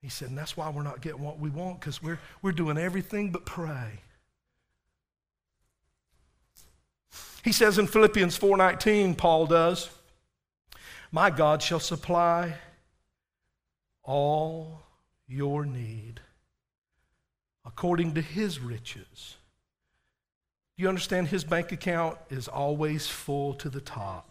He 0.01 0.09
said, 0.09 0.29
and 0.29 0.39
that's 0.39 0.57
why 0.57 0.71
we're 0.71 0.85
not 0.85 1.01
getting 1.01 1.23
what 1.23 1.41
we 1.41 1.51
want 1.51 1.81
because 1.81 2.01
we're, 2.01 2.21
we're 2.41 2.53
doing 2.53 2.79
everything 2.79 3.33
but 3.33 3.45
pray. 3.45 3.99
He 7.43 7.51
says 7.51 7.81
in 7.81 7.89
Philippians 7.89 8.39
4:19, 8.39 9.17
Paul 9.19 9.47
does, 9.47 9.91
"My 11.11 11.31
God 11.31 11.61
shall 11.65 11.81
supply 11.81 12.55
all 14.05 14.83
your 15.27 15.65
need 15.65 16.21
according 17.65 18.15
to 18.15 18.21
his 18.21 18.61
riches 18.61 19.39
you 20.81 20.89
understand 20.89 21.29
his 21.29 21.45
bank 21.45 21.73
account 21.73 22.17
is 22.31 22.49
always 22.49 23.07
full 23.07 23.53
to 23.53 23.69
the 23.69 23.83
top. 23.83 24.30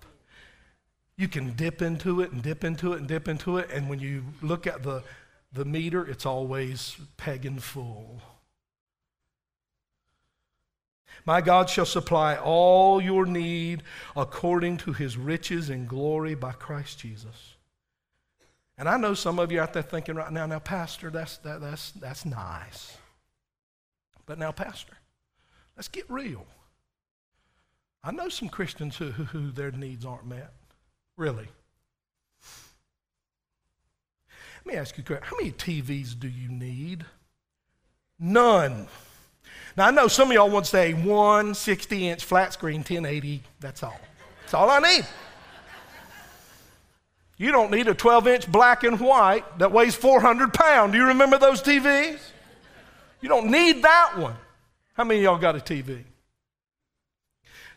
You 1.20 1.28
can 1.28 1.54
dip 1.54 1.82
into 1.82 2.22
it 2.22 2.32
and 2.32 2.42
dip 2.42 2.64
into 2.64 2.94
it 2.94 3.00
and 3.00 3.08
dip 3.08 3.28
into 3.28 3.58
it, 3.58 3.70
and 3.72 3.90
when 3.90 4.00
you 4.00 4.24
look 4.42 4.66
at 4.66 4.84
the, 4.84 5.04
the 5.54 5.66
meter, 5.66 6.06
it's 6.08 6.26
always 6.26 6.96
pegging 7.18 7.60
full. 7.60 8.22
My 11.26 11.42
God 11.42 11.70
shall 11.70 11.86
supply 11.86 12.38
all 12.38 13.02
your 13.02 13.26
need 13.26 13.84
according 14.16 14.78
to 14.78 14.94
his 14.94 15.18
riches 15.18 15.70
and 15.70 15.88
glory 15.88 16.34
by 16.34 16.54
Christ 16.54 17.00
Jesus. 17.00 17.56
And 18.78 18.88
I 18.88 18.96
know 18.96 19.14
some 19.14 19.38
of 19.40 19.52
you 19.52 19.60
out 19.60 19.74
there 19.74 19.84
thinking 19.84 20.16
right 20.16 20.32
now, 20.32 20.46
now, 20.46 20.60
Pastor, 20.60 21.10
that's, 21.10 21.38
that, 21.40 21.60
that's, 21.60 21.92
that's 21.92 22.26
nice. 22.26 22.98
But 24.26 24.40
now, 24.40 24.54
Pastor, 24.54 24.96
Let's 25.80 25.88
get 25.88 26.10
real. 26.10 26.46
I 28.04 28.12
know 28.12 28.28
some 28.28 28.50
Christians 28.50 28.98
who, 28.98 29.12
who, 29.12 29.24
who 29.24 29.50
their 29.50 29.72
needs 29.72 30.04
aren't 30.04 30.28
met. 30.28 30.52
Really. 31.20 31.50
Let 34.66 34.74
me 34.74 34.80
ask 34.80 34.98
you, 34.98 35.04
how 35.22 35.36
many 35.38 35.52
TVs 35.52 36.18
do 36.18 36.30
you 36.30 36.48
need? 36.48 37.06
None. 38.18 38.88
Now, 39.76 39.88
I 39.88 39.92
know 39.92 40.08
some 40.08 40.30
of 40.30 40.34
y'all 40.34 40.50
want 40.50 40.64
to 40.64 40.72
say 40.72 40.94
one 40.94 41.54
60 41.54 42.08
inch 42.08 42.24
flat 42.24 42.54
screen 42.54 42.78
1080. 42.78 43.44
That's 43.60 43.84
all. 43.84 44.00
That's 44.42 44.54
all 44.54 44.70
I 44.70 44.80
need. 44.80 45.06
You 47.36 47.52
don't 47.52 47.70
need 47.70 47.90
a 47.90 47.94
12 47.94 48.28
inch 48.28 48.50
black 48.50 48.86
and 48.86 48.98
white 48.98 49.60
that 49.60 49.74
weighs 49.74 49.96
400 49.96 50.54
pounds. 50.54 50.94
Do 50.94 51.00
you 51.00 51.08
remember 51.08 51.38
those 51.38 51.62
TVs? 51.62 52.20
You 53.20 53.28
don't 53.28 53.52
need 53.52 53.84
that 53.84 54.18
one. 54.18 54.36
How 54.94 55.04
many 55.04 55.24
y'all 55.24 55.38
got 55.38 55.58
a 55.58 55.60
TV? 55.60 56.02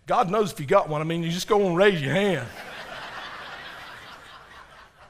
God 0.07 0.31
knows 0.31 0.53
if 0.53 0.61
you 0.61 0.67
got 0.67 0.89
one. 0.89 1.01
I 1.01 1.05
mean, 1.05 1.25
you 1.25 1.31
just 1.31 1.49
go 1.49 1.67
and 1.67 1.77
raise 1.77 2.01
your 2.01 2.15
hand. 2.15 2.47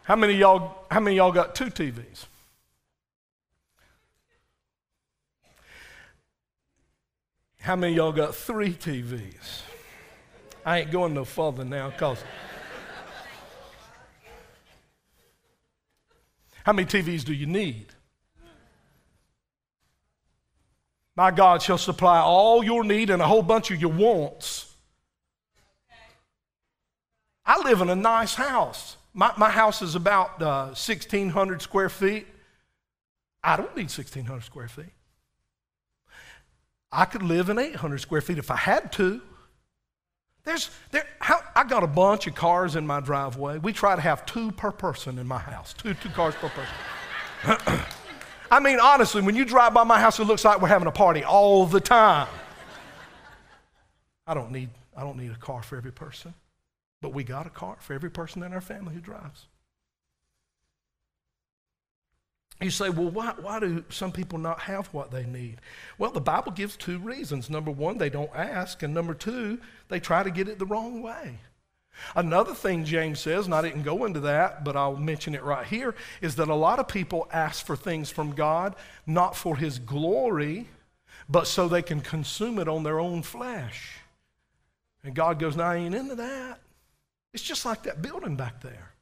How 0.04 0.16
many 0.16 0.34
y'all? 0.34 0.84
How 0.90 1.00
many 1.00 1.16
y'all 1.16 1.32
got 1.32 1.54
two 1.54 1.66
TVs? 1.66 2.26
How 7.60 7.76
many 7.76 7.94
y'all 7.94 8.12
got 8.12 8.34
three 8.34 8.72
TVs? 8.72 9.62
I 10.66 10.80
ain't 10.80 10.90
going 10.90 11.14
no 11.14 11.24
further 11.24 11.64
now 11.64 11.90
because. 11.90 12.22
How 16.64 16.72
many 16.72 16.86
TVs 16.86 17.24
do 17.24 17.32
you 17.32 17.46
need? 17.46 17.86
My 21.14 21.30
God 21.30 21.60
shall 21.60 21.78
supply 21.78 22.20
all 22.20 22.64
your 22.64 22.84
need 22.84 23.10
and 23.10 23.20
a 23.20 23.26
whole 23.26 23.42
bunch 23.42 23.70
of 23.70 23.80
your 23.80 23.92
wants. 23.92 24.72
I 27.44 27.60
live 27.64 27.80
in 27.80 27.90
a 27.90 27.96
nice 27.96 28.34
house. 28.34 28.96
My, 29.14 29.32
my 29.36 29.50
house 29.50 29.82
is 29.82 29.94
about 29.94 30.40
uh, 30.40 30.66
1,600 30.66 31.62
square 31.62 31.88
feet. 31.88 32.26
I 33.44 33.56
don't 33.56 33.74
need 33.76 33.90
1,600 33.90 34.42
square 34.42 34.68
feet. 34.68 34.92
I 36.90 37.04
could 37.04 37.22
live 37.22 37.48
in 37.48 37.58
800 37.58 37.98
square 37.98 38.20
feet 38.20 38.38
if 38.38 38.50
I 38.50 38.56
had 38.56 38.92
to. 38.92 39.20
There's, 40.44 40.70
there, 40.90 41.06
how, 41.20 41.40
I 41.54 41.64
got 41.64 41.84
a 41.84 41.86
bunch 41.86 42.26
of 42.26 42.34
cars 42.34 42.74
in 42.74 42.86
my 42.86 43.00
driveway. 43.00 43.58
We 43.58 43.72
try 43.72 43.94
to 43.94 44.02
have 44.02 44.26
two 44.26 44.50
per 44.52 44.72
person 44.72 45.18
in 45.18 45.26
my 45.26 45.38
house, 45.38 45.72
two, 45.72 45.94
two 45.94 46.08
cars 46.10 46.34
per 46.34 46.48
person. 46.48 47.84
I 48.50 48.60
mean, 48.60 48.80
honestly, 48.80 49.22
when 49.22 49.34
you 49.34 49.44
drive 49.44 49.72
by 49.72 49.84
my 49.84 50.00
house, 50.00 50.18
it 50.18 50.24
looks 50.24 50.44
like 50.44 50.60
we're 50.60 50.68
having 50.68 50.88
a 50.88 50.92
party 50.92 51.24
all 51.24 51.64
the 51.64 51.80
time. 51.80 52.28
I 54.26 54.34
don't 54.34 54.50
need, 54.50 54.68
I 54.96 55.02
don't 55.02 55.16
need 55.16 55.30
a 55.30 55.36
car 55.36 55.62
for 55.62 55.76
every 55.76 55.92
person, 55.92 56.34
but 57.02 57.12
we 57.12 57.24
got 57.24 57.46
a 57.46 57.50
car 57.50 57.76
for 57.80 57.92
every 57.92 58.10
person 58.10 58.42
in 58.42 58.54
our 58.54 58.62
family 58.62 58.94
who 58.94 59.00
drives. 59.00 59.46
You 62.60 62.70
say, 62.70 62.90
well, 62.90 63.10
why, 63.10 63.34
why 63.40 63.58
do 63.58 63.84
some 63.88 64.12
people 64.12 64.38
not 64.38 64.60
have 64.60 64.86
what 64.88 65.10
they 65.10 65.24
need? 65.26 65.60
Well, 65.98 66.12
the 66.12 66.20
Bible 66.20 66.52
gives 66.52 66.76
two 66.76 66.98
reasons. 67.00 67.50
Number 67.50 67.72
one, 67.72 67.98
they 67.98 68.08
don't 68.08 68.30
ask, 68.34 68.84
and 68.84 68.94
number 68.94 69.14
two, 69.14 69.58
they 69.88 69.98
try 69.98 70.22
to 70.22 70.30
get 70.30 70.48
it 70.48 70.60
the 70.60 70.66
wrong 70.66 71.02
way. 71.02 71.40
Another 72.14 72.54
thing 72.54 72.84
James 72.84 73.18
says, 73.18 73.46
and 73.46 73.54
I 73.54 73.62
didn't 73.62 73.82
go 73.82 74.04
into 74.04 74.20
that, 74.20 74.64
but 74.64 74.76
I'll 74.76 74.96
mention 74.96 75.34
it 75.34 75.42
right 75.42 75.66
here, 75.66 75.94
is 76.20 76.36
that 76.36 76.48
a 76.48 76.54
lot 76.54 76.78
of 76.78 76.86
people 76.86 77.28
ask 77.32 77.66
for 77.66 77.76
things 77.76 78.10
from 78.10 78.32
God 78.32 78.76
not 79.06 79.36
for 79.36 79.56
His 79.56 79.80
glory, 79.80 80.68
but 81.28 81.48
so 81.48 81.68
they 81.68 81.82
can 81.82 82.00
consume 82.00 82.60
it 82.60 82.68
on 82.68 82.84
their 82.84 83.00
own 83.00 83.22
flesh. 83.22 83.98
And 85.04 85.14
God 85.14 85.38
goes, 85.38 85.56
No, 85.56 85.64
I 85.64 85.76
ain't 85.76 85.94
into 85.94 86.14
that. 86.14 86.60
It's 87.32 87.42
just 87.42 87.64
like 87.64 87.84
that 87.84 88.02
building 88.02 88.36
back 88.36 88.60
there. 88.60 88.92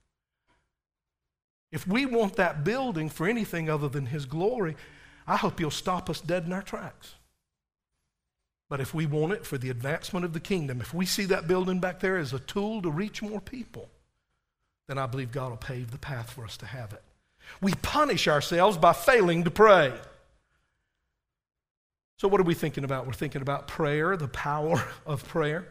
If 1.73 1.87
we 1.87 2.07
want 2.07 2.37
that 2.37 2.65
building 2.65 3.09
for 3.09 3.29
anything 3.29 3.71
other 3.71 3.89
than 3.89 4.07
His 4.07 4.27
glory, 4.27 4.77
I 5.27 5.37
hope 5.37 5.59
He'll 5.59 5.71
stop 5.71 6.11
us 6.11 6.21
dead 6.21 6.45
in 6.45 6.53
our 6.53 6.63
tracks. 6.63 7.15
But 8.69 8.81
if 8.81 8.95
we 8.95 9.07
want 9.07 9.33
it 9.33 9.45
for 9.45 9.59
the 9.59 9.71
advancement 9.71 10.25
of 10.25 10.33
the 10.33 10.41
kingdom, 10.41 10.81
if 10.81 10.95
we 10.95 11.05
see 11.05 11.25
that 11.27 11.49
building 11.49 11.81
back 11.81 12.01
there 12.01 12.19
as 12.19 12.33
a 12.33 12.39
tool 12.39 12.81
to 12.83 12.91
reach 12.91 13.21
more 13.21 13.41
people, 13.41 13.89
then 14.87 14.97
I 14.97 15.07
believe 15.07 15.33
God 15.33 15.51
will 15.51 15.57
pave 15.57 15.91
the 15.91 15.99
path 15.99 16.31
for 16.31 16.45
us 16.45 16.57
to 16.59 16.67
have 16.67 16.93
it. 16.93 17.03
We 17.61 17.75
punish 17.75 18.29
ourselves 18.29 18.77
by 18.77 18.93
failing 18.93 19.45
to 19.45 19.51
pray. 19.51 19.93
So, 22.19 22.29
what 22.29 22.41
are 22.41 22.45
we 22.45 22.55
thinking 22.55 22.85
about? 22.85 23.07
We're 23.07 23.13
thinking 23.13 23.43
about 23.43 23.67
prayer, 23.67 24.17
the 24.17 24.29
power 24.29 24.85
of 25.07 25.27
prayer. 25.27 25.67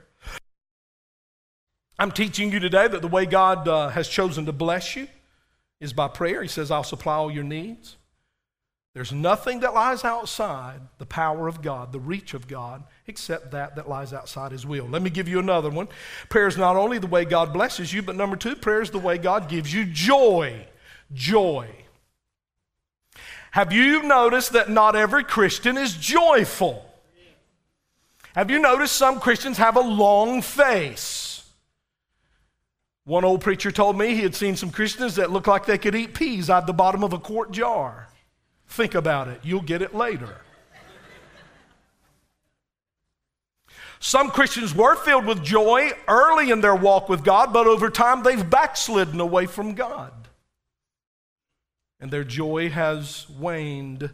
I'm 2.00 2.12
teaching 2.12 2.54
you 2.54 2.62
today 2.62 2.88
that 2.88 3.02
the 3.02 3.10
way 3.10 3.26
God 3.26 3.68
uh, 3.68 3.90
has 3.90 4.08
chosen 4.08 4.46
to 4.46 4.54
bless 4.54 4.96
you 4.96 5.10
is 5.82 5.92
by 5.92 6.08
prayer. 6.08 6.42
He 6.42 6.48
says, 6.48 6.72
I'll 6.72 6.82
supply 6.82 7.16
all 7.16 7.30
your 7.30 7.44
needs. 7.44 7.98
There's 8.94 9.12
nothing 9.12 9.60
that 9.60 9.74
lies 9.74 10.06
outside 10.06 10.80
the 10.98 11.06
power 11.06 11.50
of 11.50 11.62
God, 11.62 11.92
the 11.92 12.00
reach 12.00 12.34
of 12.34 12.48
God, 12.48 12.84
except 13.06 13.52
that 13.52 13.76
that 13.76 13.90
lies 13.90 14.14
outside 14.14 14.54
His 14.54 14.66
will. 14.66 14.86
Let 14.86 15.02
me 15.02 15.10
give 15.10 15.28
you 15.28 15.40
another 15.40 15.70
one. 15.70 15.90
Prayer 16.30 16.48
is 16.48 16.58
not 16.58 16.78
only 16.78 17.00
the 17.00 17.08
way 17.08 17.26
God 17.26 17.52
blesses 17.52 17.94
you, 17.94 18.02
but 18.02 18.16
number 18.16 18.38
two, 18.38 18.56
prayer 18.56 18.82
is 18.82 18.92
the 18.92 18.98
way 18.98 19.18
God 19.18 19.50
gives 19.50 19.74
you 19.74 19.86
joy. 19.86 20.66
Joy. 21.14 21.68
Have 23.52 23.74
you 23.74 24.04
noticed 24.04 24.54
that 24.54 24.70
not 24.70 24.96
every 24.96 25.26
Christian 25.26 25.78
is 25.78 25.96
joyful? 25.96 26.86
Have 28.36 28.50
you 28.50 28.60
noticed 28.60 28.96
some 28.96 29.20
Christians 29.20 29.58
have 29.58 29.76
a 29.76 29.82
long 29.82 30.42
face? 30.42 31.29
One 33.10 33.26
old 33.26 33.42
preacher 33.42 33.72
told 33.72 33.98
me 33.98 34.14
he 34.14 34.22
had 34.22 34.36
seen 34.36 34.56
some 34.56 34.70
Christians 34.70 35.16
that 35.16 35.32
looked 35.32 35.48
like 35.48 35.66
they 35.66 35.80
could 35.80 35.96
eat 35.96 36.14
peas 36.14 36.48
out 36.48 36.62
of 36.62 36.68
the 36.68 36.74
bottom 36.74 37.04
of 37.04 37.12
a 37.12 37.18
quart 37.18 37.50
jar. 37.50 38.08
Think 38.68 38.94
about 38.94 39.28
it, 39.28 39.40
you'll 39.42 39.64
get 39.64 39.82
it 39.82 39.96
later. 39.96 40.36
Some 44.00 44.30
Christians 44.30 44.76
were 44.76 44.96
filled 44.96 45.26
with 45.26 45.44
joy 45.44 45.90
early 46.08 46.52
in 46.52 46.62
their 46.62 46.76
walk 46.76 47.10
with 47.10 47.24
God, 47.24 47.52
but 47.52 47.66
over 47.66 47.90
time 47.90 48.22
they've 48.22 48.48
backslidden 48.48 49.20
away 49.20 49.48
from 49.48 49.74
God. 49.74 50.14
And 52.00 52.12
their 52.12 52.24
joy 52.24 52.70
has 52.70 53.28
waned. 53.28 54.12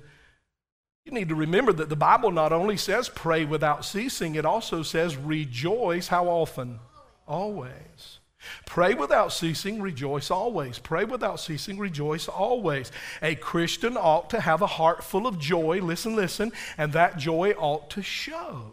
You 1.04 1.12
need 1.12 1.28
to 1.28 1.36
remember 1.36 1.74
that 1.74 1.90
the 1.90 1.98
Bible 1.98 2.32
not 2.32 2.54
only 2.54 2.78
says 2.78 3.10
pray 3.10 3.44
without 3.44 3.84
ceasing, 3.84 4.36
it 4.36 4.46
also 4.46 4.84
says 4.84 5.18
rejoice 5.18 6.08
how 6.08 6.30
often? 6.30 6.80
Always. 7.28 8.20
Pray 8.66 8.94
without 8.94 9.32
ceasing, 9.32 9.82
rejoice 9.82 10.32
always. 10.32 10.80
Pray 10.80 11.06
without 11.06 11.40
ceasing, 11.40 11.78
rejoice 11.78 12.28
always. 12.28 12.92
A 13.22 13.36
Christian 13.36 13.98
ought 13.98 14.30
to 14.32 14.40
have 14.40 14.62
a 14.62 14.68
heart 14.68 15.04
full 15.04 15.28
of 15.28 15.40
joy, 15.40 15.82
listen, 15.82 16.16
listen, 16.16 16.52
and 16.78 16.94
that 16.94 17.18
joy 17.18 17.52
ought 17.52 17.90
to 17.92 18.02
show. 18.02 18.72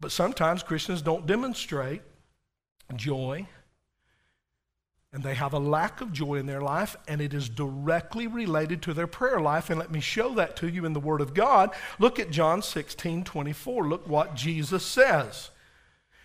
But 0.00 0.12
sometimes 0.12 0.62
Christians 0.62 1.02
don't 1.02 1.26
demonstrate 1.26 2.02
joy, 2.94 3.46
and 5.12 5.22
they 5.22 5.34
have 5.34 5.52
a 5.52 5.58
lack 5.58 6.00
of 6.00 6.12
joy 6.12 6.34
in 6.34 6.46
their 6.46 6.60
life, 6.60 6.96
and 7.06 7.20
it 7.20 7.32
is 7.32 7.48
directly 7.48 8.26
related 8.26 8.82
to 8.82 8.92
their 8.92 9.06
prayer 9.06 9.40
life. 9.40 9.70
And 9.70 9.78
let 9.78 9.92
me 9.92 10.00
show 10.00 10.34
that 10.34 10.56
to 10.56 10.68
you 10.68 10.84
in 10.84 10.92
the 10.92 11.00
Word 11.00 11.20
of 11.20 11.34
God. 11.34 11.70
Look 11.98 12.18
at 12.18 12.30
John 12.30 12.62
16 12.62 13.24
24. 13.24 13.88
Look 13.88 14.08
what 14.08 14.34
Jesus 14.34 14.84
says. 14.84 15.50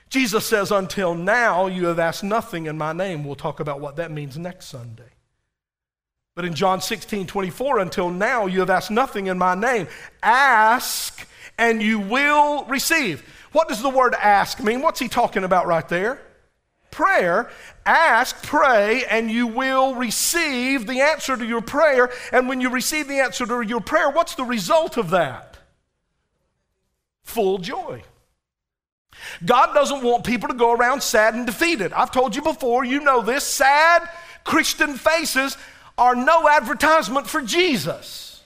Jesus 0.10 0.46
says, 0.46 0.72
Until 0.72 1.14
now, 1.16 1.68
you 1.68 1.86
have 1.86 2.00
asked 2.00 2.24
nothing 2.24 2.66
in 2.66 2.78
my 2.78 2.94
name. 2.94 3.24
We'll 3.24 3.36
talk 3.36 3.60
about 3.60 3.80
what 3.80 3.96
that 3.98 4.12
means 4.12 4.38
next 4.38 4.66
Sunday. 4.66 5.04
But 6.36 6.46
in 6.46 6.54
John 6.54 6.82
16, 6.82 7.28
24, 7.28 7.80
until 7.80 8.10
now, 8.10 8.46
you 8.46 8.62
have 8.62 8.70
asked 8.70 8.92
nothing 8.92 9.28
in 9.28 9.38
my 9.38 9.56
name. 9.56 9.88
Ask 10.24 11.28
and 11.58 11.82
you 11.82 12.00
will 12.00 12.64
receive. 12.66 13.22
What 13.52 13.68
does 13.68 13.82
the 13.82 13.90
word 13.90 14.16
ask 14.16 14.64
mean? 14.64 14.82
What's 14.82 15.00
he 15.00 15.10
talking 15.10 15.44
about 15.44 15.68
right 15.68 15.88
there? 15.90 16.22
Prayer. 16.92 17.52
Ask, 17.86 18.42
pray, 18.44 19.04
and 19.06 19.30
you 19.30 19.48
will 19.48 19.96
receive 19.96 20.88
the 20.88 21.02
answer 21.02 21.36
to 21.36 21.46
your 21.46 21.62
prayer. 21.62 22.10
And 22.32 22.48
when 22.48 22.62
you 22.62 22.70
receive 22.70 23.08
the 23.08 23.20
answer 23.20 23.46
to 23.46 23.62
your 23.62 23.82
prayer, 23.82 24.10
what's 24.10 24.36
the 24.36 24.46
result 24.46 24.98
of 24.98 25.10
that? 25.10 25.58
Full 27.24 27.58
joy. 27.58 28.04
God 29.46 29.74
doesn't 29.74 30.04
want 30.04 30.24
people 30.24 30.50
to 30.50 30.56
go 30.56 30.72
around 30.72 31.02
sad 31.02 31.34
and 31.34 31.46
defeated. 31.46 31.94
I've 31.94 32.12
told 32.12 32.36
you 32.36 32.42
before, 32.42 32.84
you 32.84 33.00
know 33.02 33.22
this. 33.22 33.44
Sad 33.44 34.10
Christian 34.44 34.96
faces 34.96 35.58
are 35.98 36.16
no 36.16 36.48
advertisement 36.48 37.28
for 37.28 37.42
Jesus. 37.42 38.44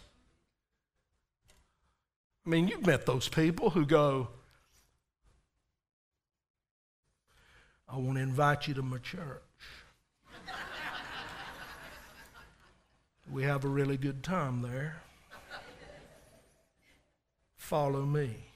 I 2.45 2.49
mean, 2.49 2.67
you've 2.67 2.85
met 2.85 3.05
those 3.05 3.29
people 3.29 3.69
who 3.69 3.85
go, 3.85 4.27
I 7.87 7.97
want 7.97 8.17
to 8.17 8.23
invite 8.23 8.67
you 8.67 8.73
to 8.73 8.81
my 8.81 8.97
church. 8.97 9.41
we 13.31 13.43
have 13.43 13.63
a 13.63 13.67
really 13.67 13.97
good 13.97 14.23
time 14.23 14.61
there. 14.61 15.01
Follow 17.55 18.01
me. 18.03 18.52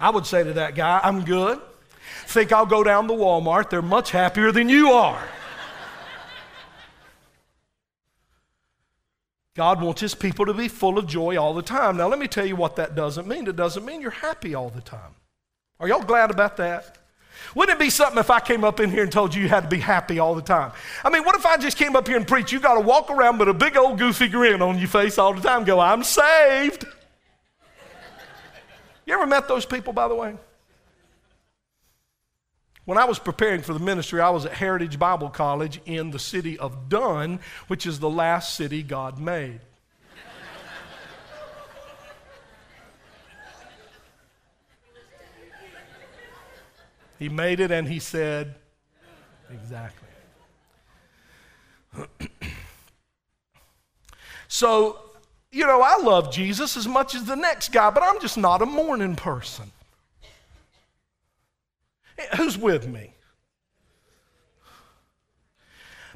I 0.00 0.10
would 0.10 0.26
say 0.26 0.42
to 0.42 0.54
that 0.54 0.74
guy, 0.74 1.00
I'm 1.02 1.24
good. 1.24 1.60
Think 2.26 2.52
I'll 2.52 2.66
go 2.66 2.82
down 2.82 3.06
to 3.08 3.14
Walmart. 3.14 3.70
They're 3.70 3.82
much 3.82 4.10
happier 4.10 4.50
than 4.50 4.68
you 4.68 4.92
are. 4.92 5.22
God 9.54 9.82
wants 9.82 10.00
his 10.00 10.14
people 10.14 10.46
to 10.46 10.54
be 10.54 10.68
full 10.68 10.96
of 10.96 11.06
joy 11.06 11.36
all 11.36 11.52
the 11.52 11.62
time. 11.62 11.98
Now, 11.98 12.08
let 12.08 12.18
me 12.18 12.28
tell 12.28 12.46
you 12.46 12.56
what 12.56 12.76
that 12.76 12.94
doesn't 12.94 13.26
mean. 13.26 13.46
It 13.46 13.56
doesn't 13.56 13.84
mean 13.84 14.00
you're 14.00 14.10
happy 14.10 14.54
all 14.54 14.70
the 14.70 14.80
time. 14.80 15.14
Are 15.78 15.88
y'all 15.88 16.02
glad 16.02 16.30
about 16.30 16.56
that? 16.56 16.96
Wouldn't 17.54 17.78
it 17.78 17.82
be 17.82 17.90
something 17.90 18.18
if 18.18 18.30
I 18.30 18.40
came 18.40 18.64
up 18.64 18.80
in 18.80 18.90
here 18.90 19.02
and 19.02 19.10
told 19.10 19.34
you 19.34 19.42
you 19.42 19.48
had 19.48 19.64
to 19.64 19.68
be 19.68 19.80
happy 19.80 20.18
all 20.18 20.34
the 20.34 20.42
time? 20.42 20.72
I 21.04 21.10
mean, 21.10 21.24
what 21.24 21.34
if 21.36 21.44
I 21.44 21.56
just 21.56 21.76
came 21.76 21.96
up 21.96 22.06
here 22.06 22.16
and 22.16 22.26
preached? 22.26 22.52
You 22.52 22.60
got 22.60 22.74
to 22.74 22.80
walk 22.80 23.10
around 23.10 23.38
with 23.38 23.48
a 23.48 23.54
big 23.54 23.76
old 23.76 23.98
goofy 23.98 24.28
grin 24.28 24.62
on 24.62 24.78
your 24.78 24.88
face 24.88 25.18
all 25.18 25.34
the 25.34 25.40
time, 25.40 25.64
go, 25.64 25.80
I'm 25.80 26.04
saved. 26.04 26.86
You 29.10 29.16
ever 29.16 29.26
met 29.26 29.48
those 29.48 29.66
people, 29.66 29.92
by 29.92 30.06
the 30.06 30.14
way? 30.14 30.36
When 32.84 32.96
I 32.96 33.06
was 33.06 33.18
preparing 33.18 33.60
for 33.60 33.72
the 33.72 33.80
ministry, 33.80 34.20
I 34.20 34.30
was 34.30 34.46
at 34.46 34.52
Heritage 34.52 35.00
Bible 35.00 35.30
College 35.30 35.80
in 35.84 36.12
the 36.12 36.20
city 36.20 36.56
of 36.56 36.88
Dunn, 36.88 37.40
which 37.66 37.86
is 37.86 37.98
the 37.98 38.08
last 38.08 38.54
city 38.54 38.84
God 38.84 39.18
made. 39.18 39.62
he 47.18 47.28
made 47.28 47.58
it 47.58 47.72
and 47.72 47.88
he 47.88 47.98
said, 47.98 48.54
Exactly. 49.52 50.08
so, 54.46 55.09
you 55.52 55.66
know, 55.66 55.82
I 55.82 55.98
love 55.98 56.32
Jesus 56.32 56.76
as 56.76 56.86
much 56.86 57.14
as 57.14 57.24
the 57.24 57.34
next 57.34 57.72
guy, 57.72 57.90
but 57.90 58.02
I'm 58.02 58.20
just 58.20 58.38
not 58.38 58.62
a 58.62 58.66
morning 58.66 59.16
person. 59.16 59.70
Eh, 62.18 62.36
who's 62.36 62.56
with 62.56 62.86
me? 62.86 63.14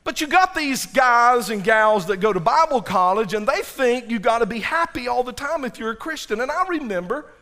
But 0.05 0.21
you 0.21 0.27
got 0.27 0.55
these 0.55 0.85
guys 0.87 1.49
and 1.49 1.65
gals 1.65 2.07
that 2.07 2.19
go 2.19 2.33
to 2.33 2.39
Bible 2.39 2.83
college 2.83 3.33
and 3.33 3.47
they 3.47 3.63
think 3.63 4.11
you 4.11 4.19
got 4.19 4.41
to 4.41 4.47
be 4.47 4.61
happy 4.61 5.09
all 5.09 5.25
the 5.25 5.33
time 5.33 5.65
if 5.65 5.79
you're 5.79 5.93
a 5.93 5.97
Christian. 5.97 6.43
And 6.43 6.51
I 6.51 6.67
remember 6.69 7.33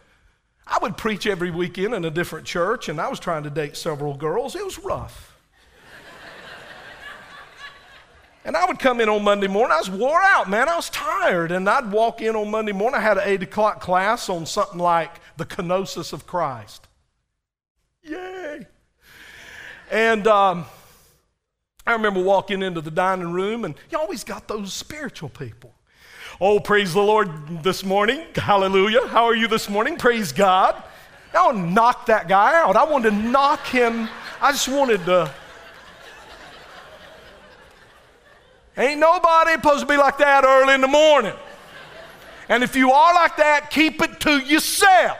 I 0.64 0.78
would 0.80 0.96
preach 0.96 1.26
every 1.26 1.50
weekend 1.50 1.92
in 1.92 2.04
a 2.04 2.10
different 2.10 2.46
church 2.46 2.88
and 2.88 3.00
I 3.00 3.08
was 3.08 3.18
trying 3.18 3.42
to 3.42 3.50
date 3.50 3.76
several 3.76 4.14
girls. 4.14 4.54
It 4.54 4.64
was 4.64 4.78
rough. 4.78 5.31
And 8.44 8.56
I 8.56 8.66
would 8.66 8.78
come 8.78 9.00
in 9.00 9.08
on 9.08 9.22
Monday 9.22 9.46
morning. 9.46 9.72
I 9.72 9.78
was 9.78 9.90
wore 9.90 10.20
out, 10.20 10.50
man. 10.50 10.68
I 10.68 10.74
was 10.74 10.90
tired. 10.90 11.52
And 11.52 11.68
I'd 11.68 11.92
walk 11.92 12.20
in 12.20 12.34
on 12.34 12.50
Monday 12.50 12.72
morning. 12.72 12.98
I 12.98 13.02
had 13.02 13.16
an 13.16 13.24
8 13.24 13.42
o'clock 13.44 13.80
class 13.80 14.28
on 14.28 14.46
something 14.46 14.78
like 14.78 15.20
the 15.36 15.44
kenosis 15.44 16.12
of 16.12 16.26
Christ. 16.26 16.88
Yay. 18.02 18.66
And 19.90 20.26
um, 20.26 20.64
I 21.86 21.92
remember 21.92 22.20
walking 22.20 22.62
into 22.62 22.80
the 22.80 22.90
dining 22.90 23.32
room, 23.32 23.64
and 23.64 23.74
you 23.90 23.98
always 23.98 24.24
got 24.24 24.48
those 24.48 24.72
spiritual 24.72 25.28
people. 25.28 25.72
Oh, 26.40 26.58
praise 26.58 26.94
the 26.94 27.02
Lord 27.02 27.62
this 27.62 27.84
morning. 27.84 28.24
Hallelujah. 28.34 29.06
How 29.06 29.24
are 29.24 29.36
you 29.36 29.46
this 29.46 29.68
morning? 29.68 29.96
Praise 29.96 30.32
God. 30.32 30.82
I 31.32 31.46
want 31.46 31.58
to 31.58 31.72
knock 31.72 32.06
that 32.06 32.26
guy 32.26 32.60
out. 32.60 32.74
I 32.74 32.84
wanted 32.84 33.10
to 33.10 33.16
knock 33.16 33.64
him. 33.66 34.08
I 34.40 34.50
just 34.50 34.68
wanted 34.68 35.04
to 35.06 35.32
Ain't 38.76 39.00
nobody 39.00 39.52
supposed 39.52 39.80
to 39.80 39.86
be 39.86 39.96
like 39.96 40.18
that 40.18 40.44
early 40.44 40.74
in 40.74 40.80
the 40.80 40.88
morning. 40.88 41.34
And 42.48 42.62
if 42.62 42.74
you 42.74 42.90
are 42.90 43.14
like 43.14 43.36
that, 43.36 43.70
keep 43.70 44.02
it 44.02 44.20
to 44.20 44.38
yourself. 44.38 45.18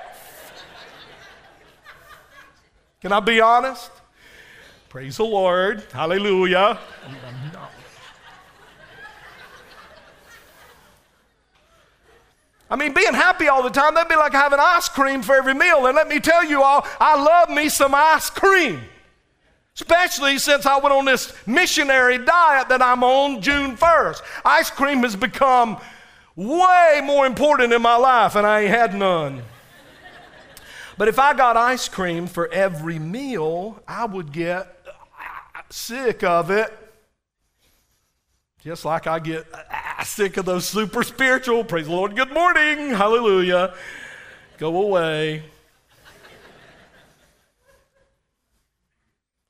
Can 3.01 3.12
I 3.12 3.21
be 3.21 3.41
honest? 3.41 3.91
Praise 4.88 5.17
the 5.17 5.25
Lord. 5.25 5.83
Hallelujah. 5.93 6.79
I 12.71 12.77
mean, 12.77 12.95
being 12.95 13.12
happy 13.12 13.49
all 13.49 13.62
the 13.62 13.71
time, 13.71 13.95
that'd 13.95 14.09
be 14.09 14.17
like 14.17 14.33
having 14.33 14.59
ice 14.59 14.88
cream 14.88 15.23
for 15.23 15.35
every 15.35 15.53
meal. 15.53 15.87
And 15.87 15.95
let 15.95 16.09
me 16.09 16.21
tell 16.21 16.43
you 16.43 16.62
all, 16.62 16.87
I 16.99 17.23
love 17.23 17.51
me 17.51 17.69
some 17.69 17.95
ice 17.95 18.31
cream. 18.31 18.81
Especially 19.75 20.39
since 20.39 20.67
I 20.67 20.79
went 20.79 20.95
on 20.95 21.07
this 21.07 21.35
missionary 21.47 22.19
diet 22.19 22.69
that 22.69 22.83
I'm 22.83 23.03
on 23.03 23.41
June 23.41 23.77
1st. 23.77 24.21
Ice 24.45 24.71
cream 24.71 25.03
has 25.03 25.17
become 25.17 25.79
way 26.37 27.01
more 27.03 27.27
important 27.27 27.73
in 27.73 27.81
my 27.81 27.97
life, 27.97 28.37
and 28.37 28.47
I 28.47 28.61
ain't 28.61 28.71
had 28.71 28.95
none. 28.95 29.43
but 30.99 31.09
if 31.09 31.19
I 31.19 31.33
got 31.35 31.57
ice 31.57 31.89
cream 31.89 32.27
for 32.27 32.49
every 32.53 32.99
meal, 32.99 33.83
I 33.89 34.05
would 34.05 34.31
get 34.33 34.77
sick 35.71 36.23
of 36.23 36.51
it. 36.51 36.71
Just 38.63 38.85
like 38.85 39.07
I 39.07 39.19
get 39.19 39.47
sick 40.05 40.37
of 40.37 40.45
those 40.45 40.69
super 40.69 41.03
spiritual, 41.03 41.65
praise 41.65 41.87
the 41.87 41.93
Lord, 41.93 42.15
good 42.15 42.33
morning, 42.33 42.91
hallelujah, 42.91 43.75
go 44.59 44.83
away. 44.83 45.43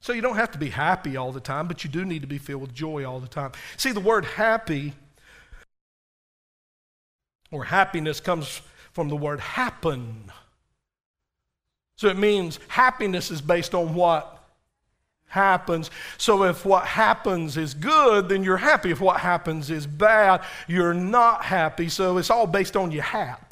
So 0.02 0.12
you 0.12 0.20
don't 0.20 0.34
have 0.34 0.50
to 0.50 0.58
be 0.58 0.68
happy 0.68 1.16
all 1.16 1.30
the 1.30 1.40
time, 1.40 1.68
but 1.68 1.84
you 1.84 1.90
do 1.90 2.04
need 2.04 2.22
to 2.22 2.26
be 2.26 2.36
filled 2.36 2.62
with 2.62 2.74
joy 2.74 3.04
all 3.04 3.20
the 3.20 3.28
time. 3.28 3.52
See, 3.76 3.92
the 3.92 4.00
word 4.00 4.24
happy 4.24 4.94
or 7.52 7.64
happiness 7.64 8.18
comes 8.18 8.62
from 8.92 9.08
the 9.08 9.14
word 9.14 9.38
happen. 9.38 10.32
So 11.96 12.08
it 12.08 12.18
means 12.18 12.58
happiness 12.66 13.30
is 13.30 13.40
based 13.40 13.76
on 13.76 13.94
what 13.94 14.42
happens. 15.28 15.88
So 16.18 16.42
if 16.44 16.64
what 16.64 16.84
happens 16.84 17.56
is 17.56 17.72
good, 17.72 18.28
then 18.28 18.42
you're 18.42 18.56
happy. 18.56 18.90
If 18.90 19.00
what 19.00 19.20
happens 19.20 19.70
is 19.70 19.86
bad, 19.86 20.42
you're 20.66 20.94
not 20.94 21.44
happy. 21.44 21.88
So 21.88 22.18
it's 22.18 22.28
all 22.28 22.48
based 22.48 22.76
on 22.76 22.90
your 22.90 23.04
hap. 23.04 23.51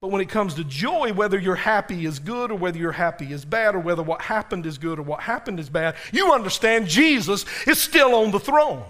But 0.00 0.12
when 0.12 0.20
it 0.20 0.28
comes 0.28 0.54
to 0.54 0.64
joy, 0.64 1.12
whether 1.12 1.38
you're 1.38 1.56
happy 1.56 2.06
is 2.06 2.20
good 2.20 2.52
or 2.52 2.54
whether 2.54 2.78
you're 2.78 2.92
happy 2.92 3.32
is 3.32 3.44
bad 3.44 3.74
or 3.74 3.80
whether 3.80 4.02
what 4.02 4.22
happened 4.22 4.64
is 4.64 4.78
good 4.78 5.00
or 5.00 5.02
what 5.02 5.20
happened 5.20 5.58
is 5.58 5.68
bad, 5.68 5.96
you 6.12 6.32
understand 6.32 6.86
Jesus 6.86 7.44
is 7.66 7.80
still 7.80 8.14
on 8.14 8.30
the 8.30 8.38
throne. 8.38 8.84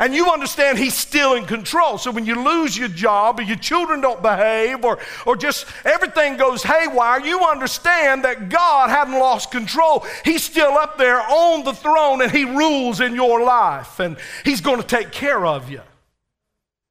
And 0.00 0.12
you 0.12 0.30
understand 0.32 0.78
he's 0.78 0.94
still 0.94 1.34
in 1.34 1.44
control. 1.44 1.98
So 1.98 2.10
when 2.10 2.26
you 2.26 2.42
lose 2.42 2.76
your 2.76 2.88
job 2.88 3.38
or 3.38 3.42
your 3.42 3.58
children 3.58 4.00
don't 4.00 4.22
behave 4.22 4.84
or, 4.84 4.98
or 5.24 5.36
just 5.36 5.66
everything 5.84 6.36
goes 6.36 6.64
haywire, 6.64 7.20
you 7.20 7.44
understand 7.44 8.24
that 8.24 8.48
God 8.48 8.90
hadn't 8.90 9.14
lost 9.14 9.52
control. 9.52 10.04
He's 10.24 10.42
still 10.42 10.72
up 10.72 10.98
there 10.98 11.20
on 11.20 11.64
the 11.64 11.74
throne 11.74 12.22
and 12.22 12.32
he 12.32 12.44
rules 12.44 13.00
in 13.00 13.14
your 13.14 13.44
life 13.44 14.00
and 14.00 14.16
he's 14.44 14.60
going 14.60 14.80
to 14.80 14.86
take 14.86 15.12
care 15.12 15.46
of 15.46 15.70
you. 15.70 15.82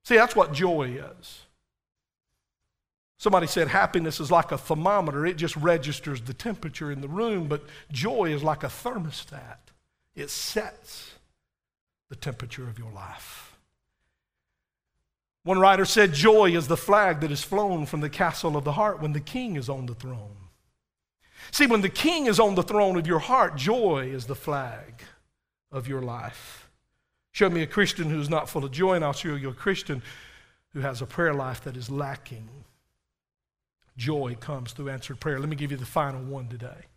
See, 0.05 0.15
that's 0.15 0.35
what 0.35 0.53
joy 0.53 1.01
is. 1.19 1.42
Somebody 3.23 3.47
said 3.47 3.69
happiness 3.69 4.19
is 4.19 4.31
like 4.31 4.51
a 4.51 4.57
thermometer, 4.57 5.25
it 5.25 5.37
just 5.37 5.55
registers 5.55 6.19
the 6.19 6.33
temperature 6.33 6.91
in 6.91 6.99
the 6.99 7.07
room, 7.07 7.47
but 7.47 7.63
joy 7.89 8.33
is 8.33 8.43
like 8.43 8.65
a 8.65 8.67
thermostat, 8.67 9.59
it 10.13 10.29
sets 10.29 11.13
the 12.09 12.17
temperature 12.17 12.67
of 12.67 12.77
your 12.77 12.91
life. 12.91 13.55
One 15.43 15.57
writer 15.57 15.85
said, 15.85 16.11
Joy 16.11 16.51
is 16.51 16.67
the 16.67 16.75
flag 16.75 17.21
that 17.21 17.31
is 17.31 17.41
flown 17.41 17.85
from 17.85 18.01
the 18.01 18.09
castle 18.09 18.57
of 18.57 18.65
the 18.65 18.73
heart 18.73 19.01
when 19.01 19.13
the 19.13 19.21
king 19.21 19.55
is 19.55 19.69
on 19.69 19.85
the 19.85 19.95
throne. 19.95 20.49
See, 21.49 21.65
when 21.65 21.79
the 21.79 21.87
king 21.87 22.25
is 22.25 22.41
on 22.41 22.55
the 22.55 22.61
throne 22.61 22.97
of 22.97 23.07
your 23.07 23.19
heart, 23.19 23.55
joy 23.55 24.09
is 24.13 24.25
the 24.25 24.35
flag 24.35 25.01
of 25.71 25.87
your 25.87 26.01
life. 26.01 26.69
Show 27.31 27.49
me 27.49 27.61
a 27.61 27.67
Christian 27.67 28.09
who's 28.09 28.29
not 28.29 28.49
full 28.49 28.65
of 28.65 28.71
joy, 28.71 28.95
and 28.95 29.05
I'll 29.05 29.13
show 29.13 29.35
you 29.35 29.47
a 29.47 29.53
Christian 29.53 30.01
who 30.73 30.81
has 30.81 31.01
a 31.01 31.05
prayer 31.05 31.33
life 31.33 31.63
that 31.63 31.77
is 31.77 31.89
lacking. 31.89 32.49
Joy 33.97 34.35
comes 34.39 34.71
through 34.71 34.89
answered 34.89 35.19
prayer. 35.19 35.39
Let 35.39 35.49
me 35.49 35.55
give 35.55 35.71
you 35.71 35.77
the 35.77 35.85
final 35.85 36.21
one 36.21 36.47
today. 36.47 36.87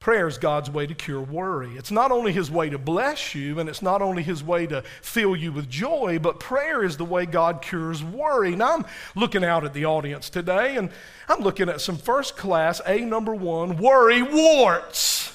Prayer 0.00 0.28
is 0.28 0.38
God's 0.38 0.70
way 0.70 0.86
to 0.86 0.94
cure 0.94 1.20
worry. 1.20 1.76
It's 1.76 1.90
not 1.90 2.12
only 2.12 2.32
His 2.32 2.50
way 2.50 2.70
to 2.70 2.78
bless 2.78 3.34
you, 3.34 3.58
and 3.58 3.68
it's 3.68 3.82
not 3.82 4.00
only 4.00 4.22
His 4.22 4.44
way 4.44 4.66
to 4.68 4.82
fill 5.02 5.34
you 5.34 5.50
with 5.52 5.68
joy, 5.68 6.20
but 6.20 6.38
prayer 6.38 6.84
is 6.84 6.96
the 6.96 7.04
way 7.04 7.26
God 7.26 7.62
cures 7.62 8.02
worry. 8.02 8.54
Now, 8.54 8.76
I'm 8.76 8.86
looking 9.16 9.44
out 9.44 9.64
at 9.64 9.74
the 9.74 9.86
audience 9.86 10.30
today, 10.30 10.76
and 10.76 10.90
I'm 11.28 11.40
looking 11.40 11.68
at 11.68 11.80
some 11.80 11.96
first 11.96 12.36
class, 12.36 12.80
A 12.86 13.00
number 13.00 13.34
one, 13.34 13.76
worry 13.76 14.22
warts. 14.22 15.34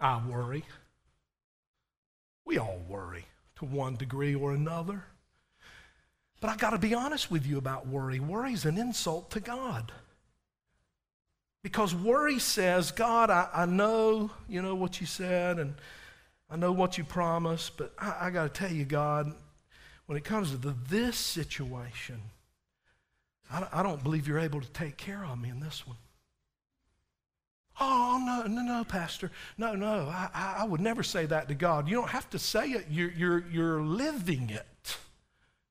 I 0.00 0.20
worry. 0.26 0.64
We 2.44 2.58
all 2.58 2.82
worry 2.88 3.24
to 3.56 3.64
one 3.64 3.94
degree 3.94 4.34
or 4.34 4.52
another. 4.52 5.04
But 6.44 6.50
I 6.50 6.56
got 6.56 6.70
to 6.72 6.78
be 6.78 6.92
honest 6.92 7.30
with 7.30 7.46
you 7.46 7.56
about 7.56 7.86
worry. 7.86 8.20
Worry 8.20 8.52
is 8.52 8.66
an 8.66 8.76
insult 8.76 9.30
to 9.30 9.40
God. 9.40 9.92
Because 11.62 11.94
worry 11.94 12.38
says, 12.38 12.90
God, 12.90 13.30
I, 13.30 13.48
I 13.50 13.64
know, 13.64 14.30
you 14.46 14.60
know 14.60 14.74
what 14.74 15.00
you 15.00 15.06
said, 15.06 15.58
and 15.58 15.74
I 16.50 16.56
know 16.56 16.70
what 16.70 16.98
you 16.98 17.04
promised, 17.04 17.78
but 17.78 17.94
I, 17.98 18.26
I 18.26 18.30
got 18.30 18.42
to 18.42 18.60
tell 18.60 18.70
you, 18.70 18.84
God, 18.84 19.32
when 20.04 20.18
it 20.18 20.24
comes 20.24 20.50
to 20.50 20.58
the, 20.58 20.74
this 20.86 21.16
situation, 21.16 22.20
I, 23.50 23.66
I 23.72 23.82
don't 23.82 24.02
believe 24.02 24.28
you're 24.28 24.38
able 24.38 24.60
to 24.60 24.68
take 24.68 24.98
care 24.98 25.24
of 25.24 25.40
me 25.40 25.48
in 25.48 25.60
this 25.60 25.86
one. 25.86 25.96
Oh, 27.80 28.22
no, 28.22 28.46
no, 28.46 28.60
no, 28.60 28.84
Pastor. 28.84 29.30
No, 29.56 29.74
no, 29.74 30.12
I, 30.12 30.56
I 30.58 30.64
would 30.66 30.82
never 30.82 31.02
say 31.02 31.24
that 31.24 31.48
to 31.48 31.54
God. 31.54 31.88
You 31.88 31.96
don't 31.96 32.10
have 32.10 32.28
to 32.28 32.38
say 32.38 32.66
it, 32.72 32.88
you're, 32.90 33.12
you're, 33.12 33.44
you're 33.50 33.80
living 33.80 34.50
it. 34.50 34.98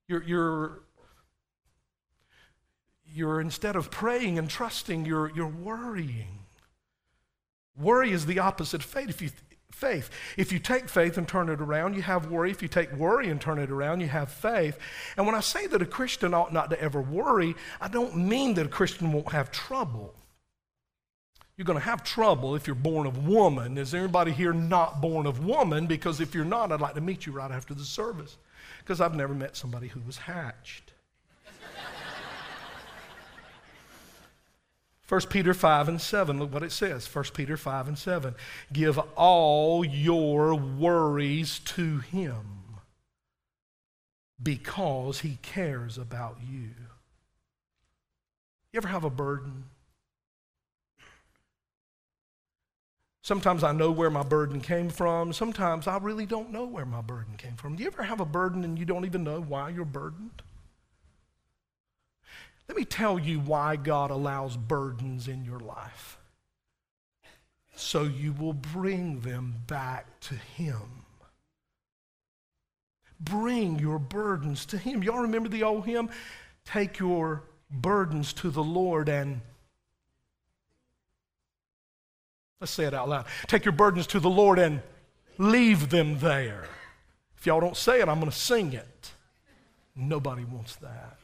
You're, 0.07 0.23
you're, 0.23 0.83
you're 3.05 3.41
instead 3.41 3.75
of 3.75 3.91
praying 3.91 4.37
and 4.37 4.49
trusting, 4.49 5.05
you're, 5.05 5.31
you're 5.35 5.47
worrying. 5.47 6.39
Worry 7.75 8.11
is 8.11 8.25
the 8.25 8.39
opposite 8.39 8.83
of 8.83 8.85
faith. 8.85 9.09
If 9.09 9.21
you, 9.21 9.29
faith. 9.71 10.09
If 10.37 10.51
you 10.51 10.59
take 10.59 10.87
faith 10.87 11.17
and 11.17 11.27
turn 11.27 11.49
it 11.49 11.59
around, 11.59 11.95
you 11.95 12.01
have 12.03 12.29
worry. 12.29 12.51
If 12.51 12.61
you 12.61 12.67
take 12.67 12.91
worry 12.93 13.29
and 13.29 13.41
turn 13.41 13.59
it 13.59 13.71
around, 13.71 14.01
you 14.01 14.07
have 14.07 14.31
faith. 14.31 14.77
And 15.17 15.25
when 15.25 15.35
I 15.35 15.41
say 15.41 15.67
that 15.67 15.81
a 15.81 15.85
Christian 15.85 16.33
ought 16.33 16.53
not 16.53 16.69
to 16.69 16.81
ever 16.81 17.01
worry, 17.01 17.55
I 17.81 17.87
don't 17.87 18.15
mean 18.15 18.53
that 18.55 18.65
a 18.65 18.69
Christian 18.69 19.11
won't 19.11 19.31
have 19.31 19.51
trouble. 19.51 20.13
You're 21.55 21.65
going 21.65 21.77
to 21.77 21.85
have 21.85 22.03
trouble 22.03 22.55
if 22.55 22.65
you're 22.65 22.75
born 22.75 23.05
of 23.05 23.27
woman. 23.27 23.77
Is 23.77 23.93
anybody 23.93 24.31
here 24.31 24.53
not 24.53 25.01
born 25.01 25.27
of 25.27 25.45
woman? 25.45 25.85
Because 25.85 26.19
if 26.19 26.33
you're 26.33 26.45
not, 26.45 26.71
I'd 26.71 26.81
like 26.81 26.95
to 26.95 27.01
meet 27.01 27.27
you 27.27 27.31
right 27.31 27.51
after 27.51 27.75
the 27.75 27.83
service. 27.83 28.37
Because 28.79 28.99
I've 28.99 29.15
never 29.15 29.35
met 29.35 29.55
somebody 29.55 29.87
who 29.87 29.99
was 30.01 30.17
hatched. 30.17 30.93
1 35.07 35.21
Peter 35.29 35.53
5 35.53 35.89
and 35.89 36.01
7, 36.01 36.39
look 36.39 36.51
what 36.51 36.63
it 36.63 36.71
says. 36.71 37.05
1 37.13 37.25
Peter 37.35 37.55
5 37.55 37.87
and 37.87 37.99
7. 37.99 38.33
Give 38.71 38.97
all 39.15 39.85
your 39.85 40.55
worries 40.55 41.59
to 41.59 41.99
him 41.99 42.63
because 44.41 45.19
he 45.19 45.37
cares 45.43 45.99
about 45.99 46.37
you. 46.41 46.71
You 48.71 48.77
ever 48.77 48.87
have 48.87 49.03
a 49.03 49.11
burden? 49.11 49.65
Sometimes 53.23 53.63
I 53.63 53.71
know 53.71 53.89
where 53.89 54.09
my 54.09 54.21
burden 54.21 54.59
came 54.59 54.89
from. 54.89 55.31
Sometimes 55.31 55.87
I 55.87 55.97
really 55.97 56.25
don't 56.25 56.51
know 56.51 56.65
where 56.65 56.85
my 56.85 56.99
burden 56.99 57.35
came 57.37 57.55
from. 57.55 57.77
Do 57.77 57.83
you 57.83 57.87
ever 57.87 58.03
have 58.03 58.19
a 58.19 58.25
burden 58.25 58.65
and 58.65 58.77
you 58.77 58.83
don't 58.83 59.05
even 59.05 59.23
know 59.23 59.39
why 59.39 59.69
you're 59.69 59.85
burdened? 59.85 60.41
Let 62.67 62.77
me 62.77 62.83
tell 62.83 63.17
you 63.17 63.39
why 63.39 63.77
God 63.77 64.11
allows 64.11 64.57
burdens 64.57 65.29
in 65.29 65.45
your 65.45 65.61
life. 65.61 66.17
So 67.75 68.03
you 68.03 68.33
will 68.33 68.53
bring 68.53 69.21
them 69.21 69.55
back 69.67 70.19
to 70.21 70.35
Him. 70.35 71.05
Bring 73.21 73.79
your 73.79 73.99
burdens 73.99 74.65
to 74.67 74.77
Him. 74.77 75.01
Y'all 75.01 75.21
remember 75.21 75.47
the 75.47 75.63
old 75.63 75.85
hymn? 75.85 76.09
Take 76.65 76.99
your 76.99 77.43
burdens 77.71 78.33
to 78.33 78.49
the 78.51 78.63
Lord 78.63 79.07
and 79.07 79.39
Let's 82.63 82.71
say 82.71 82.85
it 82.85 82.93
out 82.93 83.09
loud. 83.09 83.25
Take 83.47 83.65
your 83.65 83.73
burdens 83.73 84.07
to 84.07 84.21
the 84.21 84.29
Lord 84.29 84.57
and 84.57 84.81
leave 85.37 85.89
them 85.89 86.19
there. 86.19 86.69
If 87.37 87.45
y'all 87.45 87.59
don't 87.59 87.75
say 87.75 87.99
it, 87.99 88.07
I'm 88.07 88.21
going 88.21 88.31
to 88.31 88.37
sing 88.37 88.71
it. 88.71 89.11
Nobody 89.97 90.45
wants 90.45 90.77
that. 90.77 91.17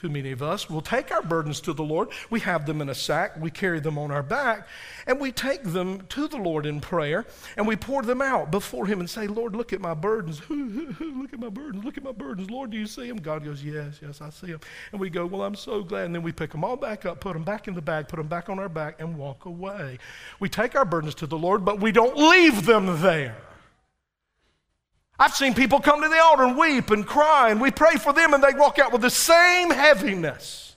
Too 0.00 0.08
many 0.08 0.30
of 0.30 0.42
us 0.44 0.70
will 0.70 0.80
take 0.80 1.10
our 1.10 1.22
burdens 1.22 1.60
to 1.62 1.72
the 1.72 1.82
Lord. 1.82 2.10
We 2.30 2.38
have 2.40 2.66
them 2.66 2.80
in 2.80 2.88
a 2.88 2.94
sack, 2.94 3.36
we 3.36 3.50
carry 3.50 3.80
them 3.80 3.98
on 3.98 4.12
our 4.12 4.22
back, 4.22 4.68
and 5.08 5.18
we 5.18 5.32
take 5.32 5.64
them 5.64 6.06
to 6.10 6.28
the 6.28 6.36
Lord 6.36 6.66
in 6.66 6.80
prayer, 6.80 7.26
and 7.56 7.66
we 7.66 7.74
pour 7.74 8.02
them 8.02 8.22
out 8.22 8.52
before 8.52 8.86
Him 8.86 9.00
and 9.00 9.10
say, 9.10 9.26
Lord, 9.26 9.56
look 9.56 9.72
at 9.72 9.80
my 9.80 9.94
burdens. 9.94 10.40
look 10.48 11.32
at 11.32 11.40
my 11.40 11.48
burdens. 11.48 11.84
Look 11.84 11.98
at 11.98 12.04
my 12.04 12.12
burdens. 12.12 12.48
Lord, 12.48 12.70
do 12.70 12.76
you 12.78 12.86
see 12.86 13.08
them? 13.08 13.16
God 13.16 13.44
goes, 13.44 13.64
Yes, 13.64 13.98
yes, 14.00 14.20
I 14.20 14.30
see 14.30 14.52
them. 14.52 14.60
And 14.92 15.00
we 15.00 15.10
go, 15.10 15.26
Well, 15.26 15.42
I'm 15.42 15.56
so 15.56 15.82
glad. 15.82 16.04
And 16.04 16.14
then 16.14 16.22
we 16.22 16.30
pick 16.30 16.52
them 16.52 16.62
all 16.62 16.76
back 16.76 17.04
up, 17.04 17.18
put 17.18 17.32
them 17.32 17.42
back 17.42 17.66
in 17.66 17.74
the 17.74 17.82
bag, 17.82 18.06
put 18.06 18.18
them 18.18 18.28
back 18.28 18.48
on 18.48 18.60
our 18.60 18.68
back, 18.68 19.00
and 19.00 19.18
walk 19.18 19.46
away. 19.46 19.98
We 20.38 20.48
take 20.48 20.76
our 20.76 20.84
burdens 20.84 21.16
to 21.16 21.26
the 21.26 21.38
Lord, 21.38 21.64
but 21.64 21.80
we 21.80 21.90
don't 21.90 22.16
leave 22.16 22.66
them 22.66 23.02
there. 23.02 23.36
I've 25.18 25.34
seen 25.34 25.54
people 25.54 25.80
come 25.80 26.00
to 26.00 26.08
the 26.08 26.20
altar 26.20 26.44
and 26.44 26.56
weep 26.56 26.90
and 26.90 27.04
cry, 27.04 27.50
and 27.50 27.60
we 27.60 27.72
pray 27.72 27.96
for 27.96 28.12
them, 28.12 28.34
and 28.34 28.42
they 28.42 28.54
walk 28.54 28.78
out 28.78 28.92
with 28.92 29.02
the 29.02 29.10
same 29.10 29.70
heaviness. 29.70 30.76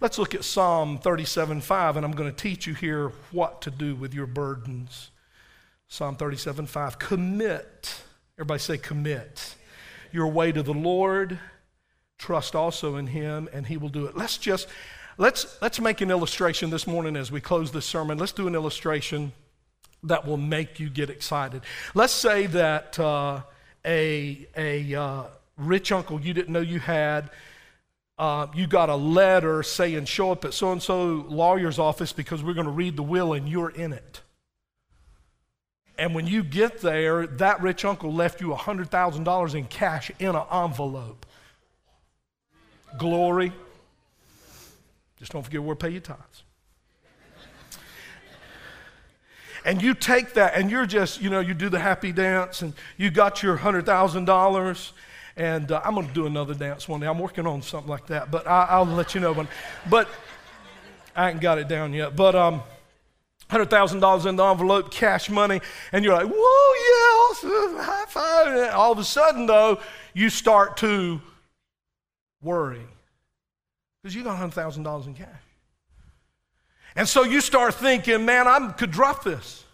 Let's 0.00 0.18
look 0.18 0.34
at 0.34 0.44
Psalm 0.44 0.98
37 0.98 1.60
5, 1.60 1.96
and 1.96 2.04
I'm 2.06 2.12
going 2.12 2.30
to 2.30 2.36
teach 2.36 2.66
you 2.66 2.74
here 2.74 3.12
what 3.32 3.62
to 3.62 3.70
do 3.70 3.96
with 3.96 4.14
your 4.14 4.26
burdens. 4.26 5.10
Psalm 5.88 6.16
37 6.16 6.66
5. 6.66 6.98
Commit. 6.98 8.02
Everybody 8.36 8.60
say, 8.60 8.78
commit. 8.78 9.56
Your 10.12 10.28
way 10.28 10.52
to 10.52 10.62
the 10.62 10.74
Lord. 10.74 11.38
Trust 12.18 12.54
also 12.54 12.96
in 12.96 13.08
Him, 13.08 13.48
and 13.52 13.66
He 13.66 13.76
will 13.76 13.88
do 13.88 14.06
it. 14.06 14.16
Let's 14.16 14.38
just. 14.38 14.68
Let's, 15.16 15.62
let's 15.62 15.80
make 15.80 16.00
an 16.00 16.10
illustration 16.10 16.70
this 16.70 16.88
morning 16.88 17.14
as 17.14 17.30
we 17.30 17.40
close 17.40 17.70
this 17.70 17.86
sermon. 17.86 18.18
Let's 18.18 18.32
do 18.32 18.48
an 18.48 18.56
illustration 18.56 19.32
that 20.04 20.26
will 20.26 20.36
make 20.36 20.78
you 20.80 20.88
get 20.88 21.10
excited. 21.10 21.62
Let's 21.94 22.12
say 22.12 22.46
that 22.46 22.98
uh, 22.98 23.42
a, 23.84 24.46
a 24.56 24.94
uh, 24.94 25.22
rich 25.56 25.92
uncle 25.92 26.20
you 26.20 26.34
didn't 26.34 26.52
know 26.52 26.60
you 26.60 26.80
had, 26.80 27.30
uh, 28.18 28.46
you 28.54 28.66
got 28.66 28.88
a 28.88 28.96
letter 28.96 29.62
saying, 29.62 30.04
Show 30.04 30.32
up 30.32 30.44
at 30.44 30.54
so 30.54 30.72
and 30.72 30.82
so 30.82 31.26
lawyer's 31.28 31.78
office 31.78 32.12
because 32.12 32.42
we're 32.42 32.54
going 32.54 32.66
to 32.66 32.72
read 32.72 32.96
the 32.96 33.02
will 33.02 33.32
and 33.32 33.48
you're 33.48 33.70
in 33.70 33.92
it. 33.92 34.20
And 35.96 36.14
when 36.14 36.26
you 36.26 36.42
get 36.42 36.80
there, 36.80 37.26
that 37.26 37.62
rich 37.62 37.84
uncle 37.84 38.12
left 38.12 38.40
you 38.40 38.48
$100,000 38.48 39.54
in 39.54 39.64
cash 39.66 40.10
in 40.18 40.34
an 40.34 40.42
envelope. 40.52 41.24
Glory. 42.98 43.52
Just 45.18 45.32
don't 45.32 45.42
forget 45.42 45.62
where 45.62 45.76
to 45.76 45.80
pay 45.80 45.90
your 45.90 46.00
tithes. 46.00 46.42
And 49.64 49.80
you 49.80 49.94
take 49.94 50.34
that 50.34 50.54
and 50.54 50.70
you're 50.70 50.86
just, 50.86 51.22
you 51.22 51.30
know, 51.30 51.40
you 51.40 51.54
do 51.54 51.68
the 51.68 51.78
happy 51.78 52.12
dance 52.12 52.62
and 52.62 52.74
you 52.96 53.10
got 53.10 53.42
your 53.42 53.56
$100,000. 53.56 54.92
And 55.36 55.72
uh, 55.72 55.80
I'm 55.84 55.94
going 55.94 56.06
to 56.06 56.12
do 56.12 56.26
another 56.26 56.54
dance 56.54 56.86
one 56.86 57.00
day. 57.00 57.06
I'm 57.06 57.18
working 57.18 57.46
on 57.46 57.62
something 57.62 57.90
like 57.90 58.06
that, 58.06 58.30
but 58.30 58.46
I, 58.46 58.78
will 58.78 58.86
let 58.86 59.14
you 59.14 59.20
know 59.20 59.32
when. 59.32 59.48
But 59.90 60.08
I 61.16 61.30
ain't 61.30 61.40
got 61.40 61.58
it 61.58 61.66
down 61.66 61.92
yet. 61.92 62.14
But 62.14 62.34
um, 62.34 62.62
$100,000 63.50 64.26
in 64.26 64.36
the 64.36 64.44
envelope, 64.44 64.92
cash 64.92 65.28
money, 65.30 65.60
and 65.92 66.04
you're 66.04 66.14
like, 66.14 66.30
whoa, 66.32 66.74
yeah, 66.74 67.82
high 67.82 68.04
five. 68.08 68.46
And 68.48 68.70
all 68.70 68.92
of 68.92 68.98
a 68.98 69.04
sudden, 69.04 69.46
though, 69.46 69.80
you 70.12 70.30
start 70.30 70.76
to 70.78 71.20
worry 72.42 72.82
because 74.02 74.14
you 74.14 74.22
got 74.22 74.38
$100,000 74.38 75.06
in 75.06 75.14
cash. 75.14 75.28
And 76.96 77.08
so 77.08 77.24
you 77.24 77.40
start 77.40 77.74
thinking, 77.74 78.24
man, 78.24 78.46
I 78.46 78.72
could 78.72 78.90
drop 78.90 79.24
this. 79.24 79.64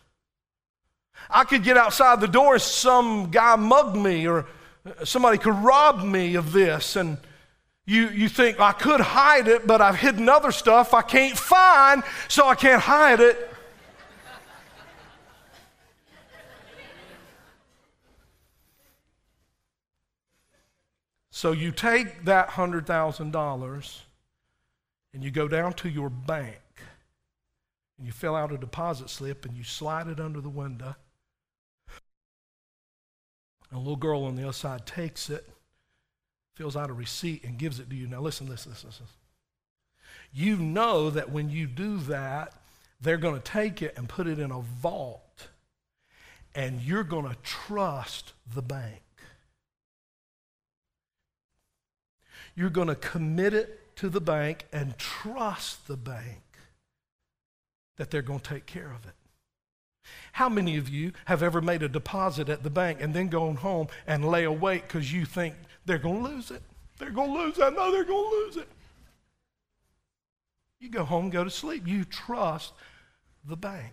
I 1.28 1.44
could 1.44 1.62
get 1.62 1.76
outside 1.76 2.20
the 2.20 2.28
door 2.28 2.54
and 2.54 2.62
some 2.62 3.30
guy 3.30 3.56
mug 3.56 3.94
me 3.94 4.26
or 4.26 4.46
somebody 5.04 5.38
could 5.38 5.54
rob 5.54 6.02
me 6.02 6.34
of 6.34 6.52
this. 6.52 6.96
And 6.96 7.18
you, 7.84 8.08
you 8.08 8.28
think, 8.28 8.58
I 8.58 8.72
could 8.72 9.00
hide 9.00 9.48
it, 9.48 9.66
but 9.66 9.80
I've 9.80 9.96
hidden 9.96 10.28
other 10.28 10.52
stuff 10.52 10.94
I 10.94 11.02
can't 11.02 11.36
find, 11.36 12.02
so 12.28 12.48
I 12.48 12.54
can't 12.54 12.82
hide 12.82 13.20
it. 13.20 13.48
So 21.30 21.52
you 21.52 21.72
take 21.72 22.24
that 22.24 22.50
$100,000 22.50 24.00
and 25.14 25.24
you 25.24 25.30
go 25.30 25.48
down 25.48 25.72
to 25.74 25.88
your 25.88 26.10
bank 26.10 26.60
and 28.00 28.06
you 28.06 28.12
fill 28.14 28.34
out 28.34 28.50
a 28.50 28.56
deposit 28.56 29.10
slip 29.10 29.44
and 29.44 29.54
you 29.54 29.62
slide 29.62 30.08
it 30.08 30.18
under 30.18 30.40
the 30.40 30.48
window. 30.48 30.96
A 33.70 33.76
little 33.76 33.94
girl 33.94 34.24
on 34.24 34.36
the 34.36 34.42
other 34.44 34.54
side 34.54 34.86
takes 34.86 35.28
it, 35.28 35.46
fills 36.54 36.76
out 36.76 36.88
a 36.88 36.94
receipt, 36.94 37.44
and 37.44 37.58
gives 37.58 37.78
it 37.78 37.90
to 37.90 37.94
you. 37.94 38.06
Now, 38.06 38.22
listen, 38.22 38.48
listen, 38.48 38.72
listen, 38.72 38.88
listen. 38.88 39.06
You 40.32 40.56
know 40.56 41.10
that 41.10 41.30
when 41.30 41.50
you 41.50 41.66
do 41.66 41.98
that, 41.98 42.54
they're 43.02 43.18
going 43.18 43.34
to 43.34 43.40
take 43.42 43.82
it 43.82 43.92
and 43.98 44.08
put 44.08 44.26
it 44.26 44.38
in 44.38 44.50
a 44.50 44.60
vault, 44.60 45.48
and 46.54 46.80
you're 46.80 47.04
going 47.04 47.28
to 47.28 47.36
trust 47.42 48.32
the 48.54 48.62
bank. 48.62 49.02
You're 52.56 52.70
going 52.70 52.88
to 52.88 52.94
commit 52.94 53.52
it 53.52 53.94
to 53.96 54.08
the 54.08 54.22
bank 54.22 54.64
and 54.72 54.96
trust 54.96 55.86
the 55.86 55.98
bank 55.98 56.49
that 58.00 58.10
they're 58.10 58.22
going 58.22 58.40
to 58.40 58.48
take 58.48 58.64
care 58.64 58.90
of 58.90 59.04
it. 59.06 59.12
How 60.32 60.48
many 60.48 60.78
of 60.78 60.88
you 60.88 61.12
have 61.26 61.42
ever 61.42 61.60
made 61.60 61.82
a 61.82 61.88
deposit 61.88 62.48
at 62.48 62.62
the 62.62 62.70
bank 62.70 63.02
and 63.02 63.12
then 63.12 63.28
gone 63.28 63.56
home 63.56 63.88
and 64.06 64.24
lay 64.24 64.44
awake 64.44 64.88
because 64.88 65.12
you 65.12 65.26
think 65.26 65.54
they're 65.84 65.98
going 65.98 66.24
to 66.24 66.30
lose 66.30 66.50
it? 66.50 66.62
They're 66.98 67.10
going 67.10 67.30
to 67.30 67.38
lose 67.38 67.58
it. 67.58 67.62
I 67.62 67.68
know 67.68 67.92
they're 67.92 68.04
going 68.04 68.24
to 68.24 68.36
lose 68.36 68.56
it. 68.56 68.68
You 70.80 70.88
go 70.88 71.04
home, 71.04 71.28
go 71.28 71.44
to 71.44 71.50
sleep. 71.50 71.86
You 71.86 72.06
trust 72.06 72.72
the 73.46 73.56
bank. 73.56 73.92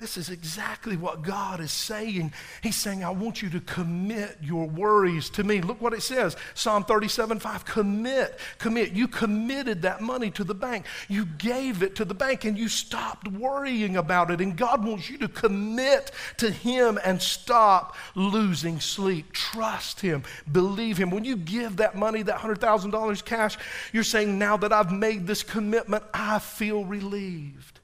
This 0.00 0.16
is 0.16 0.30
exactly 0.30 0.96
what 0.96 1.20
God 1.20 1.60
is 1.60 1.70
saying. 1.70 2.32
He's 2.62 2.76
saying, 2.76 3.04
I 3.04 3.10
want 3.10 3.42
you 3.42 3.50
to 3.50 3.60
commit 3.60 4.38
your 4.40 4.66
worries 4.66 5.28
to 5.30 5.44
me. 5.44 5.60
Look 5.60 5.82
what 5.82 5.92
it 5.92 6.02
says 6.02 6.38
Psalm 6.54 6.84
37 6.84 7.38
5. 7.38 7.64
Commit, 7.66 8.38
commit. 8.58 8.92
You 8.92 9.06
committed 9.06 9.82
that 9.82 10.00
money 10.00 10.30
to 10.30 10.42
the 10.42 10.54
bank. 10.54 10.86
You 11.08 11.26
gave 11.26 11.82
it 11.82 11.96
to 11.96 12.06
the 12.06 12.14
bank 12.14 12.46
and 12.46 12.56
you 12.56 12.68
stopped 12.68 13.28
worrying 13.28 13.98
about 13.98 14.30
it. 14.30 14.40
And 14.40 14.56
God 14.56 14.82
wants 14.82 15.10
you 15.10 15.18
to 15.18 15.28
commit 15.28 16.12
to 16.38 16.50
Him 16.50 16.98
and 17.04 17.20
stop 17.20 17.94
losing 18.14 18.80
sleep. 18.80 19.32
Trust 19.32 20.00
Him, 20.00 20.22
believe 20.50 20.96
Him. 20.96 21.10
When 21.10 21.24
you 21.24 21.36
give 21.36 21.76
that 21.76 21.94
money, 21.94 22.22
that 22.22 22.38
$100,000 22.38 23.24
cash, 23.26 23.58
you're 23.92 24.02
saying, 24.02 24.38
Now 24.38 24.56
that 24.56 24.72
I've 24.72 24.92
made 24.92 25.26
this 25.26 25.42
commitment, 25.42 26.04
I 26.14 26.38
feel 26.38 26.86
relieved. 26.86 27.79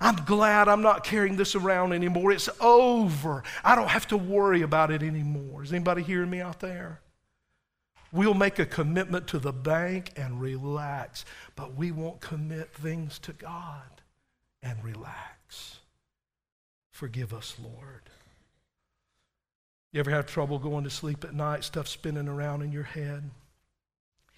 I'm 0.00 0.16
glad 0.24 0.68
I'm 0.68 0.82
not 0.82 1.04
carrying 1.04 1.36
this 1.36 1.54
around 1.54 1.92
anymore. 1.92 2.32
It's 2.32 2.48
over. 2.60 3.42
I 3.62 3.74
don't 3.74 3.88
have 3.88 4.08
to 4.08 4.16
worry 4.16 4.62
about 4.62 4.90
it 4.90 5.02
anymore. 5.02 5.62
Is 5.62 5.72
anybody 5.72 6.02
hearing 6.02 6.30
me 6.30 6.40
out 6.40 6.60
there? 6.60 7.00
We'll 8.12 8.34
make 8.34 8.58
a 8.60 8.66
commitment 8.66 9.26
to 9.28 9.38
the 9.38 9.52
bank 9.52 10.12
and 10.16 10.40
relax, 10.40 11.24
but 11.56 11.74
we 11.74 11.90
won't 11.90 12.20
commit 12.20 12.72
things 12.72 13.18
to 13.20 13.32
God 13.32 14.02
and 14.62 14.82
relax. 14.84 15.80
Forgive 16.92 17.34
us, 17.34 17.56
Lord. 17.60 18.02
You 19.92 20.00
ever 20.00 20.10
have 20.10 20.26
trouble 20.26 20.58
going 20.58 20.84
to 20.84 20.90
sleep 20.90 21.24
at 21.24 21.34
night, 21.34 21.64
stuff 21.64 21.88
spinning 21.88 22.28
around 22.28 22.62
in 22.62 22.70
your 22.70 22.84
head? 22.84 23.30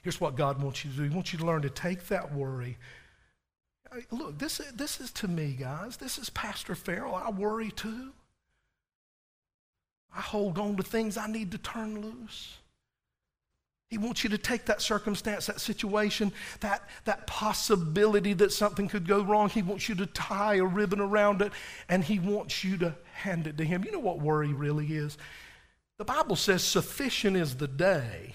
Here's 0.03 0.21
what 0.21 0.37
God 0.37 0.63
wants 0.63 0.85
you 0.85 0.91
to 0.91 0.97
do 0.97 1.03
He 1.03 1.09
wants 1.09 1.33
you 1.33 1.39
to 1.39 1.47
learn 1.47 1.63
to 1.63 1.71
take 1.71 2.07
that 2.09 2.33
worry 2.33 2.79
Look, 4.11 4.39
this, 4.39 4.61
this 4.74 5.01
is 5.01 5.11
to 5.12 5.28
me, 5.28 5.57
guys. 5.59 5.97
This 5.97 6.18
is 6.18 6.30
Pastor 6.30 6.74
Farrell. 6.74 7.14
I 7.14 7.30
worry 7.30 7.70
too. 7.70 8.12
I 10.14 10.20
hold 10.20 10.59
on 10.59 10.76
to 10.76 10.82
things 10.82 11.16
I 11.16 11.26
need 11.26 11.53
to 11.53 11.59
turn 11.59 12.01
loose. 12.01 12.59
He 13.89 13.99
wants 13.99 14.24
you 14.24 14.30
to 14.30 14.39
take 14.39 14.64
that 14.64 14.82
circumstance, 14.82 15.47
that 15.47 15.61
situation, 15.61 16.32
that, 16.61 16.89
that 17.05 17.26
possibility 17.26 18.32
that 18.32 18.53
something 18.53 18.89
could 18.89 19.07
go 19.07 19.22
wrong. 19.22 19.49
He 19.49 19.62
wants 19.62 19.89
you 19.89 19.95
to 19.97 20.07
tie 20.07 20.57
a 20.57 20.64
ribbon 20.64 21.01
around 21.01 21.41
it 21.41 21.53
and 21.89 22.03
he 22.03 22.18
wants 22.18 22.64
you 22.64 22.76
to 22.78 22.97
hand 23.14 23.47
it 23.47 23.57
to 23.59 23.64
him. 23.64 23.84
You 23.84 23.93
know 23.93 24.01
what 24.01 24.18
worry 24.18 24.53
really 24.53 24.87
is? 24.87 25.16
The 25.99 26.05
Bible 26.05 26.37
says 26.37 26.64
sufficient 26.64 27.37
is 27.37 27.57
the 27.57 27.68
day 27.68 28.34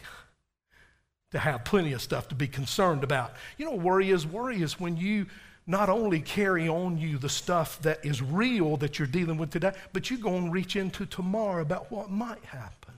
to 1.31 1.39
have 1.39 1.63
plenty 1.63 1.93
of 1.93 2.01
stuff 2.01 2.27
to 2.29 2.35
be 2.35 2.47
concerned 2.47 3.03
about. 3.03 3.33
You 3.57 3.65
know 3.65 3.75
worry 3.75 4.11
is? 4.11 4.27
Worry 4.27 4.61
is 4.61 4.79
when 4.79 4.97
you 4.97 5.27
not 5.67 5.89
only 5.89 6.19
carry 6.19 6.67
on 6.67 6.97
you 6.97 7.17
the 7.17 7.29
stuff 7.29 7.81
that 7.81 8.05
is 8.05 8.21
real 8.21 8.77
that 8.77 8.99
you're 8.99 9.07
dealing 9.07 9.37
with 9.37 9.51
today, 9.51 9.71
but 9.93 10.09
you 10.09 10.17
go 10.17 10.35
and 10.35 10.51
reach 10.51 10.75
into 10.75 11.05
tomorrow 11.05 11.61
about 11.61 11.91
what 11.91 12.09
might 12.09 12.43
happen. 12.45 12.93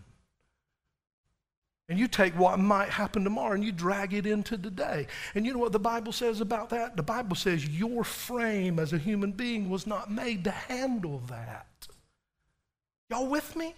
And 1.90 2.00
you 2.00 2.08
take 2.08 2.34
what 2.40 2.58
might 2.60 2.90
happen 2.90 3.24
tomorrow 3.24 3.54
and 3.54 3.64
you 3.64 3.72
drag 3.72 4.14
it 4.14 4.26
into 4.26 4.58
today. 4.58 5.06
And 5.36 5.46
you 5.46 5.54
know 5.54 5.60
what 5.60 5.74
the 5.74 5.80
Bible 5.80 6.14
says 6.14 6.40
about 6.40 6.70
that? 6.70 6.96
The 6.96 7.04
Bible 7.04 7.36
says 7.36 7.68
your 7.68 8.04
frame 8.04 8.80
as 8.80 8.94
a 8.94 8.98
human 8.98 9.34
being 9.34 9.70
was 9.70 9.86
not 9.86 10.10
made 10.10 10.46
to 10.46 10.52
handle 10.52 11.22
that. 11.28 11.68
Y'all 13.10 13.28
with 13.28 13.56
me? 13.56 13.76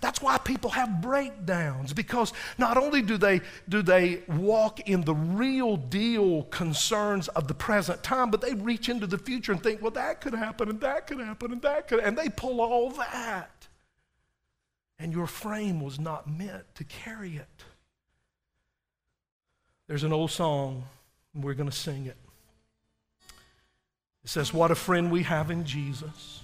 That's 0.00 0.20
why 0.20 0.38
people 0.38 0.70
have 0.70 1.00
breakdowns 1.00 1.92
because 1.92 2.32
not 2.58 2.76
only 2.76 3.02
do 3.02 3.16
they, 3.16 3.40
do 3.68 3.82
they 3.82 4.22
walk 4.28 4.80
in 4.88 5.02
the 5.02 5.14
real 5.14 5.76
deal 5.76 6.44
concerns 6.44 7.28
of 7.28 7.48
the 7.48 7.54
present 7.54 8.02
time, 8.02 8.30
but 8.30 8.40
they 8.40 8.54
reach 8.54 8.88
into 8.88 9.06
the 9.06 9.18
future 9.18 9.52
and 9.52 9.62
think, 9.62 9.82
well, 9.82 9.90
that 9.92 10.20
could 10.20 10.34
happen 10.34 10.68
and 10.68 10.80
that 10.80 11.06
could 11.06 11.18
happen 11.20 11.52
and 11.52 11.62
that 11.62 11.88
could, 11.88 12.00
and 12.00 12.16
they 12.16 12.28
pull 12.28 12.60
all 12.60 12.90
that. 12.90 13.68
And 14.98 15.12
your 15.12 15.26
frame 15.26 15.80
was 15.80 15.98
not 15.98 16.30
meant 16.30 16.74
to 16.76 16.84
carry 16.84 17.36
it. 17.36 17.64
There's 19.88 20.04
an 20.04 20.12
old 20.12 20.30
song, 20.30 20.84
and 21.34 21.42
we're 21.42 21.54
going 21.54 21.68
to 21.68 21.76
sing 21.76 22.06
it. 22.06 22.16
It 24.24 24.30
says, 24.30 24.54
What 24.54 24.70
a 24.70 24.76
friend 24.76 25.10
we 25.10 25.24
have 25.24 25.50
in 25.50 25.64
Jesus 25.64 26.42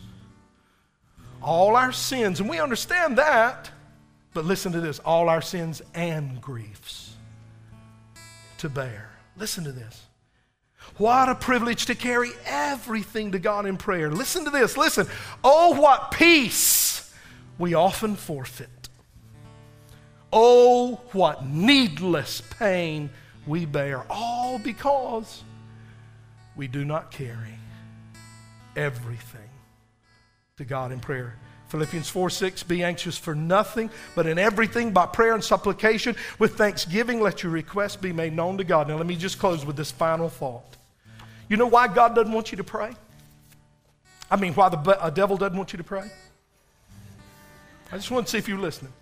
all 1.43 1.77
our 1.77 1.93
sins, 1.93 2.41
and 2.41 2.49
we 2.49 2.59
understand 2.59 3.19
that, 3.19 3.71
but 4.35 4.45
listen 4.45 4.73
to 4.73 4.81
this 4.81 4.99
all 5.01 5.29
our 5.29 5.43
sins 5.43 5.83
and 5.95 6.41
griefs 6.41 7.15
to 8.59 8.69
bear. 8.69 9.11
Listen 9.37 9.65
to 9.65 9.73
this. 9.73 10.05
What 10.97 11.29
a 11.29 11.35
privilege 11.35 11.87
to 11.87 11.95
carry 11.95 12.31
everything 12.45 13.33
to 13.33 13.39
God 13.39 13.67
in 13.67 13.77
prayer. 13.77 14.11
Listen 14.11 14.45
to 14.45 14.51
this. 14.51 14.77
Listen. 14.77 15.07
Oh, 15.45 15.81
what 15.81 16.11
peace 16.11 17.13
we 17.59 17.75
often 17.75 18.17
forfeit. 18.17 18.89
Oh, 20.33 21.01
what 21.13 21.47
needless 21.47 22.43
pain 22.59 23.11
we 23.47 23.65
bear. 23.65 24.05
All 24.11 24.59
because 24.59 25.45
we 26.57 26.67
do 26.67 26.85
not 26.85 27.11
carry 27.11 27.59
everything 28.77 29.48
to 30.59 30.65
God 30.65 30.93
in 30.93 31.01
prayer. 31.01 31.35
Philippians 31.69 32.09
4 32.09 32.31
6, 32.31 32.63
be 32.65 32.83
anxious 32.83 33.17
for 33.19 33.35
nothing, 33.35 33.91
but 34.15 34.27
in 34.27 34.39
everything 34.39 34.93
by 34.93 35.07
prayer 35.07 35.35
and 35.35 35.45
supplication 35.45 36.17
with 36.39 36.57
thanksgiving, 36.57 37.21
let 37.21 37.43
your 37.43 37.53
requests 37.53 37.97
be 37.97 38.13
made 38.13 38.33
known 38.33 38.59
to 38.59 38.65
God. 38.65 38.89
Now, 38.89 38.97
let 38.97 39.07
me 39.07 39.17
just 39.17 39.39
close 39.39 39.65
with 39.65 39.77
this 39.77 39.91
final 39.91 40.29
thought. 40.29 40.77
You 41.49 41.57
know 41.57 41.67
why 41.67 41.89
God 41.89 42.15
doesn't 42.15 42.33
want 42.33 42.53
you 42.53 42.57
to 42.57 42.65
pray? 42.65 42.93
I 44.31 44.37
mean, 44.37 44.55
why 44.55 44.69
the 44.69 44.79
uh, 44.79 45.11
devil 45.11 45.37
doesn't 45.37 45.57
want 45.57 45.73
you 45.73 45.79
to 45.79 45.85
pray? 45.85 46.11
I 47.91 47.97
just 47.97 48.11
want 48.11 48.27
to 48.27 48.33
see 48.33 48.39
if 48.39 48.49
you're 48.49 48.59
listening. 48.59 48.93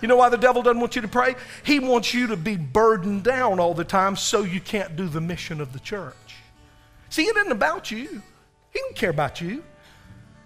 You 0.00 0.08
know 0.08 0.16
why 0.16 0.28
the 0.28 0.36
devil 0.36 0.62
doesn't 0.62 0.80
want 0.80 0.94
you 0.94 1.02
to 1.02 1.08
pray? 1.08 1.36
He 1.64 1.80
wants 1.80 2.12
you 2.12 2.28
to 2.28 2.36
be 2.36 2.56
burdened 2.56 3.24
down 3.24 3.60
all 3.60 3.74
the 3.74 3.84
time 3.84 4.14
so 4.16 4.42
you 4.42 4.60
can't 4.60 4.94
do 4.94 5.08
the 5.08 5.20
mission 5.20 5.60
of 5.60 5.72
the 5.72 5.80
church. 5.80 6.14
See, 7.08 7.24
it 7.24 7.36
isn't 7.36 7.52
about 7.52 7.90
you. 7.90 8.22
He 8.72 8.78
don't 8.80 8.94
care 8.94 9.10
about 9.10 9.40
you. 9.40 9.62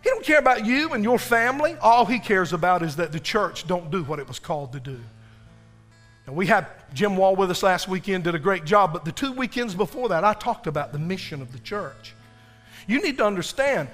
He 0.03 0.09
don't 0.09 0.25
care 0.25 0.39
about 0.39 0.65
you 0.65 0.93
and 0.93 1.05
your 1.05 1.19
family. 1.19 1.77
All 1.81 2.07
he 2.07 2.19
cares 2.19 2.53
about 2.53 2.83
is 2.83 2.97
that 2.97 3.13
the 3.13 3.21
church 3.21 3.67
don't 3.67 3.91
do 3.91 4.03
what 4.05 4.19
it 4.19 4.27
was 4.27 4.39
called 4.39 4.73
to 4.73 4.81
do. 4.81 4.99
And 6.27 6.37
we 6.37 6.47
had 6.47 6.67
Jim 6.95 7.17
Wall 7.17 7.37
with 7.37 7.51
us 7.51 7.63
last 7.63 7.89
weekend, 7.89 8.25
did 8.25 8.35
a 8.35 8.39
great 8.39 8.65
job, 8.65 8.93
but 8.93 9.05
the 9.05 9.13
two 9.13 9.33
weekends 9.33 9.75
before 9.75 10.09
that, 10.11 10.25
I 10.25 10.33
talked 10.33 10.67
about 10.67 10.93
the 10.93 10.99
mission 10.99 11.43
of 11.43 11.53
the 11.53 11.59
church. 11.59 12.15
You 12.87 13.03
need 13.03 13.19
to 13.19 13.27
understand 13.27 13.89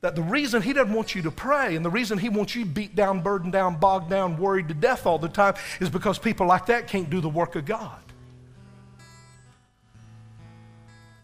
that 0.00 0.14
the 0.14 0.22
reason 0.22 0.62
he 0.62 0.72
doesn't 0.72 0.92
want 0.92 1.14
you 1.14 1.22
to 1.22 1.30
pray 1.30 1.76
and 1.76 1.84
the 1.84 1.90
reason 1.90 2.16
he 2.18 2.28
wants 2.28 2.54
you 2.54 2.64
beat 2.64 2.94
down, 2.94 3.20
burdened 3.20 3.52
down, 3.52 3.76
bogged 3.78 4.08
down, 4.08 4.38
worried 4.38 4.68
to 4.68 4.74
death 4.74 5.06
all 5.06 5.18
the 5.18 5.28
time 5.28 5.54
is 5.80 5.90
because 5.90 6.18
people 6.18 6.46
like 6.46 6.66
that 6.66 6.86
can't 6.86 7.10
do 7.10 7.20
the 7.20 7.28
work 7.28 7.56
of 7.56 7.66
God. 7.66 8.00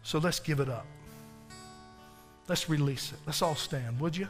So 0.02 0.18
let's 0.18 0.40
give 0.40 0.60
it 0.60 0.68
up. 0.68 0.86
Let's 2.48 2.68
release 2.68 3.12
it. 3.12 3.18
Let's 3.26 3.42
all 3.42 3.56
stand, 3.56 3.98
would 3.98 4.16
you? 4.16 4.28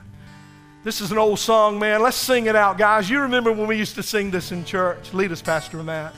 This 0.85 1.01
is 1.01 1.13
an 1.13 1.19
old 1.19 1.39
song, 1.39 1.79
man. 1.79 2.01
Let's 2.01 2.17
sing 2.17 2.47
it 2.47 2.57
out, 2.57 2.79
guys. 2.79 3.11
You 3.11 3.21
remember 3.21 3.53
when 3.53 3.67
we 3.67 3.77
used 3.77 3.95
to 3.97 4.03
sing 4.03 4.31
this 4.31 4.53
in 4.53 4.65
church? 4.65 5.13
Lead 5.13 5.33
us, 5.33 5.43
Pastor 5.43 5.83
Matt. 5.83 6.15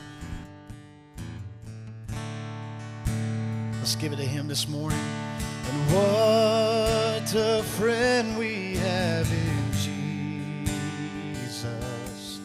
Let's 3.78 3.96
give 3.96 4.12
it 4.12 4.16
to 4.16 4.24
him 4.26 4.46
this 4.46 4.68
morning. 4.68 5.00
And 5.70 5.94
what 5.94 7.34
a 7.34 7.62
friend 7.62 8.38
we 8.38 8.76
have 8.76 9.32
in 9.32 9.72
Jesus. 11.32 12.40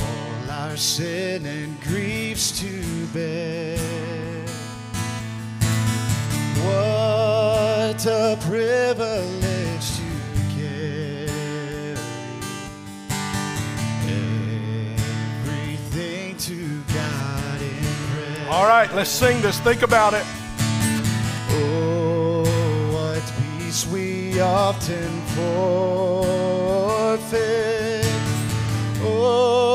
All 0.00 0.50
our 0.50 0.76
sin 0.76 1.44
and 1.44 1.80
griefs 1.82 2.58
to 2.60 3.06
bear. 3.08 4.00
What 8.02 8.12
a 8.12 8.38
privilege 8.40 9.86
to 9.98 10.08
carry 10.56 11.28
everything 15.44 16.32
to 16.38 16.82
God 16.94 17.60
in 17.60 17.84
prayer. 18.08 18.48
All 18.48 18.66
right, 18.66 18.90
let's 18.94 19.10
sing 19.10 19.42
this. 19.42 19.60
Think 19.60 19.82
about 19.82 20.14
it. 20.14 20.24
Oh, 21.50 22.42
what 22.90 23.22
peace 23.58 23.86
we 23.86 24.40
often 24.40 25.20
forfeit. 25.36 26.46
Oh, 29.02 29.69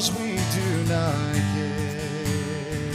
because 0.00 0.18
we 0.18 0.32
do 0.32 0.88
not 0.88 1.34
carry 1.34 2.88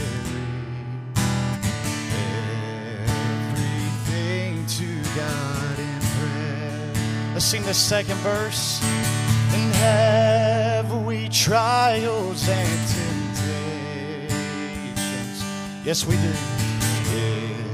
everything 3.46 4.66
to 4.66 4.88
God 5.14 5.78
in 5.78 6.00
prayer. 6.00 6.90
Let's 7.32 7.44
sing 7.44 7.62
the 7.62 7.74
second 7.74 8.16
verse. 8.16 8.82
And 8.82 9.72
have 9.76 10.92
we 11.04 11.28
trials 11.28 12.48
and 12.48 12.88
temptations. 12.88 15.44
Yes, 15.84 16.04
we 16.04 16.16
do. 16.16 16.32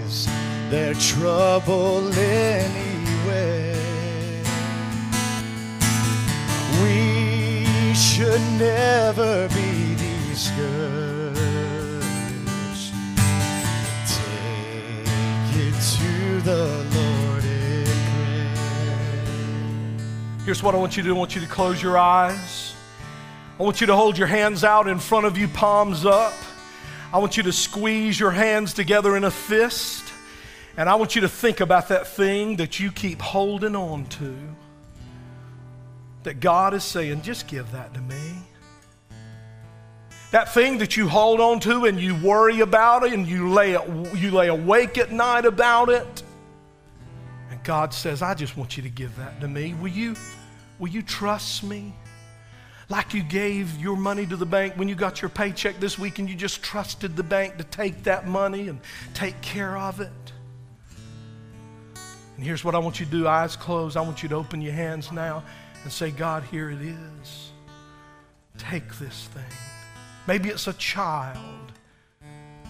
Is 0.05 0.28
there 0.68 0.93
trouble 0.93 2.12
anywhere? 2.12 2.91
We 8.33 8.39
should 8.39 8.59
never 8.59 9.47
be 9.49 9.95
discouraged. 10.30 11.37
Take 14.07 15.57
it 15.57 15.74
to 15.99 16.41
the 16.41 16.64
Lord 16.95 17.45
in 17.45 17.85
prayer. 18.55 19.26
Here's 20.47 20.62
what 20.62 20.74
I 20.74 20.78
want 20.78 20.97
you 20.97 21.03
to 21.03 21.11
do 21.11 21.14
I 21.14 21.18
want 21.18 21.35
you 21.35 21.43
to 21.43 21.47
close 21.47 21.83
your 21.83 21.99
eyes. 21.99 22.74
I 23.61 23.64
want 23.64 23.83
you 23.83 23.87
to 23.89 23.95
hold 23.95 24.16
your 24.16 24.28
hands 24.28 24.64
out 24.64 24.89
in 24.89 24.99
front 24.99 25.26
of 25.26 25.37
you, 25.37 25.47
palms 25.49 26.07
up. 26.07 26.33
I 27.12 27.18
want 27.18 27.37
you 27.37 27.43
to 27.43 27.53
squeeze 27.53 28.18
your 28.18 28.30
hands 28.30 28.72
together 28.72 29.14
in 29.14 29.24
a 29.24 29.30
fist. 29.30 30.11
And 30.78 30.89
I 30.89 30.95
want 30.95 31.14
you 31.14 31.20
to 31.20 31.28
think 31.28 31.61
about 31.61 31.89
that 31.89 32.07
thing 32.07 32.57
that 32.57 32.80
you 32.80 32.93
keep 32.93 33.20
holding 33.20 33.76
on 33.76 34.07
to. 34.07 34.35
That 36.23 36.41
God 36.41 36.75
is 36.75 36.85
saying, 36.85 37.23
just 37.23 37.49
give 37.49 37.70
that 37.73 37.95
to 37.95 38.01
me. 38.01 38.43
That 40.33 40.55
thing 40.55 40.79
that 40.79 40.97
you 40.97 41.09
hold 41.09 41.41
on 41.41 41.61
to 41.61 41.85
and 41.85 42.01
you 42.01 42.14
worry 42.14 42.61
about 42.61 43.03
it 43.03 43.12
and 43.12 43.27
you 43.27 43.51
lay, 43.51 43.73
you 44.14 44.31
lay 44.31 44.49
awake 44.49 44.97
at 44.97 45.12
night 45.12 45.45
about 45.45 45.91
it. 45.91 46.23
And 47.51 47.62
God 47.64 47.93
says, 47.93 48.23
I 48.23 48.33
just 48.33 48.57
want 48.57 48.79
you 48.79 48.83
to 48.83 48.89
give 48.89 49.14
that 49.16 49.41
to 49.43 49.49
me. 49.49 49.75
Will 49.75 49.89
you, 49.89 50.16
will 50.79 50.89
you 50.89 51.03
trust 51.03 51.64
me? 51.64 51.93
Like 52.89 53.12
you 53.12 53.23
gave 53.23 53.77
your 53.79 53.97
money 53.97 54.25
to 54.27 54.37
the 54.37 54.47
bank 54.47 54.75
when 54.77 54.89
you 54.89 54.95
got 54.95 55.20
your 55.20 55.29
paycheck 55.29 55.79
this 55.81 55.99
week 55.99 56.18
and 56.18 56.29
you 56.31 56.35
just 56.35 56.62
trusted 56.62 57.14
the 57.14 57.23
bank 57.23 57.59
to 57.59 57.64
take 57.64 58.03
that 58.05 58.27
money 58.27 58.68
and 58.68 58.81
take 59.12 59.39
care 59.43 59.77
of 59.77 60.01
it. 60.01 60.11
And 62.37 62.45
here's 62.45 62.64
what 62.64 62.75
I 62.75 62.79
want 62.79 63.01
you 63.01 63.05
to 63.05 63.12
do 63.12 63.29
eyes 63.29 63.55
closed. 63.55 63.99
I 63.99 64.01
want 64.01 64.23
you 64.23 64.31
to 64.31 64.37
open 64.37 64.62
your 64.62 64.73
hands 64.73 65.12
now 65.12 65.43
and 65.83 65.93
say, 65.93 66.11
God, 66.11 66.45
here 66.45 66.70
it 66.70 66.80
is. 66.80 67.51
Take 68.59 68.97
this 68.99 69.28
thing. 69.28 69.43
Maybe 70.26 70.49
it's 70.49 70.66
a 70.66 70.72
child 70.74 71.72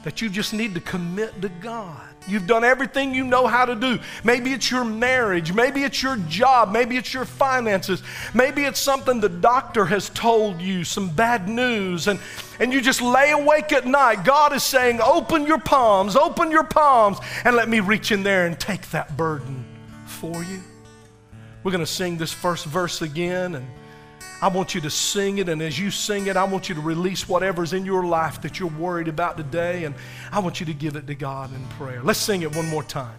that 0.05 0.21
you 0.21 0.29
just 0.29 0.53
need 0.53 0.75
to 0.75 0.81
commit 0.81 1.41
to 1.43 1.49
God. 1.49 2.01
You've 2.27 2.47
done 2.47 2.65
everything 2.65 3.15
you 3.15 3.25
know 3.25 3.47
how 3.47 3.65
to 3.65 3.75
do. 3.75 3.99
Maybe 4.25 4.53
it's 4.53 4.71
your 4.71 4.85
marriage. 4.85 5.53
Maybe 5.53 5.85
it's 5.85 6.03
your 6.03 6.17
job. 6.29 6.73
Maybe 6.73 6.97
it's 6.97 7.13
your 7.13 7.25
finances. 7.25 8.03
Maybe 8.33 8.65
it's 8.65 8.81
something 8.81 9.21
the 9.21 9.29
doctor 9.29 9.85
has 9.85 10.09
told 10.11 10.61
you, 10.61 10.85
some 10.85 11.09
bad 11.09 11.49
news, 11.49 12.09
and, 12.09 12.21
and 12.61 12.73
you 12.73 12.81
just 12.81 13.03
lay 13.03 13.31
awake 13.31 13.73
at 13.73 13.87
night. 13.87 14.25
God 14.25 14.53
is 14.53 14.63
saying, 14.63 15.01
Open 15.01 15.47
your 15.47 15.59
palms, 15.59 16.17
open 16.17 16.51
your 16.51 16.65
palms, 16.65 17.19
and 17.45 17.57
let 17.57 17.69
me 17.69 17.81
reach 17.81 18.13
in 18.13 18.23
there 18.23 18.47
and 18.47 18.59
take 18.59 18.91
that 18.91 19.17
burden 19.17 19.65
for 20.07 20.45
you. 20.45 20.61
We're 21.65 21.71
going 21.71 21.85
to 21.85 21.87
sing 21.87 22.17
this 22.17 22.33
first 22.33 22.65
verse 22.67 23.03
again, 23.03 23.55
and 23.55 23.67
I 24.41 24.49
want 24.49 24.75
you 24.75 24.81
to 24.81 24.91
sing 24.91 25.39
it, 25.39 25.49
and 25.49 25.63
as 25.63 25.79
you 25.79 25.93
sing 25.93 26.27
it, 26.27 26.37
I 26.37 26.43
want 26.43 26.69
you 26.69 26.75
to 26.75 26.81
release 26.81 27.29
whatever's 27.29 27.73
in 27.73 27.87
your 27.87 28.05
life 28.05 28.41
that 28.43 28.59
you're 28.59 28.69
worried 28.69 29.07
about 29.07 29.37
today, 29.37 29.85
and 29.85 29.95
I 30.33 30.41
want 30.41 30.59
you 30.59 30.67
to 30.67 30.75
give 30.75 30.97
it 30.97 31.07
to 31.07 31.15
God 31.15 31.55
in 31.55 31.65
prayer. 31.79 32.03
Let's 32.03 32.19
sing 32.19 32.43
it 32.43 32.57
one 32.57 32.69
more 32.69 32.83
time. 32.83 33.17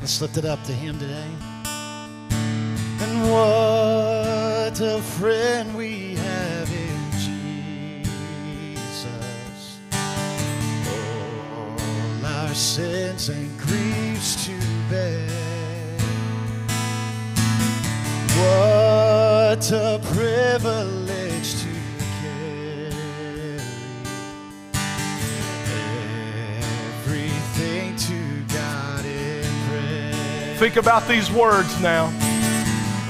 Let's 0.00 0.20
lift 0.20 0.36
it 0.36 0.44
up 0.44 0.60
to 0.64 0.72
Him 0.72 0.98
today. 0.98 1.28
And 2.98 3.30
what 3.30 4.80
a 4.80 5.00
friend 5.18 5.76
we 5.76 6.16
have 6.16 6.68
in 6.68 7.10
Jesus. 8.72 9.78
All 10.90 12.26
our 12.26 12.54
sins 12.54 13.28
and 13.28 13.56
griefs 13.60 14.46
to 14.46 14.52
bear. 14.90 15.45
What 18.38 19.72
a 19.72 19.98
privilege 20.12 21.54
to 21.62 21.72
carry 22.20 22.90
everything 26.98 27.96
to 27.96 28.44
God 28.54 29.04
in 29.06 29.42
prayer. 29.68 30.56
Think 30.58 30.76
about 30.76 31.08
these 31.08 31.30
words 31.32 31.80
now. 31.80 32.12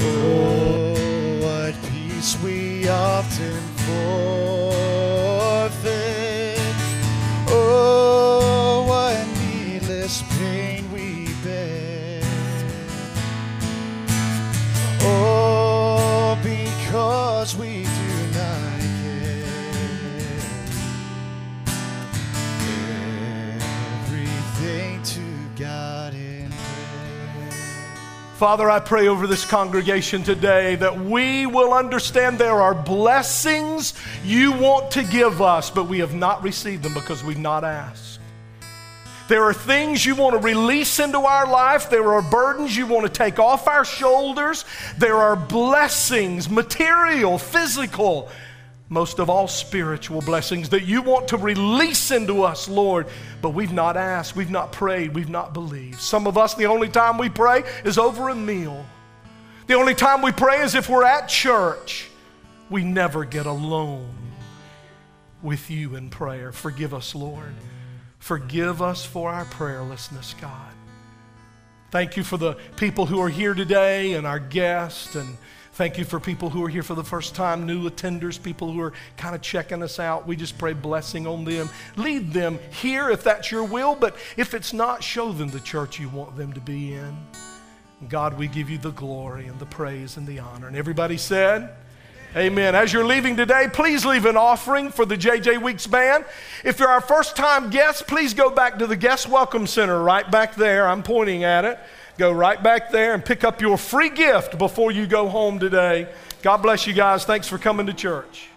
Oh, 0.01 0.95
what 1.43 1.75
peace 1.91 2.37
we 2.43 2.89
often 2.89 3.61
forfeit. 3.85 4.87
Father, 28.37 28.69
I 28.69 28.81
pray 28.81 29.09
over 29.09 29.27
this 29.27 29.47
congregation 29.47 30.23
today 30.23 30.75
that 30.77 31.01
we 31.01 31.47
will 31.47 31.73
understand 31.73 32.39
there 32.39 32.61
are 32.61 32.75
blessings 32.75 33.95
you 34.27 34.53
want 34.53 34.91
to 34.91 35.03
give 35.05 35.41
us, 35.41 35.71
but 35.71 35.85
we 35.85 36.01
have 36.01 36.13
not 36.13 36.43
received 36.43 36.83
them 36.83 36.93
because 36.93 37.25
we've 37.25 37.39
not 37.39 37.65
asked. 37.65 38.21
There 39.29 39.43
are 39.45 39.55
things 39.55 40.05
you 40.05 40.15
want 40.15 40.35
to 40.35 40.47
release 40.47 40.99
into 40.99 41.21
our 41.21 41.51
life. 41.51 41.89
There 41.89 42.13
are 42.13 42.21
burdens 42.21 42.77
you 42.77 42.87
want 42.87 43.07
to 43.07 43.11
take 43.11 43.39
off 43.39 43.67
our 43.69 43.87
shoulders. 43.87 44.67
There 44.99 45.17
are 45.17 45.35
blessings, 45.35 46.51
material, 46.51 47.39
physical, 47.39 48.29
most 48.89 49.19
of 49.19 49.29
all 49.29 49.49
spiritual 49.49 50.21
blessings 50.21 50.69
that 50.69 50.85
you 50.85 51.03
want 51.03 51.29
to 51.29 51.37
release 51.37 52.11
into 52.11 52.43
us, 52.43 52.69
Lord. 52.69 53.07
But 53.43 53.51
we've 53.51 53.73
not 53.73 53.97
asked, 53.97 54.37
we've 54.37 54.51
not 54.51 54.73
prayed, 54.73 55.15
we've 55.15 55.29
not 55.29 55.53
believed. 55.53 56.01
Some 56.01 56.27
of 56.27 56.39
us, 56.39 56.55
the 56.55 56.67
only 56.67 56.89
time 56.89 57.19
we 57.19 57.29
pray 57.29 57.65
is 57.85 57.99
over 57.99 58.29
a 58.29 58.35
meal. 58.35 58.87
The 59.67 59.75
only 59.75 59.95
time 59.95 60.23
we 60.23 60.31
pray 60.31 60.61
is 60.61 60.75
if 60.75 60.89
we're 60.89 61.05
at 61.05 61.29
church. 61.29 62.09
We 62.71 62.85
never 62.85 63.25
get 63.25 63.47
alone 63.47 64.13
with 65.43 65.71
you 65.71 65.95
in 65.97 66.11
prayer. 66.11 66.53
Forgive 66.53 66.95
us, 66.95 67.15
Lord. 67.15 67.55
Forgive 68.19 68.83
us 68.83 69.05
for 69.05 69.31
our 69.31 69.45
prayerlessness, 69.45 70.41
God. 70.41 70.73
Thank 71.91 72.17
you 72.17 72.25
for 72.25 72.37
the 72.37 72.55
people 72.77 73.07
who 73.07 73.21
are 73.21 73.29
here 73.29 73.55
today 73.55 74.15
and 74.15 74.27
our 74.27 74.41
guests. 74.41 75.15
And 75.15 75.37
thank 75.77 75.99
you 75.99 76.05
for 76.07 76.19
people 76.19 76.49
who 76.49 76.65
are 76.65 76.71
here 76.71 76.83
for 76.83 76.95
the 76.95 77.05
first 77.05 77.35
time, 77.35 77.67
new 77.67 77.89
attenders, 77.89 78.43
people 78.43 78.73
who 78.73 78.81
are 78.81 78.95
kind 79.19 79.35
of 79.35 79.43
checking 79.43 79.83
us 79.83 80.01
out. 80.01 80.27
We 80.27 80.35
just 80.35 80.57
pray 80.57 80.73
blessing 80.73 81.27
on 81.27 81.45
them. 81.45 81.69
Lead 81.97 82.33
them 82.33 82.59
here 82.71 83.11
if 83.11 83.23
that's 83.23 83.51
your 83.51 83.63
will, 83.63 83.95
but 83.95 84.17
if 84.39 84.55
it's 84.55 84.73
not, 84.73 85.05
show 85.05 85.33
them 85.33 85.51
the 85.51 85.61
church 85.61 86.01
you 86.01 86.09
want 86.09 86.35
them 86.35 86.55
to 86.55 86.61
be 86.61 86.95
in. 86.95 87.15
God, 88.09 88.39
we 88.39 88.49
give 88.49 88.71
you 88.71 88.79
the 88.79 88.93
glory 88.93 89.49
and 89.49 89.59
the 89.59 89.67
praise 89.67 90.17
and 90.17 90.27
the 90.27 90.39
honor. 90.39 90.67
And 90.67 90.77
everybody 90.77 91.19
said, 91.19 91.75
Amen. 92.35 92.75
As 92.75 92.93
you're 92.93 93.07
leaving 93.07 93.37
today, 93.37 93.67
please 93.73 94.05
leave 94.05 94.27
an 94.27 94.37
offering 94.37 94.91
for 94.91 95.07
the 95.07 95.17
JJ 95.17 95.63
Weeks 95.63 95.87
Band. 95.87 96.25
If 96.65 96.79
you're 96.79 96.89
our 96.89 97.01
first 97.01 97.35
time 97.37 97.71
guest, 97.71 98.07
please 98.07 98.35
go 98.35 98.51
back 98.51 98.79
to 98.79 98.87
the 98.87 98.97
Guest 98.97 99.29
Welcome 99.29 99.67
Center 99.67 100.03
right 100.03 100.31
back 100.31 100.55
there. 100.55 100.87
I'm 100.87 101.03
pointing 101.03 101.45
at 101.45 101.65
it. 101.65 101.79
Go 102.19 102.33
right 102.33 102.63
back 102.63 102.91
there 102.91 103.13
and 103.13 103.23
pick 103.23 103.45
up 103.45 103.61
your 103.61 103.77
free 103.77 104.09
gift 104.09 104.57
before 104.57 104.91
you 104.91 105.07
go 105.07 105.29
home 105.29 105.59
today. 105.59 106.09
God 106.43 106.59
bless 106.59 106.87
you 106.87 106.95
guys. 106.95 107.25
Thanks 107.25 107.47
for 107.47 107.59
coming 107.59 107.87
to 107.87 107.93
church. 107.93 108.49